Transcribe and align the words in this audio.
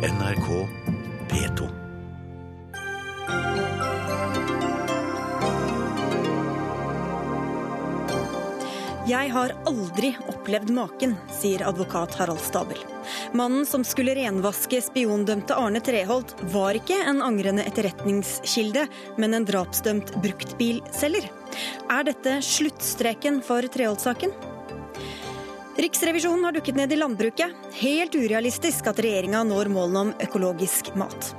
NRK 0.00 0.46
P2. 1.28 1.66
Jeg 9.10 9.32
har 9.34 9.52
aldri 9.68 10.14
opplevd 10.30 10.72
maken, 10.72 11.12
sier 11.36 11.66
advokat 11.68 12.16
Harald 12.16 12.40
Stabel. 12.40 12.80
Mannen 13.36 13.68
som 13.68 13.84
skulle 13.84 14.14
renvaske 14.16 14.80
spiondømte 14.86 15.58
Arne 15.60 15.84
Treholt, 15.84 16.32
var 16.54 16.80
ikke 16.80 16.96
en 17.04 17.20
angrende 17.26 17.66
etterretningskilde, 17.68 18.86
men 19.20 19.36
en 19.36 19.44
drapsdømt 19.44 20.14
bruktbilselger. 20.24 21.28
Er 21.92 22.08
dette 22.08 22.38
sluttstreken 22.46 23.42
for 23.44 23.68
Treholt-saken? 23.68 24.32
Riksrevisjonen 25.76 26.44
har 26.44 26.52
dukket 26.52 26.76
ned 26.76 26.92
i 26.92 26.96
landbruket. 26.96 27.54
Helt 27.80 28.14
urealistisk 28.14 28.90
at 28.90 28.98
regjeringa 29.00 29.44
når 29.46 29.70
målene 29.72 30.02
om 30.08 30.12
økologisk 30.26 30.92
mat. 30.98 31.30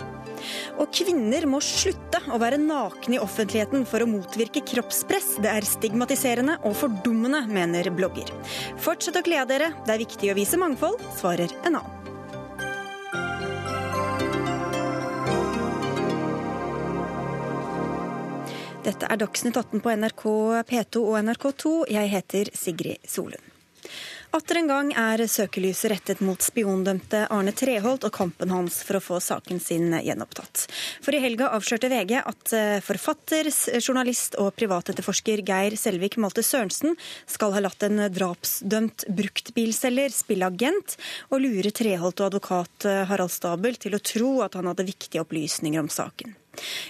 Og 0.81 0.89
kvinner 0.95 1.45
må 1.49 1.59
slutte 1.62 2.23
å 2.34 2.39
være 2.41 2.58
nakne 2.62 3.17
i 3.17 3.22
offentligheten 3.22 3.86
for 3.86 4.02
å 4.02 4.09
motvirke 4.09 4.63
kroppspress. 4.66 5.36
Det 5.44 5.52
er 5.52 5.67
stigmatiserende 5.67 6.58
og 6.66 6.77
fordummende, 6.80 7.44
mener 7.52 7.91
blogger. 7.94 8.31
Fortsett 8.81 9.20
å 9.20 9.25
kle 9.25 9.41
av 9.44 9.52
dere, 9.52 9.73
det 9.86 9.95
er 9.95 10.05
viktig 10.05 10.31
å 10.34 10.38
vise 10.39 10.59
mangfold, 10.61 11.02
svarer 11.20 11.53
en 11.61 11.81
annen. 11.84 11.98
Dette 18.81 19.05
er 19.05 19.20
Dagsnytt 19.22 19.58
18 19.59 19.77
på 19.86 19.94
NRK 19.94 20.25
P2 20.72 21.05
og 21.05 21.22
NRK2. 21.22 21.73
Jeg 21.94 22.13
heter 22.16 22.50
Sigrid 22.58 23.05
Solund. 23.05 23.50
Atter 24.31 24.62
en 24.62 24.70
gang 24.70 24.90
er 24.95 25.20
søkelyset 25.27 25.91
rettet 25.91 26.21
mot 26.23 26.39
spiondømte 26.39 27.26
Arne 27.35 27.52
Treholt 27.52 28.05
og 28.08 28.13
kampen 28.16 28.53
hans 28.53 28.77
for 28.88 28.95
å 28.95 29.02
få 29.03 29.17
saken 29.20 29.59
sin 29.59 29.91
gjenopptatt. 29.91 30.70
For 31.03 31.12
i 31.12 31.20
helga 31.20 31.49
avslørte 31.52 31.89
VG 31.91 32.13
at 32.22 32.53
eh, 32.55 32.78
forfatter, 32.86 33.50
journalist 33.81 34.38
og 34.39 34.53
privatetterforsker 34.55 35.44
Geir 35.44 35.75
Selvik 35.75 36.16
Malte 36.16 36.45
Sørensen 36.47 36.95
skal 37.28 37.52
ha 37.58 37.66
latt 37.66 37.83
en 37.83 38.05
drapsdømt 38.08 39.09
bruktbilselger 39.11 40.16
spille 40.16 40.48
agent 40.48 40.95
og 41.27 41.44
lure 41.44 41.75
Treholt 41.75 42.23
og 42.23 42.31
advokat 42.31 42.88
eh, 42.88 43.03
Harald 43.11 43.36
Stabel 43.36 43.75
til 43.83 44.00
å 44.00 44.05
tro 44.14 44.38
at 44.48 44.55
han 44.55 44.72
hadde 44.72 44.88
viktige 44.88 45.27
opplysninger 45.27 45.83
om 45.83 45.92
saken. 45.92 46.39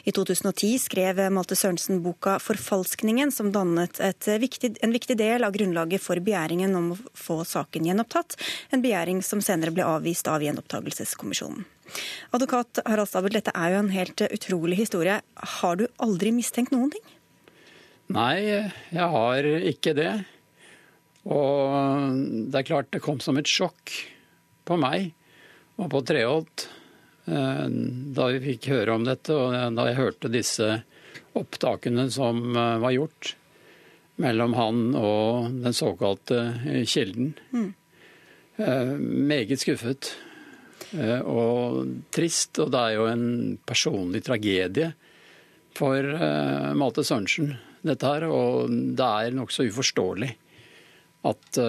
I 0.04 0.12
2010 0.12 0.80
skrev 0.81 1.20
Malte 1.34 1.56
Sørensen 1.56 2.02
boka 2.02 2.38
'Forfalskningen', 2.40 3.31
som 3.31 3.52
dannet 3.52 4.00
viktig, 4.42 4.78
en 4.81 4.94
viktig 4.94 5.18
del 5.18 5.44
av 5.44 5.53
grunnlaget 5.53 6.02
for 6.02 6.18
begjæringen 6.18 6.76
om 6.76 6.92
å 6.95 6.98
få 7.14 7.42
saken 7.45 7.86
gjenopptatt, 7.86 8.36
en 8.72 8.81
begjæring 8.81 9.22
som 9.23 9.42
senere 9.42 9.72
ble 9.72 9.86
avvist 9.86 10.28
av 10.28 10.42
Gjenopptakelseskommisjonen. 10.42 11.66
Advokat 12.34 12.81
Harald 12.86 13.09
Stabel, 13.09 13.36
dette 13.36 13.53
er 13.53 13.73
jo 13.73 13.80
en 13.84 13.94
helt 13.94 14.22
utrolig 14.31 14.78
historie. 14.80 15.22
Har 15.36 15.75
du 15.75 15.88
aldri 16.00 16.31
mistenkt 16.31 16.72
noen 16.72 16.92
ting? 16.92 17.06
Nei, 18.12 18.72
jeg 18.92 19.09
har 19.16 19.44
ikke 19.44 19.94
det. 19.96 20.25
Og 21.25 22.50
det 22.50 22.64
er 22.64 22.68
klart 22.68 22.92
det 22.92 23.03
kom 23.03 23.20
som 23.22 23.38
et 23.38 23.50
sjokk 23.50 23.94
på 24.66 24.78
meg 24.80 25.12
og 25.78 25.92
på 25.92 26.02
Treholt 26.08 26.70
Eh, 26.72 26.81
da 27.32 28.26
vi 28.34 28.40
fikk 28.44 28.68
høre 28.74 28.96
om 28.98 29.06
dette, 29.08 29.36
og 29.36 29.54
da 29.78 29.86
jeg 29.88 30.00
hørte 30.00 30.32
disse 30.34 30.82
opptakene 31.38 32.10
som 32.12 32.56
eh, 32.56 32.78
var 32.82 32.96
gjort 32.96 33.36
mellom 34.22 34.56
han 34.58 34.82
og 34.98 35.54
den 35.64 35.76
såkalte 35.76 36.42
eh, 36.68 36.84
kilden. 36.86 37.34
Mm. 37.54 37.72
Meget 39.02 39.62
skuffet 39.64 40.12
og 41.26 41.88
trist. 42.14 42.59
Og 42.62 42.70
det 42.70 42.82
er 42.82 42.94
jo 42.94 43.08
en 43.09 43.24
personlig 43.66 44.22
tragedie 44.28 44.92
for 45.74 46.06
Malte 46.78 47.02
Sørensen, 47.08 47.56
dette 47.82 48.12
her. 48.12 48.28
Og 48.30 48.70
det 48.70 49.08
er 49.08 49.34
nokså 49.34 49.66
uforståelig 49.72 50.30
at 51.31 51.62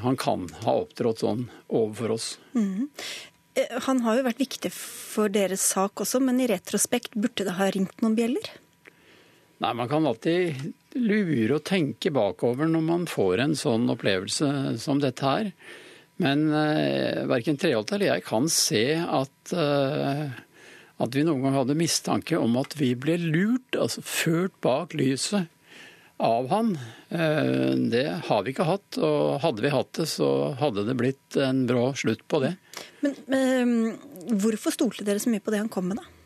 han 0.00 0.18
kan 0.18 0.48
ha 0.64 0.74
opptrådt 0.80 1.22
sånn 1.22 1.44
overfor 1.68 2.16
oss. 2.16 2.32
Mm. 2.56 2.88
Eh, 3.54 3.78
han 3.86 4.02
har 4.06 4.18
jo 4.18 4.26
vært 4.28 4.42
viktig 4.42 4.72
for 4.74 5.32
deres 5.32 5.64
sak 5.72 6.02
også, 6.04 6.20
men 6.22 6.40
i 6.42 6.48
retrospekt 6.50 7.16
burde 7.18 7.46
det 7.48 7.56
ha 7.58 7.70
ringt 7.74 8.02
noen 8.04 8.16
bjeller? 8.18 8.50
Nei, 9.60 9.72
Man 9.76 9.88
kan 9.90 10.06
alltid 10.08 10.72
lure 10.96 11.58
og 11.58 11.66
tenke 11.68 12.12
bakover 12.14 12.68
når 12.70 12.84
man 12.86 13.06
får 13.10 13.44
en 13.44 13.56
sånn 13.58 13.90
opplevelse 13.92 14.78
som 14.80 15.02
dette 15.02 15.26
her. 15.26 15.50
Men 16.20 16.48
eh, 16.52 17.26
verken 17.28 17.58
Treholt 17.60 17.92
eller 17.92 18.14
jeg 18.14 18.24
kan 18.26 18.48
se 18.52 18.84
at, 19.00 19.52
eh, 19.52 20.32
at 21.00 21.16
vi 21.16 21.24
noen 21.24 21.44
gang 21.44 21.56
hadde 21.60 21.78
mistanke 21.78 22.40
om 22.40 22.58
at 22.60 22.76
vi 22.80 22.92
ble 22.98 23.16
lurt, 23.20 23.76
altså 23.76 24.04
ført 24.04 24.56
bak 24.64 24.96
lyset 24.96 25.48
av 26.20 26.48
han. 26.52 26.74
Eh, 27.08 27.74
det 27.90 28.06
har 28.28 28.44
vi 28.44 28.52
ikke 28.52 28.68
hatt, 28.68 28.98
og 29.00 29.40
hadde 29.42 29.64
vi 29.64 29.72
hatt 29.72 29.92
det, 29.96 30.06
så 30.12 30.52
hadde 30.60 30.84
det 30.88 30.96
blitt 31.00 31.38
en 31.40 31.64
brå 31.68 31.90
slutt 31.98 32.26
på 32.28 32.42
det. 32.44 32.54
Men, 33.00 33.16
men 33.30 33.74
hvorfor 34.40 34.74
stolte 34.74 35.06
dere 35.06 35.22
så 35.22 35.32
mye 35.32 35.42
på 35.44 35.54
det 35.54 35.62
han 35.62 35.72
kom 35.72 35.90
med, 35.90 36.02
da? 36.02 36.16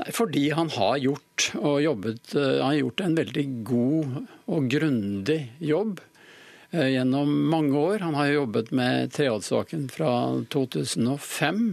Nei, 0.00 0.10
fordi 0.10 0.48
han 0.56 0.72
har 0.74 0.96
gjort, 0.98 1.50
og 1.60 1.78
jobbet, 1.84 2.34
eh, 2.34 2.58
han 2.58 2.72
har 2.72 2.80
gjort 2.80 3.04
en 3.04 3.18
veldig 3.20 3.46
god 3.68 4.16
og 4.50 4.70
grundig 4.72 5.40
jobb 5.62 6.00
eh, 6.72 6.88
gjennom 6.96 7.34
mange 7.52 7.78
år. 7.78 8.02
Han 8.02 8.18
har 8.18 8.32
jobbet 8.32 8.72
med 8.74 9.12
Treholtssaken 9.14 9.86
fra 9.94 10.14
2005. 10.50 11.66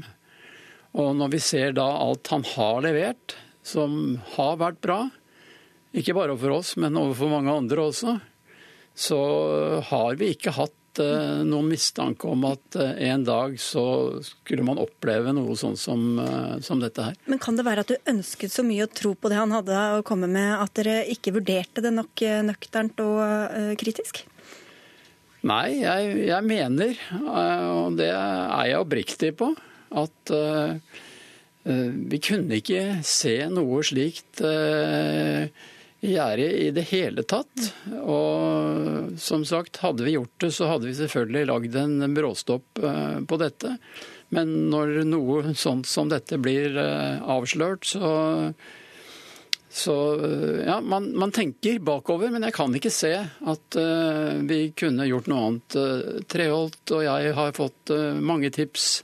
Og 1.02 1.16
når 1.18 1.34
vi 1.34 1.40
ser 1.42 1.74
da 1.78 1.88
alt 2.04 2.30
han 2.34 2.46
har 2.54 2.84
levert, 2.86 3.38
som 3.64 4.20
har 4.36 4.60
vært 4.62 4.82
bra, 4.84 5.02
ikke 5.92 6.16
bare 6.16 6.36
overfor 6.36 6.60
oss, 6.60 6.76
men 6.80 7.00
overfor 7.00 7.32
mange 7.32 7.52
andre 7.54 7.88
også, 7.90 8.16
så 8.96 9.20
har 9.88 10.16
vi 10.20 10.32
ikke 10.34 10.54
hatt 10.56 11.00
eh, 11.02 11.42
noen 11.48 11.70
mistanke 11.72 12.28
om 12.32 12.44
at 12.50 12.78
eh, 12.80 12.94
en 13.10 13.24
dag 13.28 13.58
så 13.60 13.84
skulle 14.26 14.66
man 14.68 14.80
oppleve 14.82 15.34
noe 15.36 15.56
sånn 15.60 15.78
som, 15.80 16.20
eh, 16.20 16.58
som, 16.64 16.82
dette 16.84 17.10
her. 17.10 17.20
Men 17.32 17.42
kan 17.44 17.60
det 17.60 17.68
være 17.68 17.86
at 17.86 17.92
du 17.92 18.12
ønsket 18.12 18.54
så 18.54 18.66
mye 18.68 18.88
å 18.88 18.92
tro 18.92 19.14
på 19.16 19.32
det 19.32 19.40
han 19.40 19.56
hadde 19.56 19.84
å 19.98 20.04
komme 20.08 20.32
med, 20.32 20.54
at 20.60 20.76
dere 20.80 21.02
ikke 21.12 21.36
vurderte 21.40 21.84
det 21.84 21.94
nok 21.96 22.26
nøkternt 22.48 23.04
og 23.04 23.76
kritisk? 23.82 24.26
Nei, 25.48 25.82
jeg, 25.82 26.10
jeg, 26.28 26.46
mener, 26.46 27.00
og 27.26 27.96
det 27.98 28.12
er 28.14 28.68
jeg 28.70 28.84
oppriktig 28.84 29.32
på, 29.40 29.48
at 29.98 30.34
vi 31.66 32.20
kunne 32.22 32.60
ikke 32.62 33.02
se 33.06 33.34
noe 33.50 33.82
slikt 33.86 34.42
uh, 34.46 35.50
i 36.02 36.16
gjerdet 36.16 36.52
i 36.52 36.70
det 36.74 36.84
hele 36.90 37.24
tatt. 37.24 37.68
Og 38.02 39.14
som 39.22 39.46
sagt, 39.46 39.82
hadde 39.84 40.06
vi 40.08 40.16
gjort 40.16 40.34
det, 40.42 40.52
så 40.56 40.72
hadde 40.72 40.90
vi 40.90 40.98
selvfølgelig 40.98 41.50
lagd 41.50 41.78
en 41.78 42.16
bråstopp 42.16 42.82
eh, 42.82 43.18
på 43.30 43.38
dette. 43.42 43.76
Men 44.34 44.54
når 44.72 45.02
noe 45.06 45.54
sånt 45.54 45.90
som 45.90 46.10
dette 46.10 46.40
blir 46.42 46.78
eh, 46.80 47.22
avslørt, 47.22 47.86
så 47.94 48.14
så 49.72 49.96
eh, 50.26 50.66
ja, 50.66 50.82
man, 50.84 51.14
man, 51.16 51.32
tenker 51.32 51.78
bakover, 51.80 52.34
men 52.34 52.44
jeg 52.44 52.58
kan 52.58 52.74
ikke 52.76 52.92
se 52.92 53.14
at 53.24 53.78
uh, 53.80 54.42
vi 54.44 54.74
kunne 54.76 55.08
gjort 55.08 55.30
noe 55.32 55.46
annet. 55.48 55.78
Treholt 56.28 56.92
og 56.92 57.06
jeg 57.06 57.32
har 57.38 57.54
fått 57.56 57.94
uh, 57.96 58.20
mange 58.20 58.52
tips 58.52 58.98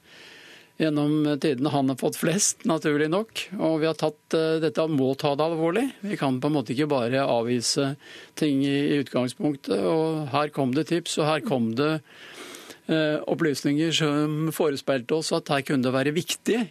gjennom 0.77 1.25
tidene 1.41 1.71
han 1.73 1.89
har 1.91 1.97
fått 1.99 2.19
flest, 2.19 2.65
naturlig 2.69 3.09
nok. 3.11 3.43
Og 3.57 3.79
vi 3.81 3.89
har 3.89 3.97
tatt 3.97 4.37
eh, 4.37 4.59
dette 4.63 4.87
må 4.91 5.11
ta 5.19 5.33
det 5.37 5.45
alvorlig. 5.45 5.87
Vi 6.05 6.17
kan 6.19 6.39
på 6.41 6.51
en 6.51 6.57
måte 6.59 6.75
ikke 6.75 6.89
bare 6.91 7.25
avvise 7.25 7.95
ting 8.39 8.63
i 8.65 8.99
utgangspunktet. 9.01 9.81
Og 9.81 10.27
her 10.33 10.53
kom 10.55 10.75
det 10.77 10.87
tips, 10.91 11.17
og 11.21 11.29
her 11.29 11.45
kom 11.45 11.71
det 11.77 11.93
eh, 11.97 13.17
opplysninger 13.25 13.93
som 13.95 14.51
forespeilte 14.55 15.17
oss 15.17 15.33
at 15.35 15.49
her 15.53 15.65
kunne 15.65 15.87
det 15.87 15.95
være 15.95 16.15
viktig 16.17 16.61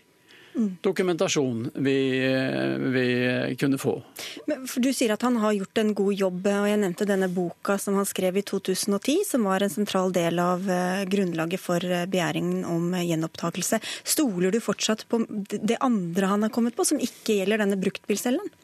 dokumentasjon 0.56 1.70
vi, 1.75 1.97
vi, 2.94 3.56
kunne 3.61 3.79
få. 3.79 4.03
Men 4.47 4.64
du 4.64 4.88
sier 4.94 5.12
at 5.14 5.25
han 5.26 5.37
har 5.43 5.55
gjort 5.56 5.81
en 5.82 5.93
god 5.97 6.14
jobb, 6.17 6.49
og 6.49 6.69
jeg 6.70 6.81
nevnte 6.82 7.08
denne 7.08 7.29
boka 7.32 7.76
som 7.81 7.99
han 8.00 8.08
skrev 8.08 8.41
i 8.41 8.44
2010, 8.47 9.25
som 9.29 9.47
var 9.49 9.64
en 9.64 9.73
sentral 9.73 10.14
del 10.17 10.41
av 10.43 10.64
eh, 10.70 11.05
grunnlaget 11.12 11.62
for 11.62 11.85
eh, 11.85 12.06
begjæringen 12.11 12.64
om 12.69 12.94
gjenopptakelse. 12.97 13.81
Stoler 14.05 14.55
du 14.55 14.61
fortsatt 14.64 15.06
på 15.11 15.23
det 15.53 15.81
andre 15.85 16.32
han 16.32 16.47
har 16.47 16.55
kommet 16.55 16.76
på, 16.76 16.87
som 16.88 17.03
ikke 17.03 17.41
gjelder 17.41 17.64
denne 17.64 17.81
bruktbilselgeren? 17.81 18.55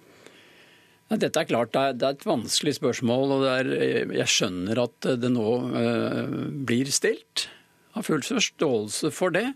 Dette 1.13 1.43
er 1.43 1.49
klart 1.49 1.75
det 1.75 1.83
er, 2.07 2.15
et 2.15 2.25
vanskelig 2.25 2.79
spørsmål, 2.79 3.35
og 3.37 3.43
er, 3.51 3.69
jeg 4.17 4.33
skjønner 4.33 4.81
at 4.87 5.09
det 5.21 5.29
nå 5.33 5.49
uh, 5.75 6.39
blir 6.65 6.89
stilt. 6.89 7.51
Jeg 7.93 7.99
har 7.99 8.07
full 8.07 8.25
forståelse 8.25 9.11
for 9.13 9.35
det. 9.35 9.51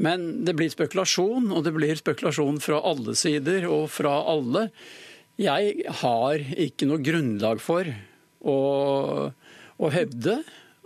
Men 0.00 0.44
det 0.46 0.56
blir 0.56 0.72
spekulasjon, 0.72 1.50
og 1.52 1.64
det 1.66 1.74
blir 1.76 1.98
spekulasjon 1.98 2.60
fra 2.64 2.80
alle 2.88 3.14
sider 3.18 3.66
og 3.68 3.90
fra 3.92 4.14
alle. 4.32 4.68
Jeg 5.40 5.84
har 6.00 6.40
ikke 6.56 6.88
noe 6.88 7.04
grunnlag 7.04 7.60
for 7.60 7.88
å, 8.40 8.56
å 9.76 9.92
hevde 9.92 10.40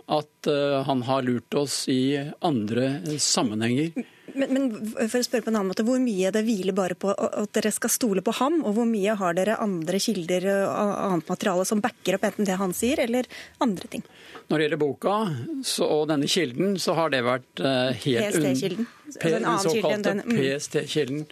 at 0.05 0.49
uh, 0.51 0.83
han 0.85 1.01
har 1.07 1.25
lurt 1.25 1.55
oss 1.57 1.85
i 1.91 2.17
andre 2.45 3.17
sammenhenger. 3.21 4.05
Men, 4.33 4.53
men, 4.53 4.65
for 4.97 5.19
å 5.19 5.25
spørre 5.25 5.45
på 5.45 5.51
en 5.51 5.59
annen 5.59 5.69
måte, 5.69 5.85
hvor 5.85 6.01
mye 6.01 6.31
det 6.33 6.41
hviler 6.47 6.75
bare 6.75 6.97
på 6.97 7.11
at 7.13 7.51
dere 7.55 7.71
skal 7.73 7.91
stole 7.93 8.23
på 8.25 8.33
ham, 8.39 8.57
og 8.65 8.75
hvor 8.77 8.87
mye 8.89 9.15
har 9.19 9.37
dere 9.37 9.59
andre 9.61 10.01
kilder 10.01 10.47
og 10.65 10.91
annet 11.05 11.31
materiale 11.31 11.65
som 11.69 11.83
backer 11.83 12.17
opp 12.17 12.27
enten 12.31 12.49
det 12.49 12.57
han 12.59 12.73
sier, 12.75 13.03
eller 13.05 13.29
andre 13.63 13.89
ting? 13.91 14.05
Når 14.49 14.57
det 14.57 14.67
gjelder 14.67 14.81
boka 14.81 15.15
så, 15.63 15.89
og 16.01 16.07
denne 16.11 16.29
kilden, 16.29 16.75
så 16.81 16.97
har 16.97 17.13
det 17.13 17.23
vært 17.25 17.63
uh, 17.63 17.91
helt 18.05 18.39
PST-kilden? 18.41 18.87
Altså 19.13 19.35
den 19.37 19.49
såkalte 19.67 20.15
mm. 20.21 20.37
PST-kilden. 20.39 21.25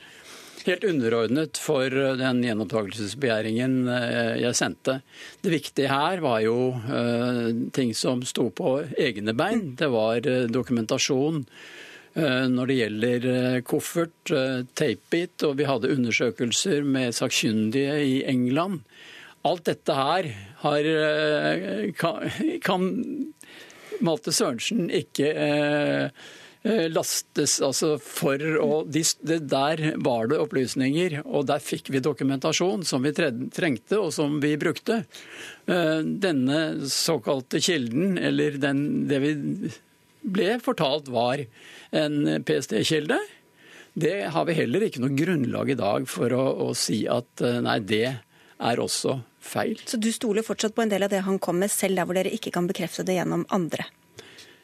Helt 0.64 0.86
underordnet 0.88 1.60
for 1.60 1.92
den 1.92 2.38
gjenopptakelsesbegjæringen 2.46 3.74
eh, 3.92 4.38
jeg 4.46 4.56
sendte. 4.56 4.94
Det 5.44 5.52
viktige 5.52 5.90
her 5.92 6.22
var 6.24 6.40
jo 6.46 6.56
ting 7.76 7.92
som 8.00 8.22
sto 8.24 8.46
på 8.56 8.78
egne 8.96 9.36
bein. 9.36 9.74
Det 9.76 9.90
var 9.92 10.24
dokumentasjon 10.48 11.42
når 12.14 12.70
det 12.70 12.76
gjelder 12.78 13.24
koffert, 13.66 14.32
tapebit, 14.78 15.42
og 15.48 15.56
vi 15.58 15.66
hadde 15.66 15.90
undersøkelser 15.90 16.86
med 16.86 17.16
sakkyndige 17.18 17.96
i 18.06 18.20
England. 18.30 18.84
Alt 19.50 19.66
dette 19.66 19.96
her 19.98 20.30
har, 20.62 20.90
kan, 21.98 22.30
kan 22.62 22.86
Malte 24.06 24.36
Sørensen 24.36 24.92
ikke 24.94 25.34
eh, 25.34 26.24
Eh, 26.64 26.86
lastes 26.88 27.58
altså 27.60 27.98
for 28.00 28.40
å 28.64 28.84
de, 28.88 29.02
Der 29.20 29.82
var 30.00 30.30
det 30.32 30.40
opplysninger, 30.40 31.18
og 31.26 31.50
der 31.50 31.60
fikk 31.60 31.92
vi 31.92 32.00
dokumentasjon 32.00 32.86
som 32.88 33.04
vi 33.04 33.12
trengte 33.12 34.00
og 34.00 34.14
som 34.16 34.38
vi 34.40 34.54
brukte. 34.60 35.02
Eh, 35.68 36.00
denne 36.24 36.88
såkalte 36.88 37.60
kilden, 37.60 38.16
eller 38.18 38.56
den, 38.64 38.80
det 39.12 39.20
vi 39.20 39.34
ble 40.24 40.58
fortalt 40.64 41.10
var 41.12 41.44
en 41.92 42.44
PST-kilde, 42.48 43.20
det 43.94 44.16
har 44.34 44.46
vi 44.50 44.56
heller 44.58 44.88
ikke 44.88 45.04
noe 45.04 45.14
grunnlag 45.14 45.70
i 45.70 45.78
dag 45.78 46.08
for 46.10 46.34
å, 46.34 46.46
å 46.66 46.70
si 46.78 47.04
at 47.12 47.44
eh, 47.46 47.60
nei, 47.62 47.78
det 47.86 48.08
er 48.64 48.82
også 48.82 49.20
feil. 49.44 49.78
Så 49.86 50.00
du 50.02 50.10
stoler 50.16 50.46
fortsatt 50.46 50.74
på 50.74 50.86
en 50.86 50.94
del 50.94 51.06
av 51.06 51.12
det 51.14 51.22
han 51.28 51.38
kom 51.42 51.60
med, 51.62 51.72
selv 51.72 52.00
der 52.00 52.08
hvor 52.10 52.18
dere 52.18 52.34
ikke 52.34 52.54
kan 52.56 52.70
bekrefte 52.70 53.06
det 53.06 53.20
gjennom 53.20 53.46
andre? 53.54 53.86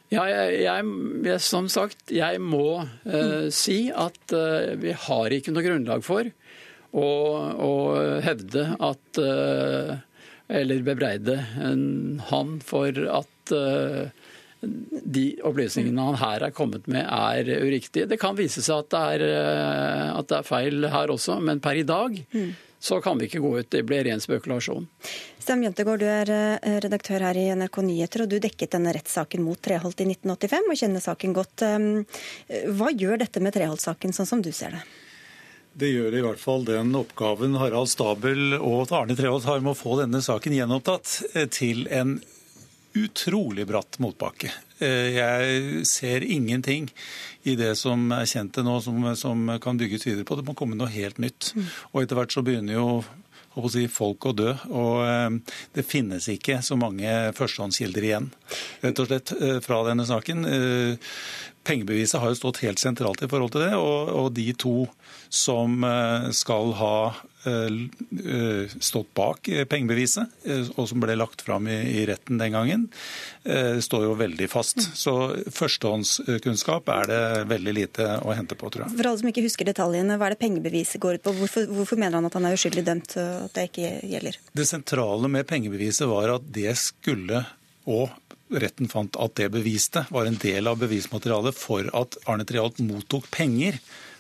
Ja, 0.10 0.24
jeg, 0.26 0.64
jeg, 0.66 1.36
som 1.46 1.68
sagt, 1.70 2.10
jeg 2.10 2.40
må 2.42 2.82
uh, 2.82 3.46
si 3.54 3.92
at 3.94 4.34
uh, 4.34 4.74
vi 4.82 4.96
har 4.98 5.36
ikke 5.36 5.54
noe 5.54 5.66
grunnlag 5.68 6.02
for 6.02 6.26
å, 6.90 7.10
å 7.54 7.74
hevde 8.26 8.64
at 8.82 9.20
uh, 9.22 10.00
Eller 10.50 10.82
bebreide 10.82 11.36
han 12.32 12.56
for 12.66 12.96
at 13.14 13.52
de 14.60 15.26
opplysningene 15.48 16.08
han 16.10 16.18
her 16.20 16.48
er 16.50 16.56
kommet 16.56 16.88
med, 16.92 17.06
er 17.06 17.48
uriktige. 17.64 18.10
Det 18.10 18.20
kan 18.20 18.38
vise 18.38 18.64
seg 18.66 18.84
at 18.84 18.90
det 18.92 19.04
er, 19.14 19.28
at 20.16 20.32
det 20.32 20.40
er 20.42 20.48
feil 20.48 20.90
her 20.92 21.14
også, 21.14 21.38
men 21.44 21.62
per 21.64 21.80
i 21.80 21.88
dag 21.88 22.18
mm 22.34 22.50
så 22.80 23.02
kan 23.02 23.18
vi 23.18 23.28
ikke 23.28 23.40
gå 23.40 23.60
ut. 23.60 23.70
Det 23.70 23.84
blir 23.84 24.04
ren 24.08 24.22
spekulasjon. 24.24 24.88
Stem 25.40 25.64
Jentegård, 25.64 26.00
du 26.00 26.08
er 26.08 26.32
eh, 26.32 26.80
redaktør 26.84 27.26
her 27.28 27.38
i 27.38 27.50
NRK 27.52 27.82
Nyheter, 27.84 28.24
og 28.24 28.32
du 28.32 28.40
dekket 28.40 28.78
denne 28.78 28.94
rettssaken 28.96 29.44
mot 29.44 29.60
Treholt 29.60 30.00
i 30.00 30.08
1985 30.08 30.72
og 30.72 30.80
kjenner 30.80 31.04
saken 31.04 31.36
godt. 31.36 31.66
Ehm, 31.68 31.92
hva 32.80 32.94
gjør 32.96 33.20
dette 33.26 33.44
med 33.44 33.56
Treholt-saken, 33.56 34.16
sånn 34.16 34.30
som 34.30 34.44
du 34.46 34.52
ser 34.56 34.78
det? 34.78 34.84
Det 35.80 35.92
gjør 35.92 36.16
i 36.16 36.24
hvert 36.24 36.42
fall 36.42 36.64
den 36.68 36.96
oppgaven 36.98 37.60
Harald 37.60 37.92
Stabel 37.92 38.56
og 38.58 38.92
Arne 38.96 39.16
Treholt 39.16 39.48
har 39.48 39.62
med 39.64 39.76
å 39.76 39.80
få 39.80 40.00
denne 40.00 40.24
saken 40.24 40.56
gjenopptatt 40.56 41.20
eh, 41.34 41.50
til 41.52 41.86
en 41.92 42.18
utrolig 42.98 43.68
bratt 43.68 44.00
motbakke. 44.00 44.52
Eh, 44.80 45.16
jeg 45.16 45.86
ser 45.88 46.26
ingenting 46.26 46.90
i 47.44 47.56
det 47.60 47.76
som 47.80 48.10
er 48.16 48.28
kjent 48.30 48.54
til 48.56 48.66
nå, 48.68 48.80
som, 48.84 49.10
som, 49.20 49.56
kan 49.62 49.80
bygges 49.80 50.08
videre 50.08 50.28
på. 50.28 50.40
Det 50.40 50.48
må 50.48 50.56
komme 50.58 50.78
noe 50.80 50.92
helt 50.94 51.20
nytt. 51.22 51.52
Mm. 51.56 51.72
Og 51.92 52.04
etter 52.04 52.20
hvert 52.20 52.36
så 52.36 52.46
begynner 52.46 52.80
jo 52.80 52.88
si, 53.70 53.86
folk 53.92 54.30
å 54.30 54.36
dø. 54.38 54.54
Og 54.72 55.04
eh, 55.06 55.58
det 55.78 55.88
finnes 55.88 56.30
ikke 56.32 56.62
så 56.66 56.80
mange 56.80 57.14
førstehåndskilder 57.38 58.10
igjen, 58.10 58.32
rett 58.86 59.04
og 59.04 59.10
slett, 59.12 59.36
eh, 59.40 59.60
fra 59.66 59.84
denne 59.88 60.08
saken. 60.10 60.48
Pengebeviset 61.68 62.22
har 62.22 62.32
jo 62.32 62.40
stått 62.40 62.64
helt 62.64 62.82
sentralt 62.82 63.22
i 63.26 63.30
forhold 63.30 63.54
til 63.54 63.68
det, 63.68 63.74
og, 63.78 64.14
og 64.16 64.32
de 64.34 64.48
to 64.58 64.88
som 65.30 65.84
skal 66.34 66.74
ha 66.80 66.96
Eh, 67.44 68.80
stått 68.80 69.14
bak 69.14 69.48
eh, 69.48 69.66
pengebeviset, 69.66 70.28
eh, 70.44 70.68
og 70.76 70.90
som 70.90 71.00
ble 71.00 71.16
lagt 71.16 71.42
fram 71.46 71.70
i 71.72 72.04
retten 72.10 72.40
den 72.40 72.52
gangen, 72.52 72.88
står 73.82 74.04
jo 74.04 74.16
veldig 74.20 74.48
fast. 74.52 74.82
Så 74.98 75.14
førstehåndskunnskap 75.56 76.90
er 76.94 77.08
det 77.10 77.22
veldig 77.50 77.74
lite 77.74 78.08
å 78.28 78.36
hente 78.36 78.58
på, 78.60 78.68
tror 78.70 78.86
jeg. 78.86 78.98
For 79.00 79.10
alle 79.10 79.22
som 79.22 79.30
ikke 79.32 79.46
husker 79.46 79.70
detaljene, 79.70 80.18
hva 80.20 80.28
er 80.28 80.36
det 80.36 80.42
pengebeviset 80.44 81.02
går 81.02 81.18
ut 81.18 81.24
på? 81.26 81.34
Hvorfor, 81.40 81.70
hvorfor 81.72 82.02
mener 82.02 82.20
han 82.20 82.28
at 82.28 82.36
han 82.38 82.50
er 82.50 82.58
uskyldig 82.60 82.84
dømt, 82.86 83.16
at 83.18 83.56
det 83.56 83.70
ikke 83.72 83.94
gjelder? 84.12 84.42
Det 84.60 84.68
sentrale 84.68 85.32
med 85.32 85.48
pengebeviset 85.50 86.10
var 86.12 86.36
at 86.36 86.52
det 86.60 86.76
skulle, 86.82 87.46
og 87.90 88.12
retten 88.60 88.92
fant 88.92 89.18
at 89.22 89.40
det 89.40 89.50
beviste, 89.56 90.04
var 90.12 90.28
en 90.28 90.38
del 90.44 90.70
av 90.70 90.84
bevismaterialet 90.84 91.58
for 91.58 91.90
at 91.96 92.20
Arne 92.30 92.46
Trialt 92.50 92.84
mottok 92.84 93.32
penger 93.34 93.80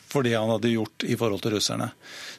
for 0.09 0.25
det 0.25 0.33
han 0.35 0.49
hadde 0.49 0.71
gjort 0.73 1.05
i 1.05 1.15
forhold 1.19 1.43
til 1.43 1.53
russerne. 1.55 1.91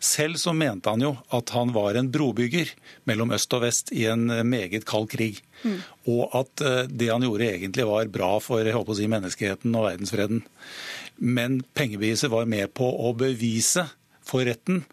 Selv 0.03 0.41
så 0.43 0.55
mente 0.57 0.91
han 0.91 1.05
jo 1.05 1.13
at 1.37 1.53
han 1.55 1.73
var 1.75 1.99
en 1.99 2.11
brobygger 2.13 2.73
mellom 3.09 3.35
øst 3.37 3.55
og 3.57 3.65
vest 3.65 3.93
i 3.95 4.07
en 4.11 4.27
meget 4.49 4.87
kald 4.89 5.09
krig. 5.13 5.41
Mm. 5.63 5.79
Og 6.11 6.35
at 6.41 6.65
eh, 6.65 6.83
det 6.89 7.11
han 7.13 7.25
gjorde 7.27 7.51
egentlig 7.51 7.87
var 7.87 8.11
bra 8.13 8.33
for 8.43 8.65
jeg 8.65 8.77
håper 8.77 8.97
å 8.97 8.99
si, 8.99 9.09
menneskeheten 9.11 9.77
og 9.77 9.87
verdensfreden. 9.87 10.43
Men 11.21 11.61
pengebeviset 11.77 12.33
var 12.33 12.51
med 12.51 12.73
på 12.75 12.89
å 12.89 13.15
bevise 13.19 13.87
for 14.27 14.47
retten 14.47 14.85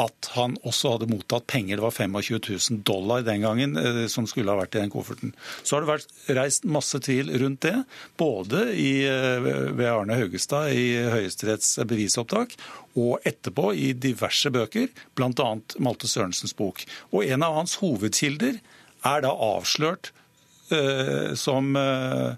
at 0.00 0.28
han 0.32 0.54
også 0.64 0.94
hadde 0.94 1.08
mottatt 1.10 1.44
penger. 1.50 1.76
Det 1.76 1.84
var 1.84 1.92
25 1.92 2.38
000 2.70 2.78
dollar 2.86 3.24
den 3.26 3.42
gangen 3.44 3.76
eh, 3.76 4.06
som 4.08 4.26
skulle 4.28 4.52
ha 4.52 4.56
vært 4.56 4.76
i 4.78 4.80
den 4.80 4.92
kofferten. 4.92 5.34
Så 5.62 5.76
har 5.76 5.84
det 5.84 5.90
vært 5.90 6.30
reist 6.38 6.64
masse 6.64 7.00
tvil 7.04 7.28
rundt 7.42 7.60
det, 7.66 7.74
både 8.20 8.64
i, 8.72 9.04
eh, 9.04 9.50
ved 9.76 9.84
Arne 9.90 10.16
Haugestad 10.16 10.72
i 10.72 10.86
Høyesteretts 11.12 11.76
bevisopptak 11.88 12.56
og 12.96 13.20
etterpå 13.28 13.72
i 13.76 13.92
diverse 13.92 14.52
bøker, 14.52 14.88
bl.a. 15.16 15.50
Malte 15.84 16.08
Sørensens 16.08 16.56
bok. 16.56 16.86
Og 17.12 17.28
en 17.28 17.44
av 17.44 17.60
hans 17.60 17.76
hovedkilder 17.82 18.60
er 19.08 19.24
da 19.24 19.32
avslørt 19.32 20.12
uh, 20.70 21.32
som, 21.38 21.72
uh, 21.74 22.36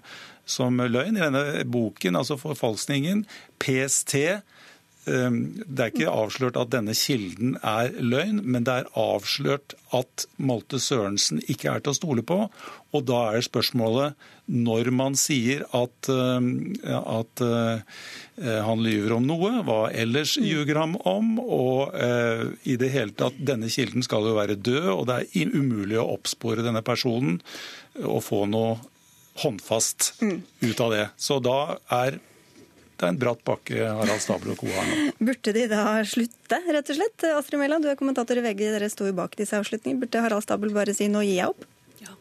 som 0.49 0.79
løgn 0.79 1.19
i 1.19 1.23
denne 1.23 1.65
boken, 1.69 2.17
altså 2.17 2.39
forfalskningen. 2.41 3.25
PST 3.61 4.15
det 5.05 5.83
er 5.83 5.91
ikke 5.91 6.09
avslørt 6.09 6.57
at 6.57 6.71
denne 6.73 6.95
kilden 6.97 7.59
er 7.61 7.91
løgn, 8.01 8.39
men 8.41 8.65
det 8.65 8.73
er 8.73 8.87
avslørt 8.97 9.75
at 9.93 10.25
Malte 10.41 10.79
Sørensen 10.81 11.43
ikke 11.45 11.69
er 11.69 11.83
til 11.83 11.93
å 11.93 11.97
stole 11.97 12.23
på. 12.25 12.39
Og 12.95 13.05
da 13.05 13.19
er 13.35 13.45
spørsmålet, 13.45 14.15
når 14.49 14.89
man 14.95 15.17
sier 15.19 15.63
at, 15.75 16.09
ehm, 16.09 16.49
at 16.85 17.43
eh, 17.45 18.59
han 18.65 18.83
lyver 18.85 19.15
om 19.17 19.25
noe, 19.29 19.51
hva 19.67 19.79
ellers 19.93 20.35
mm. 20.39 20.45
ljuger 20.49 20.81
han 20.81 20.97
om? 21.07 21.35
Og 21.41 21.93
uh, 21.95 22.51
i 22.67 22.75
det 22.79 22.91
hele 22.93 23.15
tatt, 23.17 23.37
denne 23.39 23.69
kilden 23.71 24.05
skal 24.05 24.27
jo 24.27 24.35
være 24.37 24.57
død, 24.57 24.89
og 24.93 25.05
det 25.09 25.21
er 25.23 25.55
umulig 25.55 25.97
å 26.01 26.09
oppspore 26.17 26.65
denne 26.65 26.83
personen 26.85 27.39
og 28.03 28.21
få 28.25 28.43
noe 28.51 28.77
håndfast 29.43 30.13
mm. 30.21 30.39
ut 30.67 30.81
av 30.83 30.93
det. 30.93 31.05
Så 31.19 31.39
da 31.43 31.59
er 32.03 32.19
det 32.95 33.03
er 33.03 33.11
en 33.11 33.19
bratt 33.19 33.41
bakke 33.47 33.89
Harald 33.99 34.23
Stabel 34.23 34.53
og 34.53 34.61
co. 34.61 34.69
har 34.71 34.87
nå. 34.87 34.99
Burde 35.29 35.53
de 35.57 35.65
da 35.71 35.83
slutte, 36.07 36.61
rett 36.71 36.91
og 36.93 36.99
slett? 36.99 37.27
Astrid 37.35 37.59
Mæland, 37.59 37.83
du 37.83 37.91
er 37.91 37.99
kommentator 37.99 38.39
i 38.39 38.45
VG, 38.45 38.69
dere 38.71 38.91
står 38.91 39.11
jo 39.11 39.17
bak 39.19 39.35
disse 39.39 39.57
avslutningene. 39.59 40.05
Burde 40.05 40.23
Harald 40.23 40.47
Stabel 40.47 40.71
bare 40.75 40.95
si 40.95 41.09
'nå 41.11 41.25
gir 41.27 41.41
jeg 41.41 41.51
opp'? 41.51 41.67
Ja. 42.05 42.15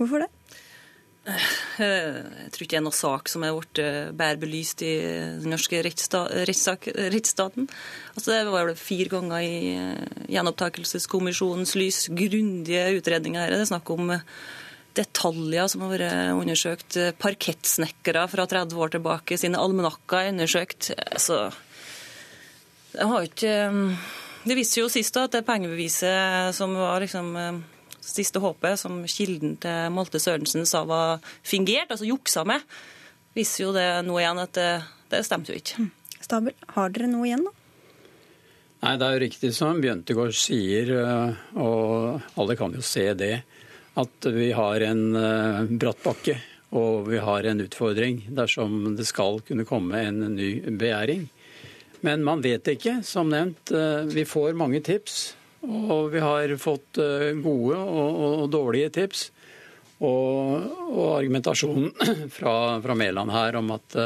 Hvorfor 0.00 0.26
det? 0.26 0.32
Eh, 1.28 1.84
jeg 1.84 2.52
tror 2.54 2.64
ikke 2.64 2.74
det 2.74 2.80
er 2.80 2.84
noen 2.86 2.96
sak 2.96 3.28
som 3.28 3.44
er 3.44 3.56
blitt 3.56 3.80
eh, 3.82 4.10
bedre 4.16 4.40
belyst 4.42 4.82
i 4.86 4.92
den 5.42 5.52
norske 5.52 5.82
rettsstaten. 5.84 7.68
Altså, 8.14 8.30
det 8.32 8.46
var 8.48 8.70
vel 8.70 8.78
fire 8.80 9.12
ganger 9.12 9.44
i 9.44 9.74
eh, 9.76 10.22
gjenopptakelseskommisjonens 10.32 11.74
lys 11.78 12.06
grundige 12.16 12.86
utredninger 12.96 13.44
her. 13.44 13.54
Det 13.54 13.66
er 13.66 13.72
snakk 13.74 13.92
om 13.92 14.14
detaljer 14.98 15.70
som 15.70 15.84
har 15.84 15.94
vært 15.94 16.34
undersøkt. 16.34 16.98
Parkettsnekkere 17.22 18.26
fra 18.30 18.46
30 18.50 18.82
år 18.82 18.94
tilbake, 18.96 19.38
sine 19.40 19.60
almanakker 19.62 20.20
er 20.20 20.32
undersøkt. 20.34 20.90
Så 21.16 21.48
det 22.92 23.06
har 23.06 23.26
ikke 23.26 23.56
Det 24.48 24.54
viste 24.56 24.80
jo 24.80 24.88
sist 24.88 25.16
at 25.20 25.34
det 25.34 25.44
pengebeviset 25.44 26.54
som 26.56 26.72
var 26.78 27.02
liksom 27.02 27.34
siste 28.08 28.40
håpet, 28.40 28.78
som 28.80 29.02
kilden 29.10 29.56
til 29.60 29.92
Malte 29.92 30.20
Sørensen 30.22 30.64
sa 30.68 30.84
var 30.88 31.24
fingert, 31.44 31.90
altså 31.92 32.08
juksa 32.08 32.44
med, 32.48 32.64
viser 33.36 33.66
jo 33.66 33.74
det 33.76 33.88
nå 34.06 34.18
igjen 34.20 34.40
at 34.40 34.54
det, 34.56 34.70
det 35.12 35.24
stemte 35.26 35.52
jo 35.52 35.60
ikke. 35.60 35.88
Stabel, 36.24 36.56
har 36.74 36.94
dere 36.94 37.10
noe 37.10 37.28
igjen, 37.28 37.44
da? 37.44 37.52
Nei, 38.78 38.94
Det 38.96 39.06
er 39.06 39.14
jo 39.14 39.22
riktig 39.24 39.52
som 39.56 39.80
Bjøntegård 39.82 40.34
sier, 40.38 40.92
og 41.58 42.22
alle 42.38 42.56
kan 42.58 42.74
jo 42.74 42.84
se 42.84 43.08
det 43.18 43.34
at 43.98 44.28
vi 44.30 44.52
har 44.54 44.84
en 44.86 45.02
uh, 45.16 45.64
bratt 45.80 46.02
bakke. 46.04 46.36
Og 46.76 47.08
vi 47.08 47.20
har 47.24 47.46
en 47.48 47.62
utfordring 47.64 48.26
dersom 48.36 48.92
det 48.98 49.06
skal 49.08 49.40
kunne 49.46 49.64
komme 49.68 50.02
en 50.04 50.20
ny 50.34 50.50
begjæring. 50.68 51.24
Men 52.04 52.22
man 52.26 52.42
vet 52.44 52.68
ikke, 52.68 52.98
som 53.02 53.30
nevnt. 53.32 53.72
Eh, 53.72 54.04
vi 54.12 54.26
får 54.28 54.52
mange 54.52 54.82
tips. 54.84 55.32
Og 55.64 56.12
vi 56.12 56.20
har 56.22 56.52
fått 56.60 57.00
eh, 57.00 57.32
gode 57.40 57.78
og, 57.80 58.44
dårlige 58.52 58.92
tips. 58.98 59.24
Og, 60.04 60.68
og 60.92 61.08
argumentasjonen 61.16 61.88
fra, 62.36 62.52
fra, 62.84 62.98
Mæland 63.00 63.32
her 63.34 63.58
om 63.58 63.72
at 63.74 63.96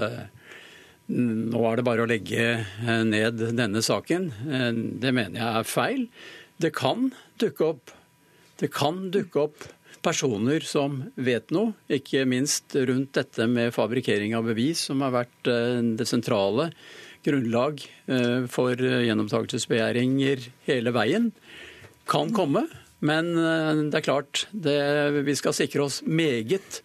nå 1.13 1.65
er 1.69 1.77
det 1.77 1.85
bare 1.85 2.07
å 2.07 2.09
legge 2.09 2.63
ned 3.05 3.43
denne 3.59 3.83
saken, 3.85 4.31
det 5.03 5.11
mener 5.13 5.43
jeg 5.43 5.59
er 5.59 5.69
feil. 5.69 6.07
Det 6.63 6.71
kan 6.79 7.11
dukke 7.43 7.67
opp, 7.75 7.93
det 8.63 8.71
kan 8.73 9.11
dukke 9.13 9.43
opp 9.51 9.67
personer 10.03 10.65
som 10.67 10.99
vet 11.15 11.53
noe, 11.55 11.77
ikke 11.87 12.27
minst 12.29 12.75
rundt 12.75 13.15
dette 13.17 13.47
med 13.51 13.73
fabrikkering 13.75 14.35
av 14.39 14.49
bevis, 14.51 14.89
som 14.89 15.03
har 15.05 15.15
vært 15.15 15.51
det 15.99 16.07
sentrale 16.11 16.71
grunnlag 17.23 17.83
eh, 18.11 18.45
for 18.51 18.79
gjenopptakelsesbegjæringer 18.79 20.49
hele 20.67 20.95
veien. 20.95 21.31
Kan 22.11 22.33
komme, 22.35 22.67
men 23.05 23.33
eh, 23.39 23.83
det 23.91 24.01
er 24.01 24.07
klart 24.07 24.47
det, 24.51 24.79
vi 25.27 25.37
skal 25.39 25.57
sikre 25.57 25.87
oss 25.87 26.03
meget, 26.07 26.83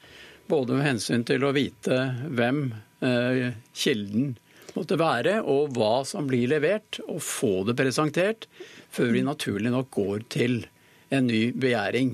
både 0.48 0.78
med 0.78 0.88
hensyn 0.88 1.26
til 1.28 1.44
å 1.44 1.54
vite 1.56 1.98
hvem 2.30 2.70
eh, 3.04 3.50
kilden 3.76 4.36
måtte 4.78 5.00
være, 5.00 5.40
og 5.42 5.74
hva 5.76 6.04
som 6.06 6.30
blir 6.30 6.50
levert, 6.52 7.02
og 7.10 7.24
få 7.26 7.64
det 7.68 7.78
presentert, 7.80 8.46
før 8.94 9.14
vi 9.16 9.26
naturlig 9.26 9.74
nok 9.74 9.90
går 9.98 10.28
til 10.32 10.60
en 11.14 11.26
ny 11.28 11.48
begjæring. 11.58 12.14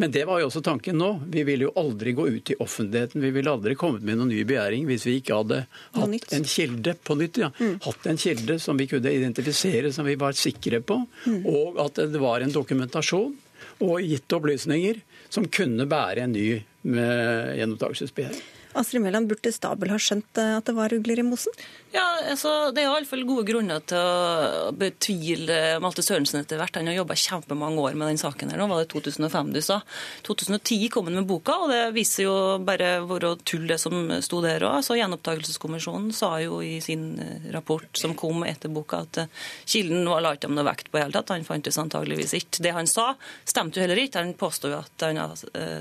Men 0.00 0.12
det 0.14 0.22
var 0.24 0.40
jo 0.40 0.46
også 0.48 0.62
tanken 0.64 0.96
nå. 0.96 1.10
Vi 1.28 1.42
ville 1.44 1.66
jo 1.66 1.72
aldri 1.76 2.14
gå 2.16 2.24
ut 2.32 2.50
i 2.50 2.54
offentligheten. 2.64 3.20
Vi 3.20 3.30
ville 3.34 3.52
aldri 3.52 3.74
kommet 3.76 4.00
med 4.06 4.16
noen 4.16 4.30
ny 4.32 4.38
begjæring 4.48 4.86
hvis 4.88 5.04
vi 5.04 5.18
ikke 5.20 5.36
hadde 5.42 5.58
hatt 5.98 6.32
en 6.38 6.46
kilde 6.48 6.94
på 7.04 7.16
nytt. 7.20 7.40
Ja. 7.42 7.50
Mm. 7.58 7.74
Hatt 7.84 8.08
en 8.08 8.20
kilde 8.22 8.56
som 8.64 8.80
vi 8.80 8.86
kunne 8.88 9.12
identifisere, 9.12 9.92
som 9.92 10.08
vi 10.08 10.16
var 10.20 10.38
sikre 10.40 10.80
på. 10.80 11.02
Mm. 11.26 11.42
Og 11.44 11.82
at 11.84 12.00
det 12.14 12.22
var 12.22 12.40
en 12.40 12.54
dokumentasjon 12.54 13.36
og 13.84 14.00
gitt 14.00 14.32
opplysninger 14.38 15.02
som 15.28 15.50
kunne 15.52 15.84
bære 15.90 16.24
en 16.24 16.32
ny 16.32 16.46
eh, 16.56 17.52
gjenopptakelsesbegjæring. 17.60 18.40
Astrid 18.78 19.02
Mæland, 19.02 19.26
burde 19.30 19.50
Stabel 19.52 19.90
ha 19.90 19.98
skjønt 19.98 20.38
eh, 20.38 20.56
at 20.60 20.68
det 20.68 20.74
var 20.76 20.92
ugler 20.94 21.18
i 21.18 21.26
mosen? 21.26 21.54
Ja, 21.90 22.04
altså, 22.30 22.70
Det 22.70 22.84
er 22.84 22.86
i 22.86 22.92
alle 22.92 23.08
fall 23.08 23.24
gode 23.26 23.42
grunner 23.48 23.82
til 23.82 23.98
å 23.98 24.70
betvile 24.78 25.80
Malte 25.82 26.04
Sørensen 26.06 26.38
etter 26.38 26.60
hvert. 26.60 26.76
Han 26.78 26.86
har 26.86 27.00
jobba 27.00 27.16
kjempemange 27.18 27.82
år 27.82 27.98
med 27.98 28.12
den 28.12 28.20
saken. 28.20 28.52
her. 28.52 28.60
Nå 28.60 28.68
var 28.70 28.84
det 28.84 28.92
2005 28.92 29.50
du 29.56 29.60
sa. 29.64 29.80
2010 30.28 30.86
kom 30.94 31.10
han 31.10 31.18
med 31.18 31.26
boka, 31.26 31.56
og 31.64 31.72
det 31.72 31.80
viser 31.96 32.28
jo 32.28 32.36
bare 32.62 32.92
hvor 33.02 33.26
tull 33.42 33.66
det 33.66 33.80
som 33.82 34.12
sto 34.22 34.38
der 34.44 34.62
òg. 34.62 34.78
Altså, 34.78 34.94
Gjenopptakelseskommisjonen 35.00 36.14
sa 36.14 36.36
jo 36.44 36.62
i 36.62 36.78
sin 36.84 37.18
eh, 37.18 37.50
rapport 37.56 37.90
som 37.98 38.14
kom 38.14 38.46
etter 38.46 38.70
boka, 38.70 39.02
at 39.02 39.24
eh, 39.24 39.34
kilden 39.66 40.06
var 40.06 40.22
la 40.22 40.36
ikke 40.38 40.52
noe 40.52 40.68
vekt 40.70 40.92
på 40.92 41.00
i 41.00 41.04
hele 41.04 41.16
tatt. 41.18 41.34
Han 41.34 41.48
fantes 41.48 41.80
antageligvis 41.82 42.36
ikke. 42.38 42.62
Det 42.62 42.76
han 42.76 42.90
sa, 42.90 43.10
stemte 43.42 43.80
jo 43.80 43.88
heller 43.88 43.98
ikke. 43.98 44.22
Han 44.22 44.38
påsto 44.38 44.70
jo 44.70 44.78
at 44.78 45.08
han, 45.08 45.18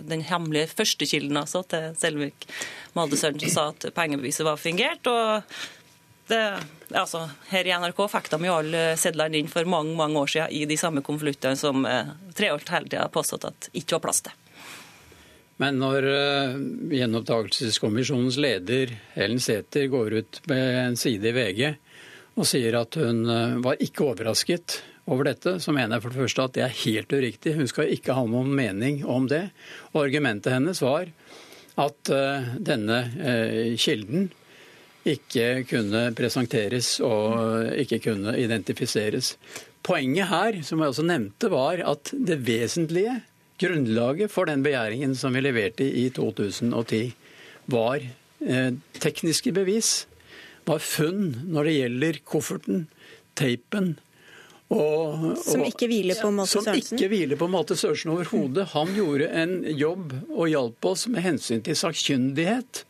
den 0.10 0.26
hemmelige 0.26 0.74
førstekilden 0.74 1.38
altså, 1.38 1.62
til 1.70 1.94
Selvik 2.00 2.50
Malde 2.98 3.20
Sørensen 3.20 3.54
sa 3.54 3.68
at 3.74 3.90
pengebeviset 3.96 4.48
var 4.48 4.60
fungert. 4.62 5.08
og 5.08 5.42
det, 6.30 6.42
altså, 6.94 7.24
her 7.50 7.66
i 7.66 7.74
NRK 7.82 8.04
fikk 8.12 8.30
de 8.34 8.38
jo 8.46 8.58
alle 8.60 8.84
sedlene 9.02 9.40
inn 9.40 9.50
for 9.50 9.66
mange 9.70 9.96
mange 9.98 10.20
år 10.22 10.30
siden 10.30 10.54
i 10.54 10.66
de 10.70 10.78
samme 10.78 11.02
konvoluttene 11.06 11.58
som 11.58 11.88
eh, 11.90 12.12
Treholt 12.38 12.70
hele 12.70 12.86
tida 12.86 13.08
har 13.08 13.14
påstått 13.14 13.48
at 13.50 13.70
ikke 13.74 13.98
var 13.98 14.04
plass 14.06 14.22
til. 14.28 14.36
Men 15.60 15.76
når 15.82 16.06
uh, 16.08 16.60
gjenopptakelseskommisjonens 16.96 18.38
leder 18.40 18.94
Helen 19.18 19.42
Sæther 19.44 19.90
går 19.92 20.14
ut 20.22 20.40
med 20.48 20.78
en 20.86 20.96
side 21.00 21.34
i 21.34 21.36
VG 21.36 21.64
og 22.40 22.48
sier 22.48 22.78
at 22.80 22.96
hun 22.96 23.26
uh, 23.28 23.58
var 23.66 23.82
ikke 23.84 24.06
overrasket 24.08 24.78
over 25.10 25.28
dette, 25.28 25.58
så 25.60 25.74
mener 25.76 25.98
jeg 25.98 26.06
for 26.06 26.14
det 26.14 26.22
første 26.22 26.46
at 26.46 26.56
det 26.56 26.64
er 26.64 26.78
helt 26.86 27.12
uriktig. 27.12 27.56
Hun 27.58 27.68
skal 27.68 27.92
ikke 27.92 28.16
ha 28.16 28.24
noen 28.30 28.54
mening 28.56 29.02
om 29.10 29.26
det. 29.28 29.50
Og 29.92 30.04
argumentet 30.06 30.54
hennes 30.54 30.80
var 30.86 31.10
at 31.80 32.12
eh, 32.14 32.52
denne 32.72 33.00
eh, 33.20 33.74
kilden 33.80 34.30
ikke 35.10 35.64
kunne 35.70 36.10
presenteres 36.18 36.98
og 37.06 37.72
ikke 37.80 38.02
kunne 38.10 38.36
identifiseres. 38.38 39.36
Poenget 39.86 40.30
her, 40.30 40.60
som 40.66 40.82
jeg 40.82 40.92
også 40.92 41.06
nevnte, 41.08 41.50
var 41.52 41.82
at 41.88 42.12
det 42.14 42.42
vesentlige 42.46 43.22
grunnlaget 43.60 44.32
for 44.32 44.48
den 44.50 44.64
begjæringen 44.64 45.16
som 45.16 45.36
vi 45.36 45.44
leverte 45.44 45.88
i 45.88 46.10
2010, 46.16 47.14
var 47.72 48.04
eh, 48.04 48.72
tekniske 49.00 49.54
bevis. 49.56 50.06
Var 50.68 50.84
funn 50.84 51.34
når 51.50 51.70
det 51.70 51.78
gjelder 51.80 52.22
kofferten, 52.28 52.88
teipen, 53.40 53.96
og, 54.70 55.24
og, 55.32 55.38
som 55.42 55.64
ikke 55.66 55.88
hviler 55.90 56.20
på 56.22 56.30
Malte 56.30 56.60
Sørensen? 56.60 56.92
Som 56.92 57.00
ikke 57.00 57.10
hviler 57.10 57.40
på 57.40 57.48
Malte 57.50 57.78
Sørensen 57.80 58.14
overhodet. 58.14 58.68
Han 58.76 58.94
gjorde 58.94 59.30
en 59.42 59.56
jobb 59.66 60.14
og 60.30 60.52
hjalp 60.52 60.90
oss 60.92 61.08
med 61.10 61.26
hensyn 61.26 61.64
til 61.66 61.78
sakkyndighet. 61.80 62.84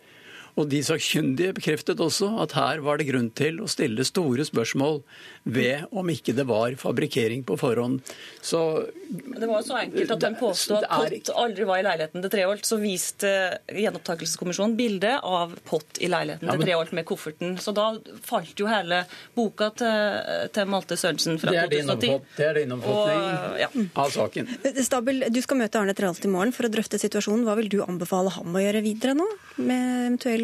Og 0.57 0.69
de 0.71 0.81
sakkyndige 0.85 1.53
bekreftet 1.57 2.01
også 2.03 2.31
at 2.43 2.55
her 2.57 2.81
var 2.85 2.99
det 2.99 3.09
grunn 3.09 3.29
til 3.35 3.59
å 3.63 3.67
stille 3.69 4.05
store 4.07 4.45
spørsmål 4.47 5.01
ved 5.49 5.89
om 5.95 6.09
ikke 6.11 6.35
det 6.37 6.45
var 6.49 6.75
fabrikkering 6.79 7.45
på 7.47 7.57
forhånd. 7.59 8.01
Så 8.41 8.85
Det 9.09 9.47
var 9.47 9.61
jo 9.61 9.65
så 9.65 9.77
enkelt 9.79 10.11
at 10.15 10.23
den 10.23 10.37
påsto 10.39 10.79
at 10.79 10.89
Pott 10.89 11.31
aldri 11.41 11.65
var 11.67 11.81
i 11.81 11.85
leiligheten 11.87 12.23
til 12.23 12.33
Treholt. 12.33 12.65
Så 12.67 12.77
viste 12.81 13.31
Gjenopptakelseskommisjonen 13.73 14.75
bilde 14.77 15.15
av 15.17 15.55
Pott 15.65 16.01
i 16.01 16.09
leiligheten 16.11 16.47
ja, 16.47 16.53
men... 16.53 16.61
til 16.61 16.69
Treholt 16.69 16.95
med 16.97 17.07
kofferten. 17.09 17.57
Så 17.61 17.73
da 17.77 17.89
falt 18.25 18.59
jo 18.59 18.69
hele 18.69 19.03
boka 19.37 19.71
til, 19.79 20.49
til 20.55 20.69
Malte 20.69 20.97
Sørensen 20.99 21.39
fra 21.41 21.53
2010. 21.55 22.19
Det 22.37 22.47
er 22.49 22.61
din 22.61 22.75
oppfatning 22.77 23.61
ja. 23.63 23.71
av 24.03 24.13
saken. 24.13 24.53
Stabel, 24.85 25.25
du 25.33 25.41
skal 25.45 25.61
møte 25.63 25.81
Arne 25.81 25.97
Treholt 25.97 26.25
i 26.25 26.31
morgen 26.31 26.53
for 26.55 26.69
å 26.69 26.73
drøfte 26.73 27.01
situasjonen. 27.01 27.47
Hva 27.47 27.57
vil 27.59 27.71
du 27.71 27.79
anbefale 27.85 28.33
ham 28.37 28.55
å 28.55 28.63
gjøre 28.63 28.85
videre 28.85 29.17
nå? 29.17 29.27
med 29.59 29.85
eventuell 30.05 30.38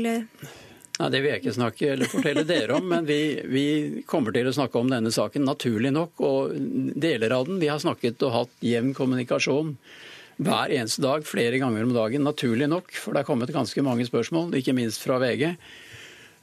Nei, 0.95 1.09
Det 1.11 1.19
vil 1.19 1.29
jeg 1.31 1.41
ikke 1.41 1.55
snakke 1.57 1.91
eller 1.91 2.11
fortelle 2.11 2.45
dere 2.47 2.77
om, 2.77 2.85
men 2.87 3.07
vi, 3.07 3.19
vi, 3.51 3.65
kommer 4.07 4.35
til 4.35 4.47
å 4.47 4.55
snakke 4.55 4.79
om 4.79 4.91
denne 4.91 5.11
saken, 5.11 5.47
naturlig 5.47 5.91
nok. 5.95 6.21
Og 6.23 6.53
deler 6.95 7.35
av 7.35 7.49
den. 7.49 7.59
Vi 7.59 7.71
har 7.71 7.81
snakket 7.83 8.23
og 8.27 8.35
hatt 8.35 8.63
jevn 8.63 8.93
kommunikasjon 8.97 9.75
hver 10.35 10.71
eneste 10.75 11.03
dag, 11.03 11.23
flere 11.27 11.59
ganger 11.61 11.87
om 11.87 11.95
dagen. 11.95 12.23
Naturlig 12.27 12.69
nok, 12.71 12.95
for 12.99 13.15
det 13.15 13.23
er 13.23 13.27
kommet 13.27 13.55
ganske 13.55 13.83
mange 13.83 14.07
spørsmål, 14.07 14.55
ikke 14.59 14.75
minst 14.75 15.03
fra 15.03 15.19
VG. 15.23 15.53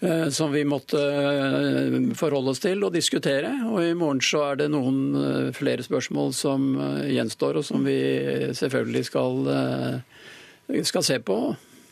Eh, 0.02 0.28
som 0.28 0.52
vi 0.52 0.64
måtte 0.66 0.98
eh, 0.98 2.14
forholde 2.18 2.50
oss 2.50 2.62
til 2.62 2.80
og 2.82 2.94
diskutere. 2.94 3.52
Og 3.70 3.84
i 3.84 3.92
morgen 3.94 4.22
så 4.24 4.48
er 4.48 4.58
det 4.58 4.72
noen 4.72 5.02
eh, 5.14 5.50
flere 5.54 5.84
spørsmål 5.86 6.32
som 6.34 6.72
gjenstår, 7.06 7.60
og 7.60 7.66
som 7.66 7.86
vi 7.86 8.00
selvfølgelig 8.58 9.04
skal, 9.06 9.52
skal 10.90 11.06
se 11.06 11.20
på. 11.22 11.38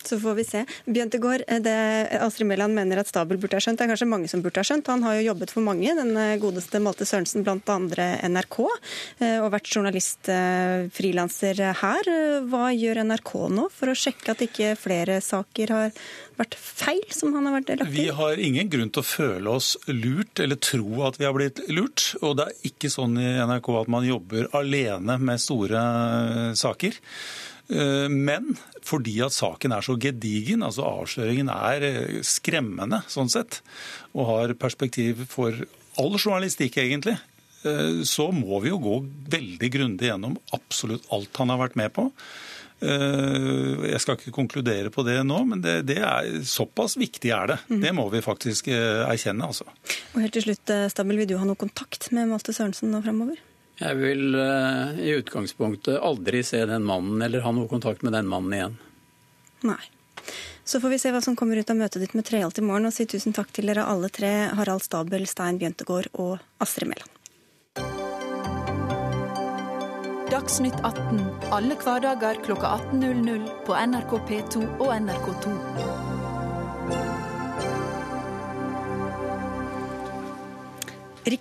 Så 0.07 0.19
får 0.23 0.39
vi 0.39 0.47
se. 0.49 0.65
Bjøntegård, 0.87 1.45
det 1.65 1.77
Astrid 2.21 2.49
Mæland 2.51 2.77
mener 2.77 3.03
at 3.03 3.11
Stabel 3.11 3.41
burde 3.41 3.59
ha 3.59 3.65
skjønt, 3.65 3.81
det 3.81 3.87
er 3.87 3.93
kanskje 3.93 4.11
mange 4.11 4.31
som 4.31 4.43
burde 4.45 4.63
ha 4.63 4.67
skjønt. 4.67 4.91
Han 4.93 5.05
har 5.07 5.19
jo 5.19 5.27
jobbet 5.31 5.55
for 5.55 5.67
mange, 5.67 5.95
den 5.97 6.15
godeste 6.43 6.81
Malte 6.83 7.09
Sørensen, 7.09 7.45
blant 7.47 7.69
andre 7.73 8.13
NRK, 8.29 8.59
eh, 9.21 9.39
og 9.43 9.51
vært 9.55 9.71
journalist, 9.71 10.29
eh, 10.33 10.89
frilanser 10.95 11.61
her. 11.83 12.11
Hva 12.51 12.71
gjør 12.75 13.05
NRK 13.05 13.35
nå 13.53 13.69
for 13.75 13.93
å 13.93 13.99
sjekke 13.99 14.35
at 14.35 14.45
ikke 14.45 14.75
flere 14.81 15.21
saker 15.25 15.75
har 15.75 15.95
vært 16.41 16.57
feil, 16.57 17.03
som 17.15 17.35
han 17.37 17.49
har 17.49 17.59
vært 17.59 17.75
lagt 17.81 17.93
i? 17.93 18.07
Vi 18.07 18.09
har 18.17 18.41
ingen 18.41 18.71
grunn 18.73 18.93
til 18.93 19.03
å 19.03 19.07
føle 19.07 19.57
oss 19.59 19.75
lurt 19.91 20.41
eller 20.43 20.61
tro 20.61 21.05
at 21.09 21.21
vi 21.21 21.29
har 21.29 21.37
blitt 21.37 21.63
lurt. 21.69 22.15
Og 22.25 22.39
det 22.39 22.49
er 22.49 22.73
ikke 22.73 22.93
sånn 22.93 23.19
i 23.21 23.29
NRK 23.45 23.71
at 23.83 23.93
man 23.93 24.09
jobber 24.09 24.51
alene 24.57 25.19
med 25.21 25.43
store 25.43 25.85
saker. 26.59 27.01
Eh, 27.71 28.09
men 28.11 28.55
fordi 28.87 29.19
at 29.23 29.35
saken 29.35 29.75
er 29.77 29.87
så 29.87 29.97
gedigen, 30.01 30.65
altså 30.67 30.87
avsløringen 30.89 31.51
er 31.53 31.87
eh, 31.87 32.21
skremmende 32.27 33.03
sånn 33.11 33.31
sett, 33.31 33.61
og 34.15 34.31
har 34.33 34.57
perspektiv 34.59 35.27
for 35.31 35.55
all 36.01 36.17
journalistikk 36.17 36.81
egentlig, 36.83 37.17
eh, 37.63 38.03
så 38.09 38.31
må 38.35 38.63
vi 38.65 38.73
jo 38.73 38.81
gå 38.83 38.97
veldig 39.37 39.75
grundig 39.77 40.11
gjennom 40.11 40.39
absolutt 40.57 41.07
alt 41.15 41.43
han 41.43 41.55
har 41.55 41.63
vært 41.67 41.79
med 41.81 41.95
på. 41.97 42.11
Jeg 42.81 43.99
skal 44.01 44.17
ikke 44.17 44.33
konkludere 44.33 44.89
på 44.89 45.03
det 45.05 45.19
nå, 45.29 45.43
men 45.51 45.61
det, 45.61 45.75
det 45.91 45.99
er, 46.01 46.31
såpass 46.49 46.95
viktig 46.97 47.29
er 47.37 47.51
det. 47.51 47.59
Mm. 47.69 47.83
Det 47.83 47.93
må 47.93 48.07
vi 48.09 48.23
faktisk 48.25 48.71
erkjenne. 48.73 49.51
altså. 49.53 49.67
Og 50.15 50.23
helt 50.25 50.33
til 50.33 50.47
slutt, 50.47 50.73
Stabel, 50.89 51.21
Vil 51.21 51.29
du 51.29 51.37
ha 51.37 51.45
noe 51.45 51.61
kontakt 51.61 52.09
med 52.17 52.33
Malte 52.33 52.57
Sørensen 52.57 52.89
nå 52.89 53.03
fremover? 53.05 53.37
Jeg 53.81 53.97
vil 53.97 54.37
uh, 54.37 54.99
i 55.01 55.15
utgangspunktet 55.17 55.97
aldri 56.05 56.43
se 56.45 56.61
den 56.69 56.85
mannen 56.85 57.23
eller 57.25 57.45
ha 57.47 57.53
noe 57.57 57.71
kontakt 57.71 58.05
med 58.05 58.13
den 58.13 58.29
mannen 58.29 58.57
igjen. 58.57 58.77
Nei. 59.65 59.81
Så 60.65 60.81
får 60.81 60.93
vi 60.93 60.99
se 61.03 61.11
hva 61.11 61.23
som 61.25 61.37
kommer 61.37 61.57
ut 61.57 61.71
av 61.73 61.79
møtet 61.81 62.05
ditt 62.05 62.13
med 62.15 62.29
Treholt 62.29 62.61
i 62.61 62.65
morgen, 62.65 62.87
og 62.87 62.95
si 62.95 63.09
tusen 63.09 63.35
takk 63.35 63.51
til 63.57 63.73
dere 63.73 63.89
alle 63.89 64.13
tre, 64.13 64.53
Harald 64.55 64.85
Stabel, 64.85 65.25
Stein 65.27 65.59
Bjøntegård 65.59 66.13
og 66.21 66.37
Astrid 66.63 66.93
Mæland. 66.93 67.17
Dagsnytt 70.31 70.77
18 70.87 71.25
alle 71.51 71.75
hverdager 71.81 72.39
kl 72.45 72.55
18.00 72.55 73.51
på 73.67 73.75
NRK 73.75 74.15
P2 74.31 74.63
og 74.79 74.95
NRK2. 75.01 76.10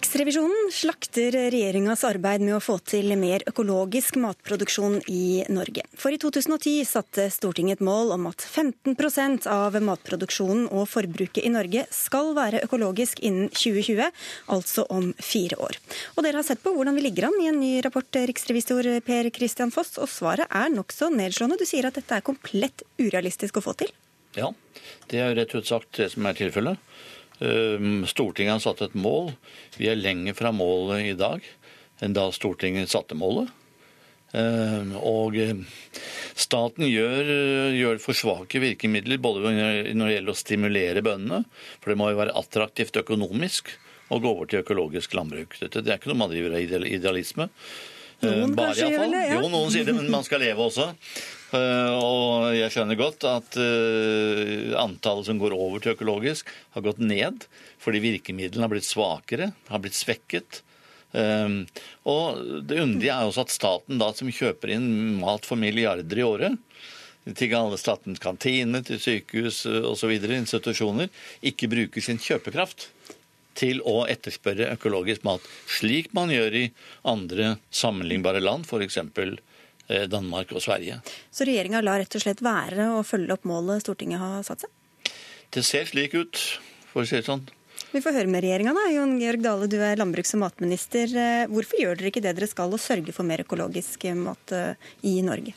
Riksrevisjonen 0.09 0.71
slakter 0.73 1.35
regjeringas 1.53 2.01
arbeid 2.07 2.41
med 2.41 2.55
å 2.55 2.61
få 2.63 2.79
til 2.81 3.13
mer 3.21 3.43
økologisk 3.45 4.15
matproduksjon 4.17 4.95
i 5.05 5.43
Norge. 5.53 5.83
For 6.01 6.09
i 6.09 6.17
2010 6.17 6.79
satte 6.89 7.27
Stortinget 7.29 7.77
et 7.77 7.83
mål 7.85 8.15
om 8.15 8.25
at 8.31 8.41
15% 8.41 9.45
av 9.53 9.77
matproduksjonen 9.85 10.63
og 10.73 10.87
forbruket 10.89 11.45
i 11.45 11.51
Norge 11.53 11.83
skal 11.93 12.31
være 12.33 12.63
økologisk 12.65 13.21
innen 13.21 13.51
2020, 13.53 14.09
altså 14.49 14.87
om 14.89 15.11
fire 15.21 15.61
år. 15.67 15.77
Og 16.15 16.25
dere 16.25 16.41
har 16.41 16.49
sett 16.49 16.65
på 16.65 16.73
hvordan 16.73 16.97
vi 16.97 17.05
ligger 17.05 17.29
an 17.29 17.37
i 17.43 17.51
en 17.53 17.61
ny 17.61 17.75
rapport, 17.85 18.09
riksrevisor 18.33 18.89
Per 19.05 19.29
Christian 19.37 19.69
Foss, 19.69 19.93
og 20.01 20.09
svaret 20.09 20.49
er 20.49 20.73
nokså 20.73 21.13
nedslående. 21.13 21.61
Du 21.61 21.69
sier 21.69 21.85
at 21.85 22.01
dette 22.01 22.17
er 22.17 22.25
komplett 22.25 22.81
urealistisk 22.97 23.61
å 23.61 23.65
få 23.67 23.77
til? 23.85 23.93
Ja, 24.33 24.49
det 25.13 25.21
er 25.21 25.37
rett 25.37 25.53
ut 25.53 25.69
sagt 25.69 26.01
det 26.01 26.09
som 26.15 26.25
er 26.25 26.41
tilfellet. 26.41 26.81
Ehm, 27.39 28.03
Stortinget 28.09 28.57
har 28.57 28.63
satt 28.63 28.83
et 28.83 28.97
mål. 28.99 29.33
Vi 29.77 29.89
er 29.89 29.99
lenger 29.99 30.35
fra 30.37 30.51
målet 30.55 31.13
i 31.13 31.17
dag 31.17 31.45
enn 32.03 32.15
da 32.15 32.29
Stortinget 32.35 32.91
satte 32.91 33.17
målet. 33.19 33.51
Ehm, 34.37 34.93
og 34.99 35.37
eh, 35.39 35.55
staten 36.37 36.85
gjør, 36.87 37.31
gjør 37.75 38.01
for 38.03 38.17
svake 38.17 38.61
virkemidler 38.61 39.21
både 39.21 39.53
når 39.55 40.09
det 40.09 40.15
gjelder 40.15 40.35
å 40.35 40.37
stimulere 40.37 41.05
bøndene, 41.05 41.43
for 41.79 41.91
det 41.91 41.99
må 41.99 42.11
jo 42.11 42.19
være 42.19 42.35
attraktivt 42.39 42.99
økonomisk 43.01 43.73
å 44.09 44.19
gå 44.21 44.29
over 44.29 44.49
til 44.49 44.63
økologisk 44.63 45.13
landbruk. 45.17 45.57
Dette 45.61 45.83
det 45.85 45.93
er 45.93 46.01
ikke 46.01 46.11
noe 46.11 46.23
man 46.23 46.31
driver 46.33 46.57
av 46.57 46.85
idealisme. 46.89 47.49
Noen 48.19 48.55
Bare 48.57 48.73
kanskje 48.73 48.87
gjør 48.91 49.11
det, 49.13 49.25
ja. 49.29 49.35
Jo, 49.37 49.51
noen 49.51 49.69
sier 49.71 49.85
det, 49.87 49.95
men 49.95 50.09
man 50.11 50.25
skal 50.27 50.41
leve 50.43 50.65
også. 50.65 50.89
Eh, 51.55 51.93
Og 51.97 52.53
jeg 52.53 52.69
skjønner 52.73 52.99
godt 52.99 53.25
at 53.25 53.57
eh, 53.57 54.69
antallet 54.77 55.29
som 55.29 55.39
går 55.41 55.55
over 55.57 55.81
til 55.81 55.95
økologisk, 55.95 56.49
har 56.75 56.85
gått 56.85 57.01
ned 57.01 57.47
fordi 57.81 58.03
virkemidlene 58.03 58.65
har 58.65 58.73
blitt 58.73 58.87
svakere, 58.87 59.51
har 59.69 59.81
blitt 59.81 59.97
svekket. 59.97 60.61
Um, 61.09 61.63
og 62.05 62.37
det 62.69 62.81
underlige 62.83 63.13
er 63.15 63.25
også 63.25 63.47
at 63.47 63.53
staten, 63.53 63.97
da, 63.97 64.11
som 64.13 64.29
kjøper 64.29 64.75
inn 64.75 64.89
mat 65.23 65.47
for 65.47 65.57
milliarder 65.57 66.19
i 66.19 66.25
året, 66.25 66.59
til 67.39 67.55
alle 67.57 67.79
statens 67.81 68.21
kantiner, 68.21 68.83
til 68.85 68.99
sykehus 69.01 69.63
osv., 69.65 70.11
institusjoner, 70.35 71.09
ikke 71.41 71.71
bruker 71.71 72.03
sin 72.03 72.21
kjøpekraft 72.21 72.89
til 73.59 73.81
å 73.87 74.03
etterspørre 74.11 74.69
økologisk 74.75 75.25
mat, 75.27 75.43
slik 75.79 76.13
man 76.15 76.31
gjør 76.33 76.59
i 76.61 76.65
andre 77.07 77.55
sammenlignbare 77.73 78.43
land, 78.43 78.67
f.eks. 78.69 79.01
Danmark 80.09 80.51
og 80.53 80.61
Sverige. 80.63 80.99
Så 81.33 81.47
regjeringa 81.49 81.81
lar 81.81 82.01
rett 82.01 82.15
og 82.15 82.21
slett 82.21 82.43
være 82.45 82.91
å 82.93 83.05
følge 83.07 83.33
opp 83.35 83.47
målet 83.49 83.85
Stortinget 83.85 84.21
har 84.21 84.43
satt 84.47 84.65
seg? 84.65 85.13
Det 85.49 85.63
ser 85.65 85.89
slik 85.89 86.13
ut, 86.13 86.43
for 86.91 87.01
å 87.01 87.09
si 87.09 87.17
det 87.17 87.25
sånn. 87.25 87.47
Vi 87.89 88.01
får 88.05 88.13
høre 88.19 88.29
med 88.29 88.43
regjeringa 88.45 88.75
da. 88.77 88.85
Jon 88.93 89.15
Georg 89.17 89.41
Dale, 89.41 89.67
du 89.69 89.79
er 89.81 89.97
landbruks- 89.97 90.35
og 90.37 90.43
matminister. 90.43 91.09
Eh, 91.09 91.47
Hvorfor 91.49 91.81
gjør 91.81 91.97
dere 91.97 92.11
ikke 92.11 92.21
det 92.21 92.35
dere 92.37 92.49
skal 92.49 92.75
og 92.75 92.81
sørge 92.81 93.15
for 93.15 93.25
mer 93.25 93.41
økologisk 93.41 94.05
mat 94.19 94.53
eh, 94.53 94.89
i 95.09 95.15
Norge? 95.25 95.55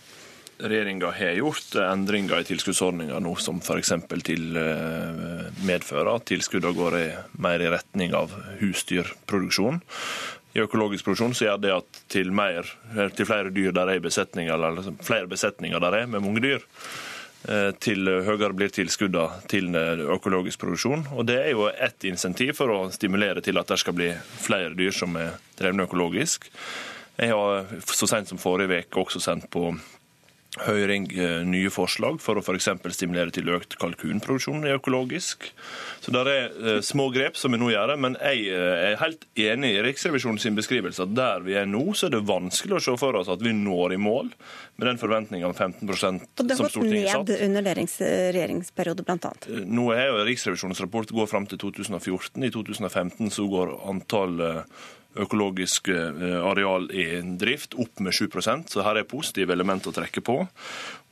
Regjeringa 0.63 1.11
har 1.13 1.37
gjort 1.37 1.77
endringer 1.83 2.41
i 2.41 2.47
tilskuddsordninga 2.49 3.19
nå 3.21 3.35
som 3.43 3.61
f.eks. 3.61 3.93
til 4.25 4.57
eh, 4.57 5.51
medfører 5.69 6.15
at 6.15 6.29
tilskuddene 6.31 6.79
går 6.79 6.99
mer 7.43 7.65
i 7.65 7.73
retning 7.75 8.17
av 8.17 8.33
husdyrproduksjon. 8.63 9.83
I 10.53 10.61
økologisk 10.61 11.07
produksjon 11.07 11.35
så 11.37 11.47
gjør 11.47 11.63
det 11.63 11.73
at 11.75 12.03
til, 12.13 12.33
mer, 12.35 12.69
til 13.17 13.29
flere 13.29 13.53
dyr 13.55 13.73
der 13.77 13.95
er 13.95 14.05
besetninger, 14.05 14.53
eller 14.53 14.77
liksom 14.79 14.99
flere 15.05 15.31
besetninger 15.31 15.81
der 15.81 15.97
er 16.03 16.11
med 16.13 16.25
mange 16.25 16.43
dyr, 16.45 16.67
eh, 17.49 17.71
til 17.81 18.11
høyere 18.27 18.53
blir 18.57 18.75
tilskuddene 18.75 19.47
til 19.49 19.73
økologisk 20.13 20.61
produksjon. 20.61 21.07
Og 21.17 21.27
Det 21.27 21.39
er 21.41 21.51
jo 21.55 21.71
ett 21.73 22.05
insentiv 22.05 22.55
for 22.61 22.75
å 22.75 22.83
stimulere 22.93 23.41
til 23.41 23.59
at 23.59 23.73
det 23.73 23.81
skal 23.81 23.97
bli 23.97 24.13
flere 24.45 24.77
dyr 24.77 24.93
som 24.93 25.17
er 25.17 25.39
drevne 25.59 25.89
økologisk. 25.89 26.51
Jeg 27.19 27.33
har 27.33 27.67
så 27.87 28.09
sent 28.09 28.29
som 28.29 28.41
forrige 28.41 28.85
uke 28.85 29.05
også 29.05 29.21
sendt 29.21 29.51
på 29.53 29.71
høring 30.61 31.07
eh, 31.17 31.41
nye 31.49 31.71
forslag 31.73 32.19
for 32.21 32.37
å 32.37 32.43
f.eks. 32.45 32.69
stimulere 32.93 33.33
til 33.33 33.49
økt 33.55 33.79
kalkunproduksjon 33.81 34.67
i 34.69 34.75
økologisk. 34.75 35.49
Så 36.05 36.13
det 36.13 36.23
er 36.29 36.51
eh, 36.51 36.81
små 36.85 37.09
grep 37.15 37.39
som 37.41 37.55
vi 37.55 37.61
nå 37.61 37.71
gjør, 37.73 37.95
men 37.97 38.19
jeg 38.21 38.53
eh, 38.53 38.91
er 38.91 39.01
helt 39.01 39.25
enig 39.33 39.73
i 39.79 39.83
Riksrevisjonens 39.87 40.45
beskrivelse 40.59 41.07
at 41.07 41.17
der 41.17 41.47
vi 41.47 41.57
er 41.57 41.69
nå, 41.71 41.87
så 41.97 42.11
er 42.11 42.17
det 42.19 42.25
vanskelig 42.29 42.79
å 42.79 42.85
se 42.85 42.97
for 43.01 43.17
oss 43.17 43.33
at 43.33 43.43
vi 43.45 43.55
når 43.57 43.97
i 43.97 44.01
mål 44.03 44.29
med 44.77 44.89
den 44.91 45.01
forventninga 45.01 45.49
om 45.49 45.57
15 45.57 45.89
som 45.97 46.21
Stortinget 46.21 46.29
satt. 46.29 46.41
Og 46.43 46.49
det 46.49 46.61
har 46.61 46.73
gått 46.75 47.33
ned 47.33 47.47
under 47.49 47.69
deres 47.71 47.99
regjeringsperiode, 48.03 49.05
annet. 49.09 49.53
Nå 49.69 49.91
er 49.97 50.11
jo 50.11 50.25
Riksrevisjonens 50.29 50.81
rapport 50.85 51.13
går 51.17 51.29
fram 51.31 51.49
til 51.49 51.61
2014. 51.65 52.43
I 52.45 52.53
2015 52.53 53.33
så 53.33 53.47
går 53.49 53.73
antall 53.89 54.41
eh, 54.45 54.83
økologisk 55.21 55.91
eh, 55.93 56.39
areal 56.41 56.89
i 56.95 57.07
drift 57.39 57.77
opp 57.81 58.01
med 58.01 58.15
7% 58.17 58.73
så 58.73 58.85
her 58.87 59.01
er 59.01 59.09
positive 59.09 59.53
element 59.53 59.87
å 59.89 59.95
trekke 59.95 60.23
på. 60.25 60.39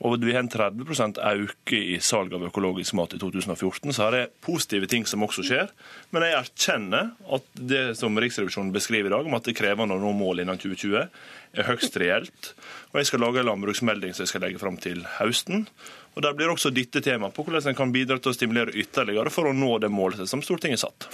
Og 0.01 0.15
vi 0.23 0.33
har 0.33 0.41
en 0.41 0.49
30 0.49 1.19
økning 1.21 1.89
i 1.93 1.99
salg 2.01 2.33
av 2.33 2.47
økologisk 2.47 2.95
mat 2.97 3.13
i 3.13 3.19
2014, 3.21 3.93
så 3.93 4.07
her 4.07 4.17
er 4.17 4.31
positive 4.41 4.89
ting 4.89 5.05
som 5.05 5.21
også 5.25 5.45
skjer. 5.45 5.69
Men 6.09 6.25
jeg 6.25 6.39
erkjenner 6.39 7.11
at 7.37 7.45
det 7.53 7.83
som 7.99 8.17
Riksrevisjonen 8.17 8.73
beskriver 8.73 9.11
i 9.11 9.13
dag, 9.13 9.27
om 9.27 9.37
at 9.37 9.45
det 9.45 9.53
er 9.53 9.61
krevende 9.61 9.97
å 9.97 10.01
nå 10.01 10.15
målet 10.17 10.47
innen 10.47 10.61
2020, 10.61 11.05
er 11.51 11.67
høyst 11.67 11.97
reelt. 12.01 12.53
Og 12.91 13.01
jeg 13.01 13.11
skal 13.11 13.21
lage 13.25 13.41
en 13.41 13.51
landbruksmelding 13.51 14.15
som 14.15 14.25
jeg 14.25 14.33
skal 14.33 14.45
legge 14.47 14.61
fram 14.61 14.79
til 14.81 15.03
høsten. 15.19 15.67
Og 16.11 16.23
Der 16.25 16.33
blir 16.35 16.51
også 16.51 16.73
dette 16.75 16.99
tema 17.03 17.29
på 17.31 17.43
hvordan 17.45 17.71
en 17.71 17.77
kan 17.77 17.91
bidra 17.93 18.17
til 18.19 18.33
å 18.33 18.35
stimulere 18.35 18.73
ytterligere 18.75 19.31
for 19.31 19.47
å 19.47 19.53
nå 19.55 19.77
det 19.79 19.87
målet 19.91 20.27
som 20.27 20.41
Stortinget 20.43 20.81
satt. 20.83 21.07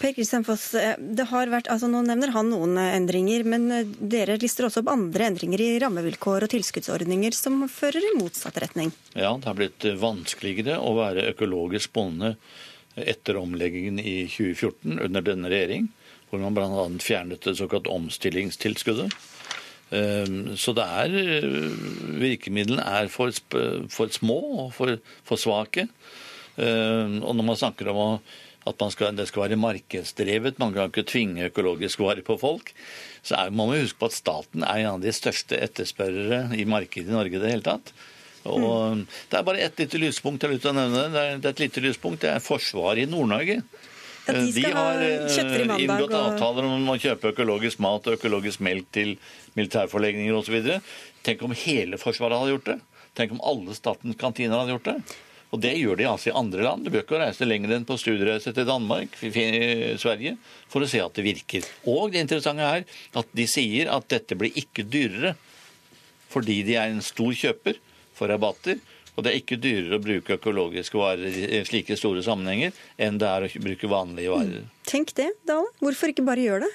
Per 0.00 0.12
Kristian 0.12 0.44
Foss, 0.44 0.74
eh, 0.76 0.98
det 0.98 1.24
har 1.30 1.48
vært, 1.52 1.70
altså 1.72 1.88
nå 1.88 2.02
nevner 2.04 2.34
han 2.34 2.50
noen 2.52 2.76
eh, 2.76 2.92
endringer, 2.98 3.46
men 3.48 3.64
eh, 3.72 3.94
dere 3.98 4.36
lister 4.42 4.68
også 4.68 4.82
opp 4.82 4.92
andre 4.92 5.30
endringer 5.30 5.62
i 5.64 5.70
rammevilkår 5.80 6.44
og 6.44 6.52
tilskuddsordninger 6.52 7.36
som 7.36 7.64
fører 7.72 8.04
i 8.10 8.14
motsatt 8.18 8.60
retning. 8.60 8.92
Ja, 9.14 9.32
det 9.38 9.48
har 9.48 9.56
blitt 9.56 9.88
vanskeligere 10.02 10.76
å 10.84 10.92
være 11.00 11.30
økologisk 11.32 11.94
bonde 11.96 12.34
etter 13.00 13.40
omleggingen 13.40 14.02
i 14.02 14.26
2014 14.28 15.00
under 15.00 15.24
denne 15.24 15.48
regjering, 15.48 15.88
hvor 16.28 16.44
man 16.44 16.56
bl.a. 16.56 16.88
fjernet 17.00 17.48
det 17.48 17.56
såkalt 17.56 17.88
omstillingstilskuddet. 17.88 19.16
Ehm, 19.92 20.56
Så 20.56 20.72
det 20.76 20.84
er 20.88 21.46
Virkemidlene 22.22 22.84
er 22.84 23.10
for, 23.12 23.32
for 23.92 24.12
små 24.14 24.38
og 24.66 24.70
for, 24.76 24.96
for 25.28 25.40
svake. 25.40 25.88
Ehm, 26.58 27.20
Og 27.22 27.36
når 27.36 27.44
man 27.44 27.56
snakker 27.60 27.92
om 27.92 27.96
å- 28.06 28.20
at 28.64 28.78
man 28.78 28.92
skal, 28.94 29.10
det 29.18 29.26
skal 29.26 29.42
være 29.48 29.56
markedsdrevet, 29.58 30.58
man 30.62 30.72
kan 30.72 30.86
ikke 30.88 31.02
tvinge 31.10 31.48
økologisk 31.50 31.98
vare 31.98 32.22
på 32.22 32.36
folk, 32.38 32.70
så 33.26 33.34
er, 33.34 33.50
må 33.50 33.66
man 33.66 33.80
huske 33.82 33.98
på 33.98 34.06
at 34.06 34.14
staten 34.14 34.62
er 34.62 34.84
en 34.84 34.90
av 34.94 35.00
de 35.02 35.10
største 35.10 35.58
etterspørrere 35.58 36.54
i 36.54 36.62
markedet 36.64 37.10
i 37.10 37.16
Norge 37.16 37.34
i 37.34 37.42
det 37.42 37.50
hele 37.50 37.66
tatt. 37.66 37.90
Og 38.46 39.02
Det 39.30 39.38
er 39.38 39.42
bare 39.42 39.58
ett 39.66 39.78
lite 39.78 39.98
lyspunkt 39.98 40.42
jeg 40.42 40.48
har 40.50 40.54
lyst 40.54 40.62
til 40.62 40.70
å 40.70 40.78
nevne. 40.78 41.02
Det 41.10 41.20
er, 41.24 41.36
det 41.42 41.44
er 41.50 41.56
et 41.56 41.64
lite 41.66 41.82
lyspunkt, 41.82 42.20
det 42.22 42.30
er 42.30 42.38
Forsvaret 42.42 43.02
i 43.02 43.10
Nord-Norge. 43.10 43.62
At 44.28 44.38
de 44.54 44.62
har 44.62 44.74
ha 44.76 44.92
eh, 45.02 45.82
inngått 45.82 46.12
og- 46.12 46.32
avtaler 46.32 46.68
om 46.68 46.86
å 46.92 46.98
kjøpe 47.00 47.32
økologisk 47.32 47.80
mat 47.82 48.06
og 48.06 48.18
økologisk 48.18 48.60
melk 48.62 48.86
til 48.94 49.16
militærforlegninger 49.58 50.36
osv. 50.36 50.80
Tenk 51.26 51.42
om 51.42 51.54
hele 51.56 51.98
Forsvaret 51.98 52.38
hadde 52.38 52.54
gjort 52.54 52.70
det. 52.70 52.80
Tenk 53.18 53.34
om 53.34 53.42
alle 53.44 53.74
statens 53.74 54.16
kantiner 54.16 54.62
hadde 54.62 54.76
gjort 54.76 54.90
det. 54.92 54.96
Og 55.52 55.60
det 55.60 55.74
gjør 55.76 55.98
de 56.00 56.06
altså 56.08 56.30
i 56.30 56.36
andre 56.38 56.64
land. 56.64 56.84
Du 56.84 56.90
bør 56.90 57.02
ikke 57.04 57.20
reise 57.20 57.44
lenger 57.44 57.74
enn 57.76 57.84
på 57.84 57.98
studiereise 58.00 58.54
til 58.56 58.64
Danmark, 58.64 59.18
Sverige, 59.20 60.38
for 60.72 60.80
å 60.80 60.88
se 60.88 61.02
at 61.04 61.12
det 61.18 61.26
virker. 61.26 61.66
Og 61.84 62.12
det 62.14 62.22
interessante 62.24 62.64
er 62.64 62.86
at 63.20 63.34
de 63.36 63.46
sier 63.50 63.90
at 63.92 64.08
dette 64.08 64.38
blir 64.38 64.54
ikke 64.56 64.86
dyrere 64.88 65.34
fordi 66.32 66.62
de 66.64 66.78
er 66.80 66.88
en 66.88 67.04
stor 67.04 67.34
kjøper 67.36 67.76
for 68.16 68.32
rabatter. 68.32 68.78
Og 69.16 69.24
det 69.24 69.32
er 69.32 69.40
ikke 69.42 69.58
dyrere 69.60 69.98
å 69.98 70.02
bruke 70.02 70.38
økologiske 70.38 70.96
varer 70.96 71.34
i 71.58 71.60
slike 71.68 71.98
store 72.00 72.22
sammenhenger 72.24 72.72
enn 72.96 73.18
det 73.20 73.28
er 73.28 73.44
å 73.44 73.50
bruke 73.60 73.90
vanlige 73.90 74.32
varer. 74.32 74.64
Tenk 74.88 75.12
det, 75.18 75.28
Dale. 75.48 75.68
Hvorfor 75.82 76.12
ikke 76.12 76.24
bare 76.24 76.46
gjøre 76.46 76.64
det? 76.64 76.72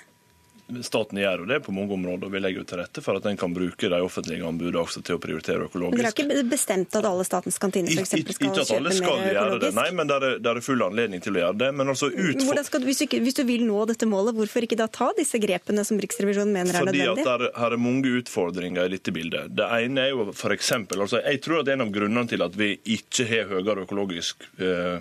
Staten 0.67 1.19
gjør 1.21 1.43
jo 1.43 1.45
det 1.47 1.62
på 1.63 1.71
mange 1.71 1.93
områder, 1.95 2.27
vi 2.27 2.39
legger 2.43 2.60
jo 2.60 2.67
til 2.67 2.80
rette 2.82 3.01
for 3.03 3.15
at 3.15 3.27
en 3.30 3.38
kan 3.39 3.53
bruke 3.56 3.88
de 3.88 3.99
offentlige 4.03 4.43
anbudene 4.43 4.82
også 4.82 4.99
til 5.06 5.15
å 5.15 5.21
prioritere 5.23 5.69
Men 5.71 5.93
Dere 5.95 6.10
har 6.10 6.15
ikke 6.15 6.43
bestemt 6.51 6.97
at 6.99 7.08
alle 7.08 7.23
statens 7.23 7.56
kantiner 7.63 7.93
for 7.95 8.03
eksempel 8.03 8.36
skal 8.36 8.49
ikke 8.49 8.65
at 8.65 8.73
alle 8.75 8.91
kjøpe 8.91 8.97
skal 8.99 9.23
gjøre 9.32 9.62
det, 9.63 9.71
nei, 9.77 9.88
men 9.95 10.12
det 10.12 10.17
er, 10.17 10.36
det 10.43 10.51
er 10.51 10.62
full 10.65 10.84
anledning 10.84 11.23
til 11.23 11.39
å 11.39 11.43
gjøre 11.45 11.60
det. 11.63 11.71
Men 11.80 11.93
altså 11.93 12.12
utfor... 12.12 12.62
Skal 12.67 12.84
hvis, 12.84 12.99
du 12.99 13.08
ikke, 13.08 13.23
hvis 13.23 13.39
du 13.39 13.43
vil 13.47 13.63
nå 13.63 13.88
dette 13.88 14.12
målet, 14.12 14.36
hvorfor 14.36 14.67
ikke 14.67 14.80
da 14.84 14.89
ta 14.91 15.10
disse 15.15 15.39
grepene 15.39 15.88
som 15.88 16.03
Riksrevisjonen 16.03 16.51
mener 16.51 16.75
er 16.75 16.89
nødvendige? 16.89 17.15
Fordi 17.15 17.23
at 17.23 17.32
der, 17.32 17.47
her 17.63 17.80
er 17.80 17.84
mange 17.88 18.15
utfordringer 18.19 18.91
i 18.91 18.95
dette 18.97 19.15
bildet. 19.15 19.56
Det 19.56 19.71
ene 19.80 20.03
er 20.03 20.12
jo 20.12 20.30
eksempel, 20.58 21.06
altså 21.06 21.23
Jeg 21.23 21.45
tror 21.47 21.63
at 21.63 21.71
en 21.71 21.88
av 21.88 21.95
grunnene 21.95 22.27
til 22.27 22.43
at 22.43 22.60
vi 22.60 22.73
ikke 22.97 23.27
har 23.30 23.51
høyere 23.53 23.88
økologisk 23.88 24.49
eh, 24.60 24.99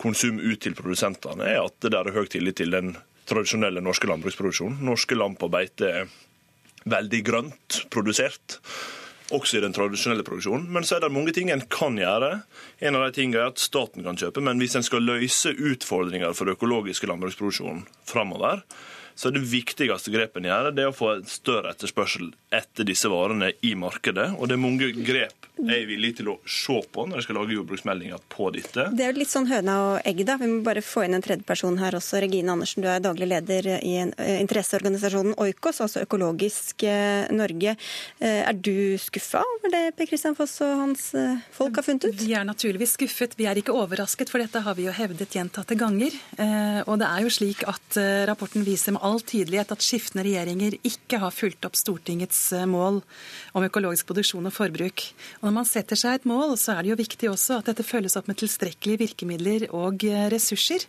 konsum 0.00 0.40
ut 0.40 0.60
til 0.64 0.76
produsentene, 0.78 1.52
er 1.52 1.66
at 1.66 1.76
det 1.84 1.92
der 1.92 2.08
er 2.08 2.16
høy 2.16 2.24
tillit 2.32 2.62
til 2.62 2.72
den 2.72 2.96
tradisjonelle 3.28 3.82
norske 3.84 4.08
landbruksproduksjonen. 4.10 4.80
Norske 4.84 5.16
lam 5.16 5.36
på 5.38 5.48
beite 5.52 5.90
er 6.02 6.12
veldig 6.88 7.20
grønt 7.24 7.80
produsert. 7.92 8.58
Også 9.32 9.56
i 9.56 9.62
den 9.64 9.72
tradisjonelle 9.72 10.24
produksjonen. 10.26 10.66
Men 10.72 10.84
så 10.84 10.98
er 10.98 11.04
det 11.04 11.14
mange 11.14 11.32
ting 11.36 11.50
en 11.50 11.64
kan 11.72 11.96
gjøre. 11.98 12.42
En 12.84 12.98
av 12.98 13.06
de 13.06 13.16
tingene 13.16 13.40
er 13.40 13.52
at 13.54 13.62
staten 13.62 14.04
kan 14.04 14.18
kjøpe, 14.20 14.44
men 14.44 14.60
hvis 14.60 14.76
en 14.76 14.84
skal 14.84 15.06
løse 15.06 15.54
utfordringer 15.54 16.36
for 16.36 16.52
økologiske 16.52 17.08
landbruksproduksjonen 17.08 17.86
framover, 18.08 18.62
så 19.14 19.30
er 19.30 19.36
det 19.36 19.46
viktigste 19.46 20.12
grepet 20.12 20.42
en 20.42 20.48
gjør, 20.50 20.70
det 20.74 20.84
er 20.84 20.90
å 20.90 20.96
få 20.96 21.16
større 21.30 21.70
etterspørsel 21.70 22.32
etter 22.56 22.86
disse 22.88 23.10
varene 23.10 23.52
i 23.62 23.74
markedet. 23.78 24.32
Og 24.38 24.48
det 24.48 24.58
er 24.58 24.64
mange 24.64 24.92
grep 25.04 25.40
jeg 25.54 25.84
er 25.84 25.86
villig 25.86 26.16
til 26.18 26.28
å 26.32 26.34
se 26.50 26.74
på 26.90 27.04
når 27.06 27.20
jeg 27.20 27.24
skal 27.28 27.36
lage 27.38 27.54
jordbruksmeldinger 27.54 28.22
på 28.32 28.48
dette. 28.56 28.88
Det 28.98 29.04
er 29.06 29.12
jo 29.12 29.20
litt 29.20 29.30
sånn 29.30 29.46
høna 29.46 29.74
og 29.84 30.08
egg, 30.10 30.24
da. 30.26 30.34
Vi 30.40 30.48
må 30.50 30.64
bare 30.66 30.82
få 30.82 31.04
inn 31.06 31.14
en 31.14 31.22
tredjeperson 31.22 31.78
her 31.78 31.94
også. 31.94 32.18
Regine 32.24 32.50
Andersen, 32.50 32.82
du 32.82 32.88
er 32.90 33.02
daglig 33.04 33.28
leder 33.30 33.68
i 33.78 33.92
interesseorganisasjonen 34.40 35.36
Oikos, 35.38 35.78
altså 35.84 36.02
Økologisk 36.02 36.82
Norge. 37.30 37.76
Er 38.18 38.58
du 38.58 38.98
skuffa 38.98 39.44
over 39.46 39.70
det 39.76 39.84
Per 39.94 40.10
Kristian 40.10 40.34
Foss 40.34 40.56
og 40.66 40.74
hans 40.80 41.06
folk 41.54 41.78
har 41.78 41.86
funnet 41.86 42.08
ut? 42.10 42.18
Vi 42.18 42.34
er 42.34 42.50
naturligvis 42.50 42.96
skuffet. 42.98 43.38
Vi 43.38 43.46
er 43.46 43.62
ikke 43.62 43.78
overrasket, 43.78 44.34
for 44.34 44.42
dette 44.42 44.64
har 44.66 44.74
vi 44.74 44.88
jo 44.88 44.96
hevdet 44.98 45.38
gjentatte 45.38 45.78
ganger. 45.78 46.18
Og 46.90 46.98
det 46.98 47.12
er 47.12 47.22
jo 47.22 47.30
slik 47.38 47.62
at 47.70 48.00
rapporten 48.26 48.66
viser 48.66 48.98
med 48.98 49.06
all 49.06 49.22
tydelighet 49.22 49.70
at 49.78 49.86
skiftende 49.86 50.26
regjeringer 50.26 50.80
ikke 50.82 51.22
har 51.22 51.38
fulgt 51.38 51.70
opp 51.70 51.78
Stortingets 51.78 52.43
mål 52.68 53.00
om 53.56 53.64
økologisk 53.66 54.08
produksjon 54.10 54.48
og 54.50 54.54
forbruk. 54.54 55.06
Og 55.40 55.48
når 55.48 55.54
man 55.56 55.68
setter 55.68 55.98
seg 55.98 56.18
et 56.18 56.28
mål, 56.28 56.56
så 56.60 56.74
er 56.74 56.84
det 56.84 56.92
jo 56.92 56.98
viktig 57.00 57.30
også 57.30 57.60
at 57.60 57.70
dette 57.70 57.86
følges 57.86 58.16
opp 58.20 58.28
med 58.30 58.38
tilstrekkelige 58.42 59.00
virkemidler 59.06 59.66
og 59.72 60.04
eh, 60.08 60.26
ressurser. 60.32 60.84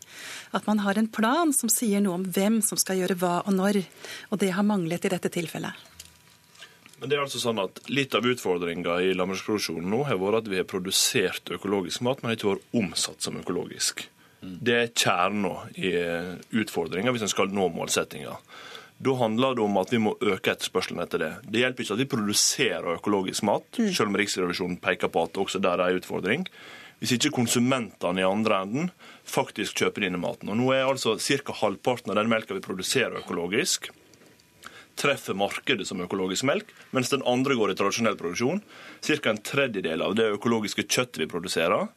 At 0.55 0.67
man 0.69 0.83
har 0.85 0.99
en 0.99 1.07
plan 1.07 1.53
som 1.55 1.71
sier 1.71 2.03
noe 2.03 2.19
om 2.19 2.25
hvem 2.25 2.61
som 2.65 2.79
skal 2.81 2.99
gjøre 3.01 3.19
hva 3.21 3.35
og 3.45 3.53
når. 3.55 3.83
Og 4.31 4.41
det 4.41 4.51
har 4.57 4.67
manglet 4.67 5.07
i 5.07 5.13
dette 5.15 5.31
tilfellet. 5.31 5.85
Men 6.99 7.11
det 7.11 7.17
er 7.17 7.25
altså 7.25 7.41
sånn 7.43 7.59
at 7.61 7.81
Litt 7.91 8.15
av 8.17 8.25
utfordringa 8.25 8.99
i 9.03 9.13
landbruksproduksjonen 9.13 9.89
nå 9.91 10.05
har 10.07 10.19
vært 10.21 10.43
at 10.43 10.51
vi 10.51 10.59
har 10.61 10.67
produsert 10.69 11.51
økologisk 11.53 12.05
mat, 12.07 12.23
men 12.23 12.35
ikke 12.35 12.53
vært 12.53 12.77
omsatt 12.79 13.25
som 13.25 13.39
økologisk. 13.39 14.07
Det 14.45 14.75
er 14.77 14.93
kjernen 14.93 15.73
i 15.79 15.91
utfordringa 16.61 17.13
hvis 17.13 17.25
en 17.25 17.31
skal 17.31 17.53
nå 17.53 17.67
målsettinga. 17.73 18.35
Da 19.05 19.13
handler 19.19 19.53
det 19.53 19.61
om 19.61 19.75
at 19.77 19.91
vi 19.93 19.99
må 20.01 20.15
øke 20.17 20.55
etterspørselen 20.55 21.03
etter 21.03 21.21
det. 21.21 21.33
Det 21.45 21.61
hjelper 21.61 21.85
ikke 21.85 21.93
at 21.93 22.01
vi 22.01 22.09
produserer 22.09 22.95
økologisk 22.95 23.45
mat, 23.45 23.67
mm. 23.77 23.91
selv 23.93 24.09
om 24.09 24.17
Riksrevisjonen 24.17 24.79
peker 24.81 25.11
på 25.13 25.27
at 25.27 25.37
også 25.37 25.61
der 25.61 25.83
er 25.83 25.93
en 25.93 25.99
utfordring. 26.01 26.47
Hvis 27.01 27.13
ikke 27.17 27.35
konsumentene 27.35 28.23
i 28.23 28.25
andre 28.25 28.63
enden 28.65 28.89
faktisk 29.29 29.77
kjøper 29.83 30.07
denne 30.07 30.21
maten. 30.21 30.49
Og 30.49 30.57
Nå 30.57 30.71
er 30.73 30.87
altså 30.87 31.17
ca. 31.19 31.53
halvparten 31.59 32.13
av 32.13 32.17
den 32.17 32.31
melka 32.31 32.57
vi 32.57 32.63
produserer 32.65 33.19
økologisk, 33.19 33.91
treffer 34.97 35.37
markedet 35.37 35.85
som 35.85 36.01
økologisk 36.01 36.47
melk, 36.47 36.71
mens 36.95 37.11
den 37.11 37.25
andre 37.27 37.57
går 37.59 37.73
i 37.73 37.77
tradisjonell 37.77 38.17
produksjon. 38.17 38.63
Ca. 39.05 39.19
en 39.29 39.43
tredjedel 39.43 40.01
av 40.01 40.15
det 40.17 40.31
økologiske 40.37 40.87
kjøttet 40.87 41.21
vi 41.21 41.29
produserer, 41.29 41.91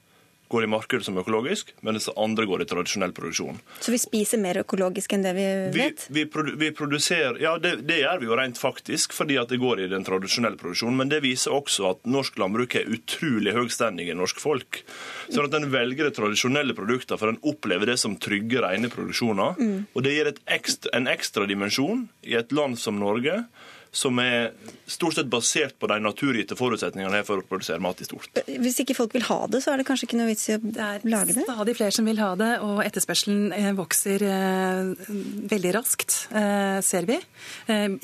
går 0.48 0.64
i 0.64 0.70
markedet 0.70 1.04
som 1.06 1.18
økologisk, 1.20 1.74
mens 1.84 2.08
andre 2.16 2.46
går 2.48 2.64
i 2.64 2.68
tradisjonell 2.68 3.12
produksjon. 3.16 3.60
Så 3.84 3.92
vi 3.92 4.00
spiser 4.00 4.40
mer 4.40 4.60
økologisk 4.62 5.12
enn 5.14 5.26
det 5.26 5.34
vi 5.36 5.46
vet? 5.74 6.06
Vi, 6.08 6.24
vi, 6.24 6.54
vi 6.62 6.70
produserer, 6.76 7.38
Ja, 7.42 7.56
det, 7.62 7.76
det, 7.88 8.00
gjør 8.02 8.22
vi 8.22 8.28
jo 8.30 8.38
rent 8.38 8.60
faktisk, 8.60 9.14
fordi 9.16 9.38
at 9.40 9.52
det 9.52 9.60
går 9.62 9.84
i 9.84 9.90
den 9.92 10.06
tradisjonelle 10.06 10.58
produksjonen. 10.60 10.98
Men 11.02 11.12
det 11.12 11.22
viser 11.24 11.54
også 11.54 11.90
at 11.92 12.08
norsk 12.08 12.38
landbruk 12.40 12.78
er 12.78 12.88
utrolig 12.92 13.54
høy 13.56 13.68
standing 13.72 14.10
i 14.10 14.16
norsk 14.16 14.40
folk. 14.42 14.82
Sånn 15.28 15.48
at 15.48 15.56
en 15.58 15.70
velger 15.72 16.08
de 16.08 16.16
tradisjonelle 16.16 16.76
produktene 16.78 17.20
for 17.20 17.32
en 17.32 17.40
opplever 17.46 17.92
det 17.92 17.98
som 18.00 18.16
trygge, 18.16 18.62
rene 18.64 18.90
produksjoner. 18.92 19.58
Mm. 19.58 19.80
Og 19.92 20.04
det 20.06 20.14
gir 20.16 20.32
ekstra, 20.58 20.94
en 20.96 21.10
ekstra 21.10 21.48
dimensjon 21.48 22.06
i 22.26 22.38
et 22.38 22.54
land 22.56 22.80
som 22.80 22.98
Norge 23.00 23.42
som 23.90 24.18
er 24.22 24.52
stort 24.86 25.14
sett 25.18 25.28
basert 25.30 25.78
på 25.78 25.88
de 25.90 25.98
naturgitte 26.02 26.56
forutsetningene 26.58 27.22
for 27.26 27.42
å 27.42 27.46
produsere 27.46 27.80
mat 27.82 28.00
i 28.02 28.06
stort. 28.08 28.40
Hvis 28.46 28.80
ikke 28.82 28.96
folk 28.96 29.14
vil 29.16 29.26
ha 29.28 29.40
det, 29.50 29.60
så 29.64 29.72
er 29.72 29.80
det 29.80 29.86
kanskje 29.88 30.08
ikke 30.08 30.18
noe 30.20 30.30
vits 30.30 30.48
i 30.50 30.56
å 30.56 30.60
lage 30.60 31.32
det? 31.32 31.38
Det 31.38 31.44
er 31.44 31.48
stadig 31.48 31.76
flere 31.78 31.96
som 31.96 32.08
vil 32.08 32.20
ha 32.22 32.30
det, 32.40 32.50
og 32.64 32.82
etterspørselen 32.84 33.54
eh, 33.56 33.70
vokser 33.78 34.24
eh, 34.28 35.10
veldig 35.52 35.74
raskt, 35.76 36.16
eh, 36.32 36.78
ser 36.84 37.08
vi. 37.08 37.18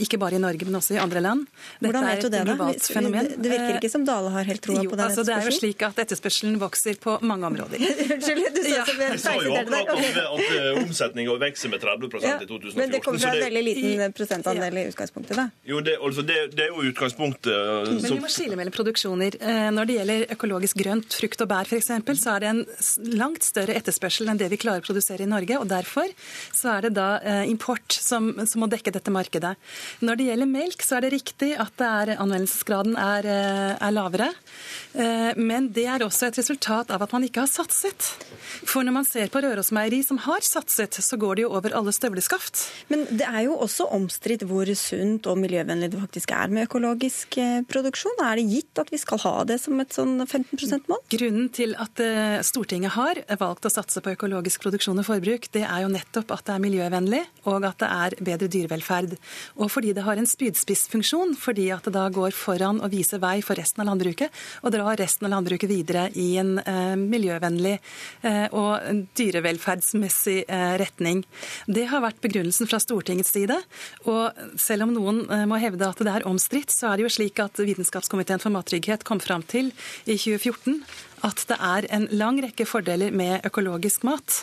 Ikke 0.05 0.19
bare 0.21 0.39
i 0.39 0.43
Norge, 0.43 0.67
men 0.69 0.79
også 0.79 0.97
i 0.97 1.01
andre 1.01 1.23
land. 1.25 1.47
Dette 1.79 1.89
Hvordan 1.89 2.09
vet 2.09 2.25
du 2.25 2.31
det, 2.33 2.43
da? 2.49 2.71
Fenomen. 2.95 3.31
Det 3.35 3.53
virker 3.53 3.79
ikke 3.79 3.93
som 3.93 4.05
Dale 4.07 4.33
har 4.35 4.49
helt 4.49 4.63
troa 4.65 4.83
på 4.85 4.97
den 4.97 5.05
altså, 5.07 5.25
Det 5.27 5.35
er 5.37 5.49
jo 5.49 5.55
slik 5.57 5.83
at 5.87 6.01
etterspørselen 6.05 6.59
vokser 6.61 6.99
på 7.01 7.17
mange 7.27 7.49
områder. 7.49 7.81
Unnskyld, 8.15 8.45
du 8.55 8.61
sa 8.65 8.85
så 8.85 8.97
Jeg 9.01 9.21
sa 9.23 9.35
jo 9.41 9.55
akkurat 9.59 9.93
at, 9.95 10.21
at 10.25 10.83
omsetninga 10.85 11.37
vokser 11.41 11.73
med 11.73 11.83
30 11.85 12.21
ja, 12.25 12.37
i 12.41 12.49
2014. 12.49 12.79
Men 12.81 12.93
det 12.93 13.03
kommer 13.05 13.23
fra 13.23 13.35
en 13.35 13.45
veldig 13.47 13.65
liten 13.71 14.17
prosentandel 14.17 14.83
i 14.83 14.87
utgangspunktet, 14.93 15.37
da? 15.39 15.49
Jo, 15.69 15.74
det, 15.85 15.97
altså 15.99 16.23
det, 16.27 16.37
det, 16.55 16.67
er 16.67 16.73
jo 16.73 16.85
utgangspunktet. 16.91 17.51
Uh, 17.51 17.89
Men 17.97 18.17
vi 18.17 18.21
må 18.23 18.31
skille 18.33 18.59
mellom 18.59 18.75
produksjoner. 18.75 19.37
Uh, 19.41 19.71
når 19.75 19.89
det 19.89 19.97
gjelder 19.99 20.25
økologisk 20.37 20.81
grønt, 20.83 21.17
frukt 21.21 21.45
og 21.45 21.51
bær 21.51 21.69
f.eks., 21.71 21.91
så 22.21 22.35
er 22.35 22.45
det 22.45 22.51
en 22.51 22.63
langt 23.19 23.47
større 23.47 23.77
etterspørsel 23.79 24.31
enn 24.31 24.41
det 24.41 24.51
vi 24.53 24.61
klarer 24.61 24.85
å 24.85 24.87
produsere 24.87 25.27
i 25.27 25.31
Norge. 25.31 25.59
og 25.61 25.69
Derfor 25.73 26.13
så 26.55 26.77
er 26.77 26.87
det 26.87 26.95
da 26.99 27.09
uh, 27.25 27.43
import 27.51 27.97
som, 27.97 28.31
som, 28.45 28.63
må 28.65 28.71
dekke 28.71 28.95
dette 28.95 29.15
markedet. 29.15 29.55
Når 30.05 30.21
det 30.21 30.29
gjelder 30.31 30.51
melk, 30.51 30.87
så 30.87 30.99
er 30.99 31.07
det 31.07 31.15
riktig 31.17 31.51
at 31.59 31.75
det 31.81 31.91
er, 31.91 32.15
anvendelsesgraden 32.23 32.95
er, 33.01 33.27
er 33.75 33.93
lavere. 33.95 34.31
Men 35.37 35.67
det 35.75 35.85
er 35.91 36.05
også 36.07 36.29
et 36.29 36.39
resultat 36.39 36.93
av 36.95 37.03
at 37.03 37.13
man 37.15 37.27
ikke 37.27 37.43
har 37.43 37.51
satset. 37.51 38.13
For 38.63 38.87
når 38.87 38.95
man 39.01 39.09
ser 39.09 39.33
på 39.33 39.43
Rørosmeieri 39.43 40.01
som 40.07 40.21
har 40.23 40.45
satset, 40.47 41.01
så 41.03 41.19
går 41.21 41.37
det 41.37 41.45
jo 41.47 41.53
over 41.57 41.75
alle 41.77 41.93
støvleskaft. 41.95 42.63
Men 42.93 43.05
det 43.11 43.27
er 43.27 43.47
jo 43.49 43.59
også 43.65 43.89
omstridt 43.95 44.47
hvor 44.49 44.71
sunt 44.79 45.27
og 45.31 45.41
miljøvennlig 45.43 45.64
det 45.65 46.01
faktisk 46.01 46.33
er 46.35 46.53
med 46.53 46.67
økologisk 46.69 47.39
eh, 47.41 47.63
produksjon? 47.69 48.17
Er 48.23 48.39
det 48.39 48.47
gitt 48.51 48.81
at 48.81 48.91
vi 48.93 49.01
skal 49.01 49.21
ha 49.25 49.35
det 49.49 49.59
som 49.63 49.81
et 49.83 49.95
sånn 49.95 50.17
15 50.25 50.59
%-mål? 50.59 51.03
Grunnen 51.15 51.49
til 51.55 51.75
at 51.81 52.01
eh, 52.03 52.41
Stortinget 52.47 52.95
har 52.97 53.21
valgt 53.41 53.67
å 53.67 53.73
satse 53.73 54.03
på 54.05 54.15
økologisk 54.15 54.65
produksjon 54.65 55.01
og 55.01 55.09
forbruk, 55.09 55.49
det 55.55 55.65
er 55.65 55.85
jo 55.85 55.93
nettopp 55.93 56.35
at 56.37 56.47
det 56.49 56.57
er 56.57 56.65
miljøvennlig 56.65 57.23
og 57.51 57.67
at 57.69 57.81
det 57.83 57.91
er 57.91 58.17
bedre 58.25 58.51
dyrevelferd. 58.53 59.17
Og 59.59 59.71
fordi 59.73 59.95
det 59.97 60.05
har 60.07 60.21
en 60.21 60.29
spydspissfunksjon, 60.29 61.35
fordi 61.41 61.69
at 61.75 61.87
det 61.89 61.95
da 61.97 62.07
går 62.13 62.35
foran 62.37 62.81
og 62.85 62.93
viser 62.95 63.23
vei 63.23 63.39
for 63.45 63.59
resten 63.61 63.85
av 63.85 63.91
landbruket, 63.91 64.33
og 64.63 64.75
drar 64.75 64.99
resten 65.01 65.29
av 65.29 65.35
landbruket 65.37 65.71
videre 65.71 66.07
i 66.21 66.35
en 66.41 66.57
eh, 66.63 66.95
miljøvennlig 67.01 67.77
og 68.55 69.05
dyrevelferdsmessig 69.19 70.45
retning. 70.81 71.23
Det 71.67 71.87
har 71.91 72.03
vært 72.05 72.21
begrunnelsen 72.25 72.69
fra 72.69 72.81
Stortingets 72.83 73.33
side. 73.35 73.57
Og 74.11 74.59
selv 74.61 74.87
om 74.87 74.95
noen 74.95 75.23
må 75.55 75.63
hevde 75.63 75.87
at 75.87 76.03
det 76.03 76.11
er 76.11 76.27
omstridt, 76.29 76.75
så 76.75 76.91
er 76.91 76.99
det 76.99 77.07
jo 77.07 77.15
slik 77.15 77.39
at 77.43 77.63
Vitenskapskomiteen 77.63 78.43
for 78.43 78.55
mattrygghet 78.55 79.07
kom 79.07 79.23
fram 79.23 79.47
til 79.47 79.71
i 80.05 80.19
2014 80.19 80.83
at 81.25 81.45
det 81.49 81.57
er 81.57 81.87
en 81.97 82.09
lang 82.13 82.41
rekke 82.45 82.67
fordeler 82.69 83.15
med 83.15 83.47
økologisk 83.47 84.05
mat. 84.05 84.43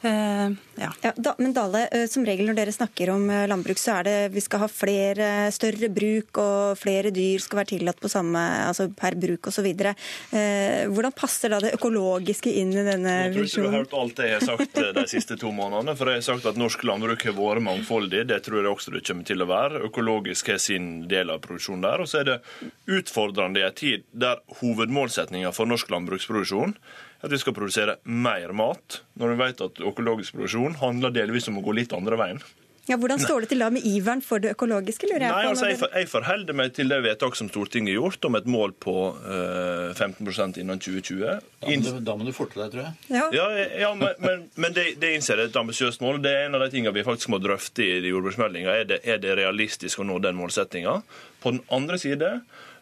Uh, 0.00 0.56
ja. 0.80 0.88
Ja, 1.02 1.12
da, 1.16 1.34
men 1.38 1.52
Dale, 1.52 1.82
uh, 1.92 2.06
som 2.08 2.24
regel 2.24 2.46
når 2.48 2.56
dere 2.56 2.72
snakker 2.72 3.10
om 3.12 3.26
uh, 3.28 3.44
landbruk, 3.50 3.76
så 3.76 3.98
er 3.98 4.06
det 4.06 4.14
vi 4.32 4.40
skal 4.40 4.62
ha 4.62 4.68
flere, 4.72 5.26
større 5.52 5.90
bruk 5.92 6.40
og 6.40 6.78
flere 6.80 7.12
dyr 7.12 7.42
skal 7.44 7.60
være 7.60 7.70
tillatt 7.74 8.00
på 8.00 8.08
samme, 8.08 8.40
altså 8.64 8.88
per 8.96 9.18
bruk 9.20 9.50
osv. 9.50 9.68
Hvordan 9.70 11.14
passer 11.16 11.52
da 11.52 11.58
det 11.62 11.74
økologiske 11.76 12.52
inn 12.62 12.72
i 12.72 12.84
denne 12.86 13.16
visjonen? 13.34 13.34
Jeg 13.34 13.34
tror 13.34 13.50
ikke 13.50 13.60
du 13.60 13.68
har 13.68 13.76
hørt 13.76 13.98
alt 14.00 14.16
det 14.16 14.30
jeg 14.30 14.38
har 14.38 14.46
sagt 14.48 14.80
de 14.96 15.04
siste 15.10 15.36
to 15.40 15.52
månedene. 15.54 15.96
For 15.98 16.10
jeg 16.10 16.22
har 16.22 16.26
sagt 16.30 16.48
at 16.48 16.60
norsk 16.60 16.86
landbruk 16.88 17.26
har 17.28 17.36
vært 17.36 17.66
mangfoldig. 17.66 18.24
Det 18.30 18.40
tror 18.46 18.60
jeg 18.62 18.72
også 18.72 18.94
det 18.96 19.04
kommer 19.06 19.28
til 19.28 19.44
å 19.44 19.50
være. 19.50 19.84
Økologisk 19.90 20.52
har 20.54 20.62
sin 20.62 20.90
del 21.10 21.34
av 21.34 21.42
produksjonen 21.44 21.84
der. 21.84 22.04
Og 22.04 22.10
så 22.10 22.22
er 22.22 22.30
det 22.30 22.40
utfordrende 22.88 23.60
i 23.60 23.68
en 23.68 23.76
tid 23.76 24.08
der 24.12 24.40
hovedmålsetninga 24.62 25.52
for 25.56 25.68
norsk 25.68 25.92
landbruksproduksjon 25.92 26.76
at 27.20 27.32
vi 27.32 27.40
skal 27.40 27.56
produsere 27.56 27.98
mer 28.04 28.54
mat, 28.56 29.02
når 29.20 29.34
vi 29.34 29.42
vet 29.44 29.62
at 29.66 29.84
økologisk 29.92 30.38
produksjon 30.38 30.78
handler 30.80 31.12
delvis 31.14 31.50
om 31.52 31.60
å 31.60 31.64
gå 31.64 31.76
litt 31.76 31.94
andre 31.96 32.18
veien. 32.20 32.42
Ja, 32.88 32.96
Hvordan 32.98 33.20
står 33.22 33.44
det 33.44 33.50
til 33.52 33.60
da 33.62 33.68
med 33.70 33.84
iveren 33.86 34.22
for 34.24 34.42
det 34.42 34.54
økologiske? 34.56 35.06
lurer 35.06 35.22
Jeg 35.22 35.34
Nei, 35.34 35.50
altså, 35.52 35.68
jeg, 35.68 35.78
for, 35.78 35.92
jeg 35.94 36.08
forholder 36.10 36.56
meg 36.58 36.72
til 36.74 36.90
det 36.90 36.98
vedtak 37.04 37.36
som 37.38 37.50
Stortinget 37.52 37.92
har 37.92 38.00
gjort 38.00 38.26
om 38.26 38.38
et 38.38 38.48
mål 38.50 38.72
på 38.82 38.94
uh, 39.20 39.92
15% 39.92 40.58
innen 40.62 40.80
2020. 40.80 41.20
Da 41.60 41.68
må, 41.68 41.76
du, 41.84 42.00
da 42.08 42.16
må 42.18 42.26
du 42.26 42.32
forte 42.34 42.58
deg, 42.58 42.72
tror 42.72 42.82
jeg. 42.88 42.96
Ja, 43.12 43.28
ja, 43.36 43.46
ja 43.84 43.92
men, 43.98 44.16
men, 44.24 44.42
men, 44.56 44.74
det, 44.74 44.88
det 45.02 45.12
innser 45.14 45.36
jeg 45.38 45.50
er 45.50 45.52
et 45.52 45.60
ambisiøst 45.60 46.02
mål. 46.02 46.18
Det 46.24 46.32
er 46.34 46.48
en 46.48 46.58
av 46.58 46.64
de 46.64 46.72
tingene 46.72 46.96
vi 46.96 47.06
faktisk 47.06 47.30
må 47.34 47.38
drøfte 47.42 47.86
i 47.86 48.10
jordbruksmeldinga. 48.10 48.80
Er, 48.82 48.96
er 49.04 49.22
det 49.22 49.38
realistisk 49.38 50.02
å 50.02 50.08
nå 50.08 50.18
den 50.24 50.40
målsettinga? 50.40 50.98
På 51.44 51.54
den 51.54 51.62
andre 51.70 52.00
side 52.00 52.32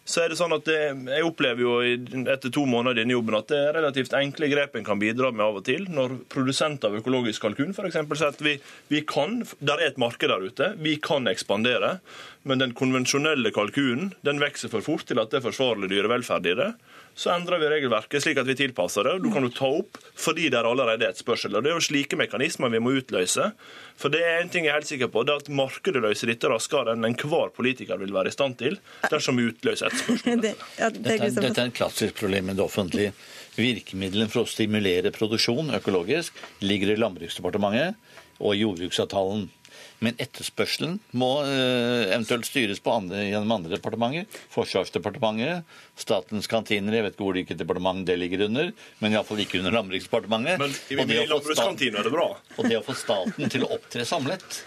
så 0.08 0.22
er 0.22 0.32
det 0.32 0.38
sånn 0.38 0.54
at 0.56 0.68
jeg 0.72 1.24
opplever 1.26 1.60
jo 1.60 1.72
etter 2.32 2.52
to 2.54 2.62
måneder 2.68 2.96
i 2.96 3.02
denne 3.02 3.12
jobben 3.12 3.36
at 3.36 3.50
det 3.50 3.58
er 3.60 3.76
relativt 3.76 4.14
enkle 4.16 4.48
grep 4.48 4.78
en 4.78 4.86
kan 4.86 5.00
bidra 5.00 5.28
med 5.34 5.44
av 5.44 5.58
og 5.60 5.66
til. 5.66 5.84
Når 5.92 6.14
produsenter 6.32 6.88
av 6.88 7.02
økologisk 7.02 7.44
kalkun 7.44 7.74
f.eks. 7.74 7.98
sier 7.98 8.30
at 8.30 8.40
vi, 8.44 8.54
vi 8.88 9.02
kan, 9.04 9.42
der 9.60 9.82
er 9.82 9.92
et 9.92 10.00
marked 10.00 10.32
der 10.32 10.46
ute, 10.48 10.70
vi 10.80 10.96
kan 11.04 11.28
ekspandere. 11.28 11.98
Men 12.46 12.62
den 12.62 12.74
konvensjonelle 12.78 13.50
kalkunen 13.54 14.12
den 14.26 14.38
vokser 14.42 14.70
for 14.72 14.84
fort 14.84 15.08
til 15.08 15.18
at 15.20 15.32
det 15.32 15.40
er 15.40 15.48
forsvarlig 15.48 15.90
dyrevelferd 15.90 16.46
i 16.46 16.56
det 16.58 16.72
så 17.18 17.32
endrer 17.34 17.58
vi 17.58 17.66
regelverket 17.66 18.22
slik 18.22 18.38
at 18.38 18.46
vi 18.46 18.54
tilpasser 18.54 19.02
det. 19.08 19.16
Du 19.24 19.32
kan 19.34 19.42
jo 19.42 19.50
ta 19.50 19.66
opp 19.80 19.98
fordi 20.18 20.46
det 20.52 20.60
er 20.60 20.68
allerede 20.68 21.08
et 21.08 21.18
spørsmål. 21.18 21.56
Og 21.58 21.64
Det 21.64 21.72
er 21.72 21.74
jo 21.74 21.86
slike 21.88 22.18
mekanismer 22.20 22.70
vi 22.70 22.80
må 22.82 22.92
utløse. 22.94 23.48
For 23.98 24.14
det 24.14 24.20
er 24.22 24.38
en 24.38 24.52
ting 24.52 24.68
jeg 24.68 24.70
er 24.70 24.78
helt 24.78 24.90
sikker 24.90 25.10
på, 25.10 25.24
det 25.26 25.34
er 25.34 25.42
at 25.42 25.50
markedet 25.50 26.02
løser 26.04 26.30
dette 26.30 26.50
raskere 26.52 26.94
enn 26.94 27.08
enhver 27.08 27.50
politiker 27.56 27.98
vil 27.98 28.14
være 28.14 28.30
i 28.30 28.36
stand 28.36 28.54
til, 28.62 28.78
dersom 29.10 29.40
vi 29.40 29.48
utløser 29.50 29.90
et 29.90 29.98
spørsmål. 30.04 30.42
det, 30.46 30.54
ja, 30.78 30.92
det 30.94 31.02
er 31.02 31.24
dette, 31.24 31.26
er, 31.26 31.48
dette 31.48 31.64
er 31.64 31.72
et 31.72 31.80
klassisk 31.80 32.22
problem 32.22 32.52
med 32.52 32.60
det 32.60 32.66
offentlige. 32.68 33.16
Virkemidlene 33.58 34.30
for 34.30 34.46
å 34.46 34.52
stimulere 34.54 35.10
produksjon 35.10 35.74
økologisk 35.74 36.38
ligger 36.62 36.94
i 36.94 37.00
Landbruksdepartementet 37.02 37.98
og 38.38 38.54
i 38.54 38.62
jordbruksavtalen. 38.62 39.48
Men 40.04 40.14
etterspørselen 40.22 40.98
må 41.18 41.30
uh, 41.42 42.06
eventuelt 42.06 42.46
styres 42.46 42.78
på 42.82 42.94
andre, 42.94 43.24
gjennom 43.26 43.56
andre 43.56 43.74
departementer. 43.74 44.28
Forsvarsdepartementet, 44.54 45.76
Statens 45.98 46.46
kantiner, 46.50 46.94
jeg 46.94 47.06
vet 47.08 47.16
ikke 47.16 47.26
hvor 47.26 47.38
hvilket 47.38 47.58
departement 47.58 48.04
det 48.06 48.18
ligger 48.20 48.46
under, 48.46 48.72
men 49.02 49.14
iallfall 49.14 49.42
ikke 49.42 49.58
under 49.58 49.74
Landbruksdepartementet. 49.74 50.60
Men 50.62 50.74
i, 51.10 51.18
i 51.18 51.26
landbrukskantinen 51.26 51.98
er 51.98 52.06
det 52.06 52.14
bra. 52.14 52.28
Og 52.56 52.68
det 52.70 52.78
å 52.78 52.84
få 52.86 52.94
staten 52.98 53.50
til 53.50 53.66
å 53.66 53.72
opptre 53.78 54.06
samlet 54.06 54.60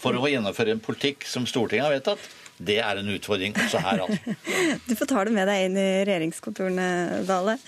for 0.00 0.16
å 0.16 0.28
gjennomføre 0.28 0.76
en 0.76 0.82
politikk 0.84 1.24
som 1.28 1.48
Stortinget 1.48 1.88
har 1.88 1.96
vedtatt, 1.96 2.28
det 2.56 2.78
er 2.80 3.00
en 3.00 3.08
utfordring 3.12 3.56
også 3.56 3.80
her, 3.84 4.02
altså. 4.06 4.34
Du 4.88 4.94
får 4.96 5.10
ta 5.10 5.24
det 5.28 5.34
med 5.36 5.48
deg 5.50 5.66
inn 5.66 5.78
i 5.80 5.88
regjeringskontorene, 6.08 6.88
Dale. 7.28 7.58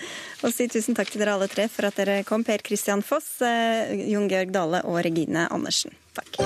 Og 0.41 0.53
si 0.55 0.69
tusen 0.71 0.97
takk 0.97 1.13
til 1.13 1.21
dere 1.21 1.37
alle 1.37 1.49
tre 1.51 1.67
for 1.69 1.89
at 1.89 1.99
dere 1.99 2.21
kom. 2.27 2.45
Per 2.47 2.65
Christian 2.65 3.05
Foss, 3.05 3.35
eh, 3.45 3.93
Jon 4.09 4.29
Georg 4.31 4.53
Dale 4.55 4.83
og 4.89 5.01
Regine 5.05 5.45
Andersen. 5.53 5.93
Takk. 6.17 6.41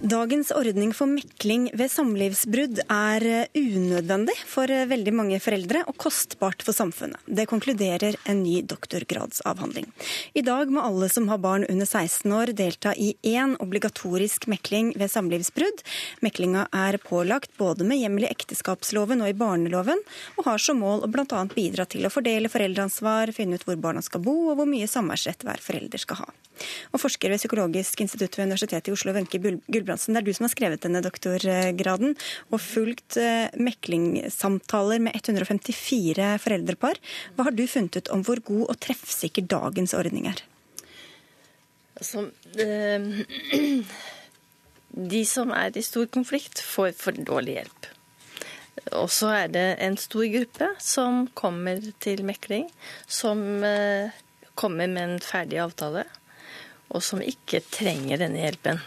Dagens 0.00 0.48
ordning 0.56 0.94
for 0.96 1.04
mekling 1.12 1.66
ved 1.76 1.90
samlivsbrudd 1.92 2.78
er 2.88 3.24
eh, 3.28 3.58
unødvendig 3.60 4.32
for 4.48 4.72
eh, 4.72 4.86
veldig 4.88 5.12
mange 5.12 5.36
foreldre 5.44 5.82
og 5.90 5.98
kostbart 6.00 6.64
for 6.64 6.72
samfunnet. 6.72 7.20
Det 7.28 7.44
konkluderer 7.50 8.16
en 8.24 8.40
ny 8.40 8.62
doktorgradsavhandling. 8.64 9.90
I 10.32 10.40
dag 10.46 10.72
må 10.72 10.80
alle 10.80 11.10
som 11.12 11.28
har 11.28 11.42
barn 11.44 11.68
under 11.68 11.84
16 11.84 12.32
år 12.32 12.54
delta 12.56 12.94
i 12.96 13.12
én 13.28 13.58
obligatorisk 13.60 14.48
mekling 14.48 14.94
ved 14.96 15.12
samlivsbrudd. 15.12 15.84
Meklinga 16.24 16.64
er 16.72 16.96
pålagt 17.04 17.52
både 17.60 17.84
med 17.84 18.00
hjemmel 18.00 18.24
i 18.24 18.32
ekteskapsloven 18.32 19.20
og 19.20 19.34
i 19.34 19.36
barneloven, 19.36 20.00
og 20.40 20.48
har 20.48 20.64
som 20.64 20.80
mål 20.80 21.04
å 21.04 21.12
bl.a. 21.12 21.44
bidra 21.52 21.84
til 21.84 22.08
å 22.08 22.14
fordele 22.14 22.48
foreldreansvar, 22.48 23.36
finne 23.36 23.60
ut 23.60 23.68
hvor 23.68 23.76
barna 23.76 24.00
skal 24.00 24.24
bo 24.24 24.46
og 24.48 24.62
hvor 24.62 24.72
mye 24.72 24.88
samværsrett 24.88 25.44
hver 25.44 25.60
forelder 25.60 26.08
skal 26.08 26.24
ha. 26.24 26.32
Og 26.92 27.02
forsker 27.02 27.32
ved 27.32 27.42
Psykologisk 27.42 28.02
institutt 28.04 28.38
ved 28.38 28.50
Universitetet 28.50 28.90
i 28.90 28.94
Oslo, 28.94 29.14
Wenche 29.16 29.40
Gulbrandsen, 29.40 30.14
det 30.14 30.22
er 30.22 30.28
du 30.28 30.32
som 30.36 30.46
har 30.46 30.54
skrevet 30.54 30.84
denne 30.84 31.02
doktorgraden 31.04 32.14
og 32.50 32.62
fulgt 32.62 33.18
eh, 33.20 33.50
meklingssamtaler 33.56 35.02
med 35.06 35.18
154 35.18 36.30
foreldrepar. 36.44 37.00
Hva 37.36 37.48
har 37.48 37.56
du 37.56 37.66
funnet 37.70 38.00
ut 38.00 38.12
om 38.14 38.24
hvor 38.26 38.42
god 38.46 38.66
og 38.68 38.80
treffsikker 38.82 39.48
dagens 39.50 39.96
ordning 39.96 40.28
er? 40.30 40.44
Altså, 42.00 42.28
de 45.14 45.22
som 45.28 45.54
er 45.54 45.76
i 45.76 45.84
stor 45.84 46.08
konflikt, 46.12 46.62
får 46.64 46.94
for 46.98 47.16
dårlig 47.16 47.60
hjelp. 47.60 47.90
Og 48.96 49.10
så 49.12 49.28
er 49.42 49.52
det 49.52 49.68
en 49.84 49.96
stor 50.00 50.24
gruppe 50.32 50.70
som 50.80 51.26
kommer 51.36 51.82
til 52.02 52.24
mekling, 52.24 52.70
som 53.06 53.64
eh, 53.66 54.10
kommer 54.54 54.88
med 54.88 55.02
en 55.02 55.20
ferdig 55.24 55.60
avtale 55.62 56.04
og 56.90 57.04
som 57.04 57.22
ikke 57.22 57.62
trenger 57.70 58.20
denne 58.20 58.42
hjelpen 58.42 58.80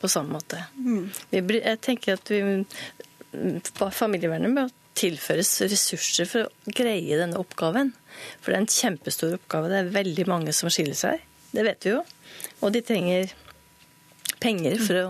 på 0.00 0.08
samme 0.08 0.38
måte. 0.38 0.62
Mm. 0.80 1.10
Jeg 1.30 1.80
tenker 1.84 2.16
at 2.16 2.30
vi, 2.32 2.40
familievernet 3.92 4.52
må 4.54 4.66
tilføres 4.96 5.52
ressurser 5.70 6.28
for 6.28 6.46
å 6.46 6.72
greie 6.76 7.18
denne 7.20 7.38
oppgaven. 7.40 7.92
For 8.40 8.50
det 8.50 8.56
er 8.56 8.62
en 8.64 8.72
kjempestor 8.72 9.36
oppgave. 9.36 9.70
Det 9.70 9.78
er 9.80 9.92
veldig 9.94 10.26
mange 10.28 10.54
som 10.56 10.72
skiller 10.72 10.98
seg. 10.98 11.22
Det 11.52 11.64
vet 11.66 11.86
vi 11.86 11.94
jo. 11.94 12.00
Og 12.64 12.72
de 12.74 12.82
trenger 12.84 13.32
penger 14.40 14.80
for 14.80 15.02
å 15.02 15.06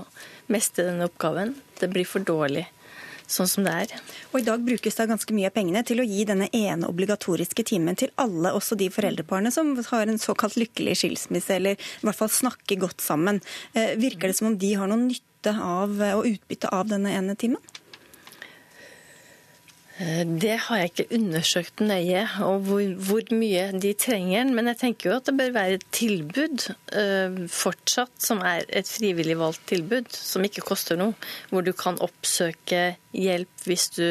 mestre 0.50 0.88
denne 0.88 1.06
oppgaven. 1.06 1.54
Det 1.80 1.90
blir 1.92 2.08
for 2.08 2.26
dårlig 2.26 2.66
sånn 3.30 3.50
som 3.50 3.66
det 3.66 3.74
er. 3.84 3.94
Og 4.32 4.40
I 4.40 4.46
dag 4.46 4.64
brukes 4.66 4.98
da 4.98 5.06
ganske 5.10 5.34
mye 5.36 5.50
av 5.50 5.56
pengene 5.56 5.82
til 5.86 6.02
å 6.02 6.06
gi 6.06 6.26
denne 6.28 6.50
ene 6.56 6.88
obligatoriske 6.90 7.64
timen 7.70 7.98
til 7.98 8.12
alle, 8.20 8.52
også 8.56 8.78
de 8.80 8.90
foreldreparene 8.92 9.52
som 9.54 9.72
har 9.90 10.10
en 10.10 10.20
såkalt 10.20 10.58
lykkelig 10.60 10.98
skilsmisse, 11.02 11.56
eller 11.56 11.78
i 11.78 12.06
hvert 12.06 12.20
fall 12.20 12.32
snakker 12.32 12.82
godt 12.86 13.04
sammen. 13.04 13.40
Eh, 13.74 13.96
virker 14.00 14.30
det 14.30 14.38
som 14.40 14.50
om 14.52 14.58
de 14.60 14.74
har 14.74 14.90
noen 14.90 15.08
nytte 15.12 15.54
av 15.54 15.94
og 16.18 16.26
utbytte 16.28 16.68
av 16.74 16.90
denne 16.90 17.14
ene 17.16 17.38
timen? 17.38 17.62
Eh, 20.00 20.24
det 20.24 20.56
har 20.64 20.80
jeg 20.80 20.90
ikke 20.90 21.18
undersøkt 21.18 21.82
nøye, 21.84 22.22
og 22.46 22.64
hvor, 22.64 22.84
hvor, 23.04 23.32
mye 23.36 23.66
de 23.82 23.92
trenger. 24.00 24.48
Men 24.48 24.70
jeg 24.72 24.80
tenker 24.80 25.10
jo 25.10 25.16
at 25.18 25.28
det 25.28 25.36
bør 25.36 25.52
være 25.56 25.76
et 25.76 25.88
tilbud 25.94 26.68
uh, 26.96 27.40
fortsatt, 27.52 28.14
som 28.22 28.40
er 28.46 28.64
et 28.68 28.88
frivillig 28.88 29.36
valgt 29.40 29.66
tilbud, 29.68 30.08
som 30.16 30.46
ikke 30.46 30.64
koster 30.64 30.96
noe. 31.00 31.16
Hvor 31.52 31.66
du 31.66 31.74
kan 31.76 32.00
oppsøke 32.00 32.94
hjelp 33.12 33.66
hvis 33.68 33.90
du 33.98 34.06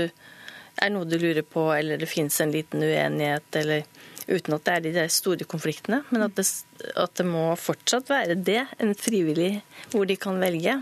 er 0.80 0.94
noe 0.94 1.10
du 1.10 1.18
lurer 1.20 1.44
på, 1.44 1.66
eller 1.74 2.00
det 2.00 2.12
finnes 2.12 2.38
en 2.44 2.54
liten 2.54 2.86
uenighet, 2.86 3.50
eller 3.58 3.88
uten 4.30 4.56
at 4.56 4.66
det 4.68 4.76
er 4.76 4.86
de 4.86 4.96
der 5.02 5.10
store 5.12 5.48
konfliktene. 5.50 6.04
Men 6.14 6.30
at 6.30 6.38
det, 6.38 6.46
at 6.94 7.18
det 7.18 7.26
må 7.26 7.50
fortsatt 7.60 8.14
være 8.14 8.38
det, 8.38 8.62
en 8.78 8.94
frivillig 8.94 9.56
hvor 9.90 10.06
de 10.06 10.20
kan 10.22 10.38
velge. 10.40 10.78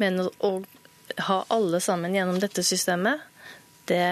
Men 0.00 0.22
å, 0.24 0.30
å 0.40 1.20
ha 1.28 1.42
alle 1.52 1.82
sammen 1.84 2.16
gjennom 2.16 2.40
dette 2.40 2.64
systemet, 2.64 3.20
det 3.88 4.06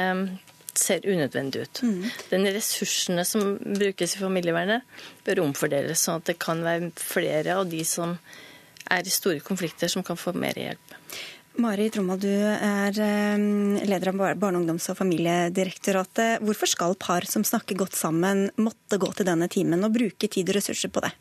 ser 0.76 1.06
unødvendig 1.08 1.62
ut. 1.64 1.82
Mm. 1.82 2.02
Den 2.30 2.48
ressursene 2.54 3.24
som 3.24 3.56
brukes 3.60 4.16
i 4.16 4.20
familievernet, 4.20 4.84
bør 5.24 5.44
omfordeles, 5.46 6.02
sånn 6.04 6.20
at 6.20 6.28
det 6.32 6.38
kan 6.42 6.60
være 6.64 6.92
flere 7.00 7.56
av 7.60 7.70
de 7.70 7.82
som 7.88 8.16
er 8.92 9.06
i 9.06 9.12
store 9.12 9.40
konflikter, 9.44 9.90
som 9.90 10.04
kan 10.06 10.18
få 10.20 10.34
mer 10.36 10.58
hjelp. 10.58 10.94
Mari 11.56 11.86
Tromma, 11.88 12.18
du 12.20 12.28
er 12.28 12.98
eh, 13.00 13.44
leder 13.88 14.10
av 14.12 14.18
Barne-, 14.36 14.60
ungdoms- 14.60 14.90
og 14.92 14.98
familiedirektoratet. 14.98 16.44
Hvorfor 16.44 16.68
skal 16.68 16.98
par 17.00 17.24
som 17.28 17.46
snakker 17.48 17.78
godt 17.80 17.96
sammen, 17.96 18.50
måtte 18.60 19.00
gå 19.00 19.08
til 19.16 19.28
denne 19.28 19.48
timen 19.48 19.86
og 19.86 19.94
bruke 19.96 20.28
tid 20.28 20.52
og 20.52 20.58
ressurser 20.58 20.92
på 20.92 21.00
det? 21.06 21.14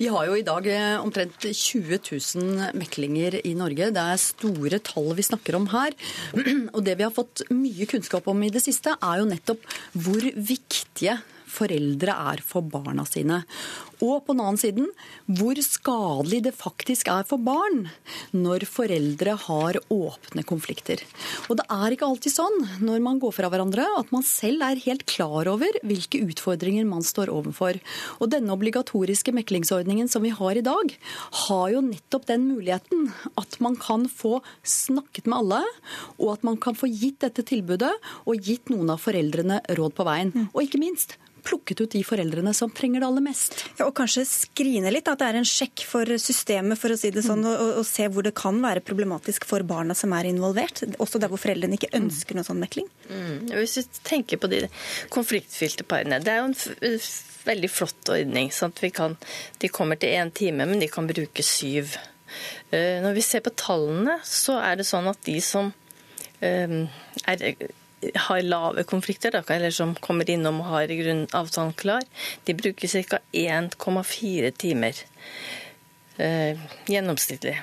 Vi 0.00 0.06
har 0.08 0.24
jo 0.24 0.36
i 0.38 0.44
dag 0.46 0.64
eh, 0.72 0.96
omtrent 0.96 1.44
20 1.44 1.98
000 2.08 2.70
meklinger 2.80 3.34
i 3.44 3.50
Norge. 3.52 3.90
Det 3.92 4.00
er 4.00 4.22
store 4.22 4.78
tall 4.80 5.10
vi 5.18 5.26
snakker 5.26 5.58
om 5.58 5.66
her. 5.74 5.92
Og 6.74 6.80
det 6.86 6.94
vi 6.96 7.04
har 7.04 7.12
fått 7.12 7.42
mye 7.52 7.84
kunnskap 7.90 8.30
om 8.32 8.40
i 8.40 8.48
det 8.54 8.62
siste, 8.64 8.94
er 8.96 9.20
jo 9.20 9.28
nettopp 9.28 9.66
hvor 9.92 10.24
viktige 10.24 11.18
foreldre 11.50 12.14
er 12.32 12.42
for 12.46 12.66
barna 12.66 13.04
sine. 13.08 13.42
Og 14.00 14.22
på 14.24 14.32
den 14.32 14.42
annen 14.44 14.60
siden 14.60 14.88
hvor 15.28 15.58
skadelig 15.64 16.42
det 16.46 16.54
faktisk 16.56 17.10
er 17.12 17.26
for 17.28 17.42
barn 17.42 17.88
når 18.32 18.64
foreldre 18.68 19.36
har 19.46 19.78
åpne 19.92 20.44
konflikter. 20.48 21.02
Og 21.48 21.58
det 21.60 21.66
er 21.68 21.94
ikke 21.94 22.08
alltid 22.08 22.34
sånn 22.34 22.58
når 22.84 23.02
man 23.04 23.20
går 23.22 23.34
fra 23.36 23.50
hverandre 23.52 23.84
at 23.98 24.12
man 24.14 24.24
selv 24.26 24.64
er 24.64 24.80
helt 24.86 25.04
klar 25.10 25.50
over 25.50 25.80
hvilke 25.86 26.22
utfordringer 26.24 26.88
man 26.88 27.04
står 27.06 27.32
overfor. 27.32 27.78
Og 28.20 28.32
denne 28.32 28.54
obligatoriske 28.54 29.34
meklingsordningen 29.36 30.08
som 30.10 30.24
vi 30.24 30.32
har 30.34 30.56
i 30.56 30.64
dag, 30.64 30.94
har 31.46 31.66
jo 31.74 31.82
nettopp 31.84 32.26
den 32.30 32.46
muligheten 32.48 33.10
at 33.40 33.58
man 33.64 33.76
kan 33.80 34.06
få 34.08 34.40
snakket 34.66 35.28
med 35.30 35.40
alle, 35.40 35.62
og 36.18 36.34
at 36.36 36.46
man 36.46 36.58
kan 36.60 36.76
få 36.78 36.90
gitt 36.90 37.20
dette 37.24 37.44
tilbudet 37.46 37.92
og 38.24 38.46
gitt 38.46 38.72
noen 38.72 38.94
av 38.94 39.02
foreldrene 39.02 39.60
råd 39.78 39.96
på 39.96 40.06
veien. 40.08 40.32
Og 40.52 40.64
ikke 40.64 40.82
minst 40.82 41.16
plukket 41.44 41.82
ut 41.82 41.94
de 41.94 42.02
foreldrene 42.06 42.52
som 42.56 42.72
trenger 42.74 43.02
det 43.02 43.08
aller 43.08 43.24
mest. 43.24 43.64
Ja, 43.78 43.86
og 43.86 43.94
kanskje 43.98 44.26
skrine 44.28 44.92
litt, 44.92 45.08
at 45.10 45.20
det 45.22 45.30
er 45.30 45.40
en 45.40 45.48
sjekk 45.48 45.84
for 45.88 46.12
systemet, 46.20 46.78
for 46.80 46.94
å 46.94 46.98
si 47.00 47.12
det 47.14 47.24
sånn, 47.26 47.44
og, 47.48 47.80
og, 47.80 47.86
se 47.88 48.06
hvor 48.12 48.26
det 48.26 48.34
kan 48.38 48.60
være 48.62 48.84
problematisk 48.86 49.46
for 49.48 49.64
barna 49.66 49.96
som 49.98 50.14
er 50.16 50.30
involvert. 50.30 50.84
Også 51.02 51.20
der 51.22 51.32
hvor 51.32 51.42
foreldrene 51.42 51.78
ikke 51.78 51.92
ønsker 51.98 52.38
noe 52.38 52.46
sånn 52.46 52.62
mekling. 52.62 52.88
Mm. 53.08 53.50
Hvis 53.56 53.80
vi 53.80 53.86
tenker 54.06 54.40
på 54.40 54.50
de 54.52 54.64
konfliktfylte 55.12 55.86
parene. 55.88 56.20
Det 56.22 56.34
er 56.34 56.42
jo 56.42 56.50
en 56.52 57.00
veldig 57.44 57.72
flott 57.72 58.12
ordning. 58.12 58.50
sånn 58.52 58.72
at 58.74 58.86
kan, 58.94 59.16
De 59.58 59.68
kommer 59.68 59.96
til 59.96 60.14
én 60.14 60.32
time, 60.32 60.66
men 60.66 60.80
de 60.80 60.88
kan 60.88 61.06
bruke 61.06 61.42
syv. 61.42 61.96
Eh, 62.70 63.00
når 63.02 63.14
vi 63.14 63.26
ser 63.26 63.40
på 63.40 63.54
tallene, 63.56 64.20
så 64.24 64.60
er 64.62 64.76
det 64.76 64.86
sånn 64.86 65.08
at 65.10 65.18
de 65.26 65.40
som 65.40 65.72
eh, 66.40 66.86
er 67.26 67.54
har 68.14 68.42
lave 68.42 68.84
konflikter, 68.88 69.34
eller 69.48 69.70
som 69.70 69.94
kommer 69.94 70.30
innom 70.30 70.60
og 70.62 70.70
har 70.72 70.92
avtalen 71.36 71.72
klar, 71.72 72.06
de 72.44 72.54
bruker 72.54 72.88
ca. 72.88 73.20
1,4 73.32 74.50
timer 74.50 75.02
eh, 76.16 76.58
gjennomsnittlig. 76.88 77.58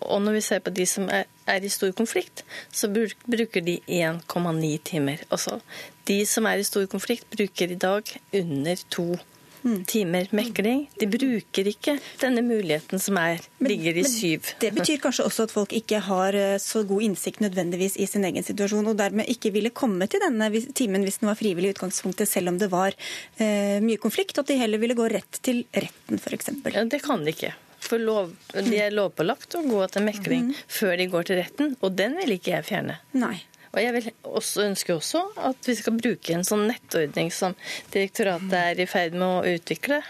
Og 0.00 0.22
når 0.22 0.32
vi 0.32 0.40
ser 0.40 0.64
på 0.64 0.70
de 0.74 0.86
som 0.86 1.06
er, 1.08 1.28
er 1.46 1.62
i 1.62 1.70
stor 1.70 1.92
konflikt, 1.94 2.42
så 2.74 2.90
bruker 2.90 3.62
de 3.62 3.78
1,9 3.86 4.72
timer. 4.84 5.22
Altså, 5.30 5.60
de 6.08 6.18
som 6.26 6.46
er 6.46 6.58
i 6.58 6.66
stor 6.66 6.86
konflikt, 6.90 7.30
bruker 7.30 7.70
i 7.70 7.78
dag 7.78 8.10
under 8.34 8.84
to 8.90 9.06
timer 9.14 9.32
mekling. 9.64 10.86
De 11.00 11.08
bruker 11.10 11.70
ikke 11.70 11.96
denne 12.20 12.42
muligheten 12.46 13.00
som 13.02 13.18
er, 13.20 13.42
ligger 13.62 14.00
i 14.00 14.04
syv. 14.08 14.52
Det 14.60 14.72
betyr 14.76 15.00
kanskje 15.02 15.26
også 15.26 15.46
at 15.48 15.54
folk 15.54 15.74
ikke 15.76 16.00
har 16.06 16.36
eh, 16.36 16.56
så 16.62 16.84
god 16.88 17.06
innsikt 17.08 17.42
nødvendigvis 17.44 17.96
i 17.96 18.08
sin 18.10 18.24
egen 18.28 18.46
situasjon, 18.46 18.86
og 18.92 18.98
dermed 18.98 19.28
ikke 19.32 19.52
ville 19.54 19.74
komme 19.74 20.08
til 20.10 20.22
denne 20.22 20.50
timen 20.76 21.06
hvis 21.06 21.20
den 21.22 21.30
var 21.30 21.38
frivillig 21.38 21.72
i 21.72 21.76
utgangspunktet, 21.76 22.28
selv 22.30 22.52
om 22.52 22.60
det 22.60 22.70
var 22.72 22.96
eh, 23.38 23.78
mye 23.84 24.00
konflikt, 24.02 24.38
at 24.38 24.50
de 24.50 24.58
heller 24.60 24.82
ville 24.82 24.98
gå 24.98 25.08
rett 25.12 25.40
til 25.42 25.64
retten, 25.74 26.20
f.eks. 26.20 26.52
Ja, 26.72 26.84
det 26.84 27.02
kan 27.04 27.24
de 27.24 27.34
ikke. 27.34 27.54
For 27.86 28.02
lov, 28.02 28.32
de 28.50 28.78
er 28.82 28.94
lovpålagt 28.94 29.54
å 29.58 29.62
gå 29.66 29.82
til 29.92 30.06
mekling 30.08 30.48
før 30.66 30.96
de 30.98 31.06
går 31.12 31.28
til 31.28 31.38
retten, 31.42 31.76
og 31.84 31.94
den 31.98 32.16
vil 32.18 32.34
ikke 32.38 32.56
jeg 32.56 32.66
fjerne. 32.66 32.98
Nei. 33.14 33.36
Og 33.74 33.80
jeg 33.82 33.94
vil 33.96 34.10
også 34.26 34.66
ønske 34.66 34.96
også 34.96 35.22
at 35.48 35.68
vi 35.68 35.76
skal 35.78 35.98
bruke 35.98 36.34
en 36.34 36.46
sånn 36.46 36.66
nettordning 36.70 37.32
som 37.34 37.56
direktoratet 37.94 38.58
er 38.58 38.82
i 38.82 38.88
ferd 38.90 39.16
med 39.18 39.26
å 39.26 39.56
utvikle, 39.56 40.02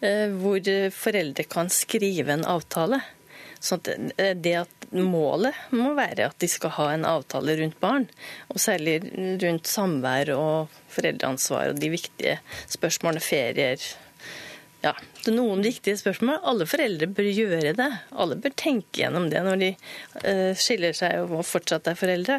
eh, 0.00 0.32
hvor 0.36 0.72
foreldre 0.94 1.46
kan 1.50 1.70
skrive 1.72 2.34
en 2.36 2.46
avtale. 2.48 3.02
Sånn 3.62 3.82
at 3.82 3.92
eh, 4.20 4.34
det 4.34 4.56
at 4.64 4.88
målet 4.94 5.56
må 5.74 5.92
være 5.96 6.28
at 6.30 6.38
de 6.42 6.48
skal 6.50 6.74
ha 6.76 6.88
en 6.94 7.06
avtale 7.08 7.56
rundt 7.58 7.78
barn, 7.82 8.08
og 8.52 8.62
særlig 8.62 9.00
rundt 9.42 9.70
samvær 9.70 10.32
og 10.36 10.80
foreldreansvar 10.94 11.72
og 11.72 11.80
de 11.82 11.92
viktige 11.96 12.38
spørsmålene 12.72 13.24
ferier. 13.24 13.82
Ja, 14.84 14.92
det 15.24 15.30
er 15.32 15.34
noen 15.34 15.62
viktige 15.64 15.96
spørsmål. 15.98 16.38
Alle 16.46 16.66
foreldre 16.68 17.08
bør 17.10 17.26
gjøre 17.32 17.72
det. 17.78 17.88
Alle 18.14 18.36
bør 18.38 18.52
tenke 18.60 19.00
gjennom 19.00 19.30
det 19.32 19.40
når 19.42 19.60
de 19.62 19.70
uh, 19.72 20.52
skiller 20.58 20.94
seg 20.94 21.24
og 21.24 21.42
fortsatt 21.48 21.88
er 21.90 21.96
foreldre. 21.98 22.36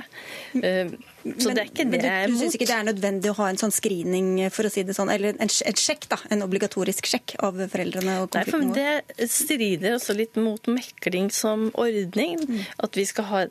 Uh, 0.54 0.93
så 1.28 1.52
det 1.52 1.63
er 1.63 1.71
ikke 1.71 1.88
men 1.89 1.97
det 1.97 2.08
jeg 2.08 2.28
er 2.28 2.32
du 2.32 2.38
syns 2.39 2.56
ikke 2.56 2.69
det 2.69 2.76
er 2.78 2.86
nødvendig 2.88 3.32
å 3.34 3.36
ha 3.41 3.50
en 3.52 3.60
sånn 3.60 3.73
screening, 3.73 4.30
for 4.54 4.69
å 4.69 4.71
si 4.71 4.86
det 4.88 4.95
sånn, 4.95 5.12
eller 5.12 5.34
en, 5.34 5.50
en 5.50 5.82
sjekk, 5.82 6.08
da, 6.13 6.21
en 6.32 6.45
obligatorisk 6.45 7.10
sjekk 7.10 7.36
av 7.43 7.60
foreldrene 7.73 8.19
og 8.23 8.38
Nei, 8.38 8.45
for? 8.47 8.63
Det 8.78 9.28
strider 9.34 9.97
også 9.97 10.15
litt 10.15 10.39
mot 10.39 10.71
mekling 10.71 11.28
som 11.36 11.67
ordning. 11.76 12.39
Mm. 12.45 12.63
At 12.86 12.95
vi 13.02 13.08
skal 13.10 13.30
ha, 13.34 13.43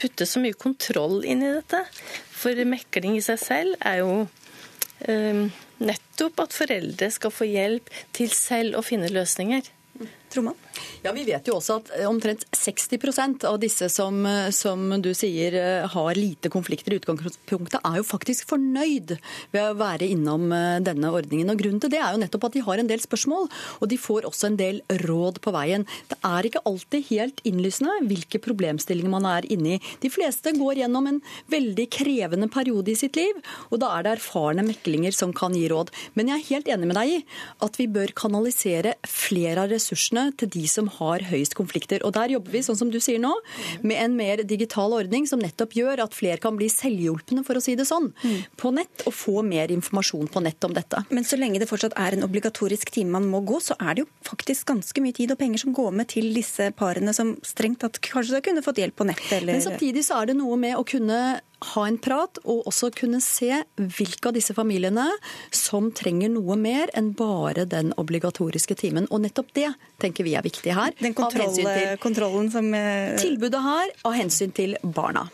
putte 0.00 0.26
så 0.26 0.42
mye 0.42 0.58
kontroll 0.58 1.20
inn 1.28 1.44
i 1.44 1.54
dette. 1.60 1.84
For 2.34 2.66
mekling 2.66 3.20
i 3.20 3.24
seg 3.24 3.38
selv 3.44 3.78
er 3.86 4.02
jo 4.02 4.12
eh, 5.06 5.46
nettopp 5.78 6.44
at 6.44 6.56
foreldre 6.56 7.10
skal 7.14 7.34
få 7.34 7.48
hjelp 7.48 7.90
til 8.16 8.32
selv 8.34 8.78
å 8.78 8.84
finne 8.86 9.10
løsninger. 9.12 9.66
Troman? 10.32 10.56
Ja, 11.02 11.12
Vi 11.14 11.24
vet 11.26 11.46
jo 11.46 11.56
også 11.58 11.78
at 11.78 11.90
omtrent 12.08 12.44
60% 12.54 13.44
av 13.48 13.58
disse 13.62 13.88
som, 13.92 14.18
som 14.54 14.90
du 15.02 15.10
sier 15.16 15.54
eh, 15.58 15.86
har 15.88 16.18
lite 16.18 16.50
konflikter 16.52 16.94
i 16.94 16.98
utgangspunktet, 16.98 17.78
er 17.86 17.98
jo 18.00 18.06
faktisk 18.06 18.48
fornøyd 18.50 19.14
ved 19.54 19.62
å 19.62 19.76
være 19.78 20.08
innom 20.10 20.50
eh, 20.54 20.80
denne 20.84 21.12
ordningen. 21.14 21.52
Og 21.52 21.62
Grunnen 21.62 21.82
til 21.82 21.92
det 21.94 22.00
er 22.02 22.14
jo 22.14 22.22
nettopp 22.22 22.48
at 22.48 22.58
de 22.58 22.64
har 22.66 22.82
en 22.82 22.90
del 22.90 23.02
spørsmål, 23.02 23.46
og 23.78 23.90
de 23.90 23.98
får 24.00 24.26
også 24.28 24.50
en 24.50 24.58
del 24.58 24.80
råd 25.04 25.40
på 25.44 25.54
veien. 25.54 25.86
Det 26.10 26.18
er 26.26 26.48
ikke 26.50 26.64
alltid 26.68 27.06
helt 27.12 27.42
innlysende 27.48 27.94
hvilke 28.10 28.42
problemstillinger 28.42 29.14
man 29.14 29.28
er 29.30 29.46
inne 29.54 29.76
i. 29.76 29.80
De 30.02 30.10
fleste 30.12 30.54
går 30.58 30.82
gjennom 30.82 31.10
en 31.10 31.22
veldig 31.52 31.88
krevende 31.94 32.50
periode 32.52 32.94
i 32.94 32.98
sitt 32.98 33.18
liv, 33.18 33.38
og 33.70 33.82
da 33.82 33.92
er 33.96 34.06
det 34.06 34.16
erfarne 34.18 34.66
meklinger 34.66 35.14
som 35.14 35.34
kan 35.36 35.54
gi 35.56 35.68
råd. 35.70 35.94
Men 36.18 36.32
jeg 36.32 36.38
er 36.40 36.48
helt 36.52 36.72
enig 36.74 36.90
med 36.90 36.98
deg 36.98 37.14
i 37.16 37.22
at 37.64 37.78
vi 37.78 37.88
bør 37.92 38.14
kanalisere 38.18 38.96
flere 39.06 39.64
av 39.64 39.72
ressursene 39.72 40.17
til 40.40 40.50
de 40.54 40.64
som 40.70 40.88
har 40.98 41.24
høyest 41.30 41.56
konflikter. 41.58 42.02
Og 42.06 42.14
Der 42.16 42.32
jobber 42.34 42.54
vi, 42.54 42.62
sånn 42.64 42.78
som 42.78 42.92
du 42.92 42.98
sier 43.02 43.20
nå, 43.22 43.32
med 43.82 43.98
en 44.02 44.16
mer 44.18 44.42
digital 44.48 44.94
ordning 44.96 45.26
som 45.30 45.42
nettopp 45.42 45.76
gjør 45.78 46.04
at 46.04 46.16
flere 46.16 46.40
kan 46.42 46.58
bli 46.58 46.70
selvhjulpne, 46.72 47.44
for 47.46 47.58
å 47.58 47.62
si 47.64 47.76
det 47.78 47.86
sånn, 47.88 48.10
på 48.58 48.72
nett, 48.74 49.06
og 49.06 49.14
få 49.16 49.42
mer 49.46 49.72
informasjon 49.74 50.30
på 50.32 50.42
nett 50.44 50.64
om 50.66 50.74
dette. 50.76 51.04
Men 51.14 51.26
så 51.28 51.38
lenge 51.40 51.60
det 51.62 51.70
fortsatt 51.70 51.96
er 52.00 52.16
en 52.16 52.26
obligatorisk 52.26 52.92
time 52.94 53.14
man 53.18 53.28
må 53.30 53.42
gå, 53.46 53.60
så 53.62 53.76
er 53.78 53.96
det 53.96 54.04
jo 54.04 54.10
faktisk 54.28 54.68
ganske 54.72 55.04
mye 55.04 55.16
tid 55.16 55.34
og 55.34 55.40
penger 55.40 55.64
som 55.64 55.76
går 55.76 55.94
med 56.00 56.10
til 56.12 56.30
disse 56.34 56.70
parene 56.78 57.14
som 57.16 57.36
strengt 57.46 57.82
tatt 57.84 58.00
kanskje 58.04 58.42
kunne 58.44 58.64
fått 58.64 58.80
hjelp 58.82 58.98
på 58.98 59.06
nettet, 59.08 59.40
eller 59.40 59.58
Men 59.58 59.64
samtidig 59.64 60.04
så 60.06 60.22
er 60.22 60.32
det 60.32 60.38
noe 60.38 60.58
med 60.60 60.76
å 60.78 60.84
kunne 60.88 61.40
ha 61.58 61.84
en 61.88 61.98
prat 61.98 62.38
og 62.44 62.68
også 62.70 62.90
kunne 62.94 63.20
se 63.24 63.50
hvilke 63.76 64.30
av 64.30 64.36
disse 64.36 64.54
familiene 64.56 65.06
som 65.54 65.90
trenger 65.96 66.30
noe 66.32 66.56
mer 66.60 66.92
enn 66.98 67.10
bare 67.18 67.66
den 67.68 67.90
obligatoriske 67.98 68.76
timen. 68.78 69.08
Og 69.10 69.24
nettopp 69.24 69.50
det 69.58 69.72
tenker 70.02 70.26
vi 70.26 70.36
er 70.38 70.46
viktig 70.46 70.74
her. 70.74 70.94
Den 71.00 71.16
kontroll, 71.18 71.54
til 71.58 71.98
kontrollen 72.02 72.52
som 72.54 72.70
eh, 72.76 73.16
tilbudet 73.18 73.62
her 73.64 73.92
av 74.06 74.16
hensyn 74.18 74.54
til 74.54 74.78
barna. 74.82 75.26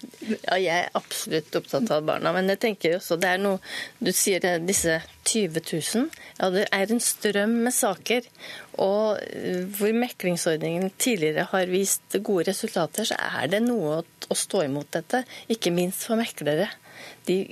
Ja. 0.00 0.56
Jeg 0.60 0.84
er 0.86 0.94
absolutt 0.98 1.56
opptatt 1.58 1.90
av 1.92 2.04
barna, 2.08 2.32
men 2.36 2.48
jeg 2.52 2.60
tenker 2.62 2.96
også 2.98 3.18
det 3.20 3.34
er 3.34 3.42
noe 3.42 3.58
Du 4.00 4.10
sier 4.16 4.44
disse 4.64 5.00
20 5.28 5.60
000. 5.60 6.06
Ja, 6.40 6.48
det 6.54 6.66
er 6.72 6.92
en 6.92 7.02
strøm 7.04 7.58
med 7.66 7.74
saker. 7.76 8.26
Og 8.80 9.20
eh, 9.20 9.66
hvor 9.76 9.92
meklingsordningen 9.96 10.92
tidligere 10.98 11.48
har 11.52 11.70
vist 11.70 12.16
gode 12.24 12.48
resultater, 12.50 13.08
så 13.10 13.18
er 13.18 13.52
det 13.52 13.62
noe 13.66 14.00
å 14.02 14.38
stå 14.38 14.64
imot 14.66 14.90
dette. 14.96 15.24
Ikke 15.52 15.74
minst 15.74 16.06
for 16.08 16.20
meklere. 16.20 16.70
De 17.28 17.42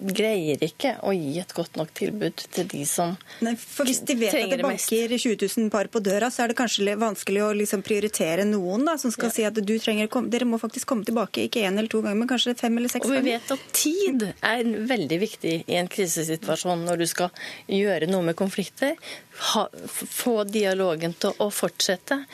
greier 0.00 0.62
ikke 0.64 0.94
å 1.06 1.12
gi 1.14 1.38
et 1.42 1.52
godt 1.56 1.76
nok 1.78 1.92
tilbud 1.96 2.44
til 2.54 2.68
de 2.70 2.82
som 2.88 3.12
Nei, 3.44 3.54
for 3.58 3.88
Hvis 3.88 4.02
de 4.08 4.16
vet 4.18 4.34
at 4.34 4.50
det 4.50 4.60
det 4.60 4.66
banker 4.66 5.14
20 5.16 5.36
000 5.46 5.70
par 5.72 5.90
på 5.92 6.02
døra, 6.04 6.30
så 6.32 6.44
er 6.44 6.52
det 6.52 6.58
kanskje 6.58 6.96
vanskelig 7.00 7.42
å 7.44 7.50
liksom 7.56 7.82
prioritere 7.86 8.46
noen 8.48 8.86
da, 8.88 8.96
som 9.00 9.12
skal 9.14 9.32
si 9.34 9.44
at 9.46 9.56
du 9.56 9.74
trenger, 9.82 10.10
dere 10.32 10.48
må 10.48 10.60
faktisk 10.60 10.88
komme 10.90 11.06
tilbake 11.08 11.46
ikke 11.46 11.64
én 11.66 11.76
eller 11.76 11.90
to 11.92 12.02
ganger, 12.04 12.20
men 12.22 12.30
kanskje 12.30 12.56
fem 12.60 12.76
eller 12.80 12.92
seks 12.92 13.06
Og 13.06 13.14
vi 13.14 13.18
ganger. 13.20 13.40
vet 13.40 13.54
at 13.56 13.66
tid 13.76 14.26
er 14.28 14.72
veldig 14.94 15.20
viktig 15.24 15.56
i 15.66 15.80
en 15.80 15.90
krisesituasjon 15.90 16.86
når 16.86 17.02
du 17.04 17.06
skal 17.10 17.30
gjøre 17.70 18.08
noe 18.10 18.30
med 18.30 18.38
konflikter. 18.38 18.96
Ha, 19.54 19.66
få 19.94 20.42
dialogen 20.44 21.14
til 21.20 21.36
å 21.40 21.50
fortsette. 21.54 22.24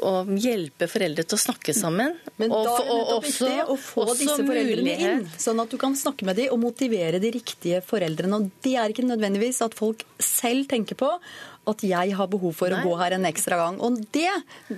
Og 0.00 0.26
hjelpe 0.40 0.88
foreldre 0.88 1.24
til 1.26 1.36
å 1.36 1.42
snakke 1.42 1.74
sammen. 1.76 2.16
Men 2.40 2.50
og, 2.50 2.64
da 2.64 2.76
er 2.76 2.86
det 2.86 2.96
nettopp 2.96 3.24
også- 3.24 3.48
viktig 3.48 3.68
å 3.68 3.76
få 3.78 4.06
disse 4.16 4.36
foreldrene 4.38 4.82
mulighet- 4.82 5.20
inn, 5.20 5.30
sånn 5.36 5.62
at 5.62 5.70
du 5.70 5.76
kan 5.76 5.94
snakke 5.94 6.24
med 6.24 6.36
dem 6.36 6.52
og 6.52 6.60
motivere 6.60 7.20
de 7.20 7.30
riktige 7.30 7.82
foreldrene. 7.82 8.34
Og 8.34 8.50
det 8.62 8.76
er 8.76 8.88
ikke 8.88 9.04
nødvendigvis 9.04 9.60
at 9.62 9.74
folk 9.74 10.04
selv 10.18 10.66
tenker 10.68 10.94
på 10.96 11.18
at 11.66 11.78
jeg 11.78 12.12
har 12.12 12.26
behov 12.26 12.54
for 12.54 12.70
Nei. 12.70 12.82
å 12.82 12.88
gå 12.88 12.98
her 12.98 13.12
en 13.12 13.24
ekstra 13.24 13.56
gang. 13.56 13.78
Og 13.80 14.00
det, 14.10 14.30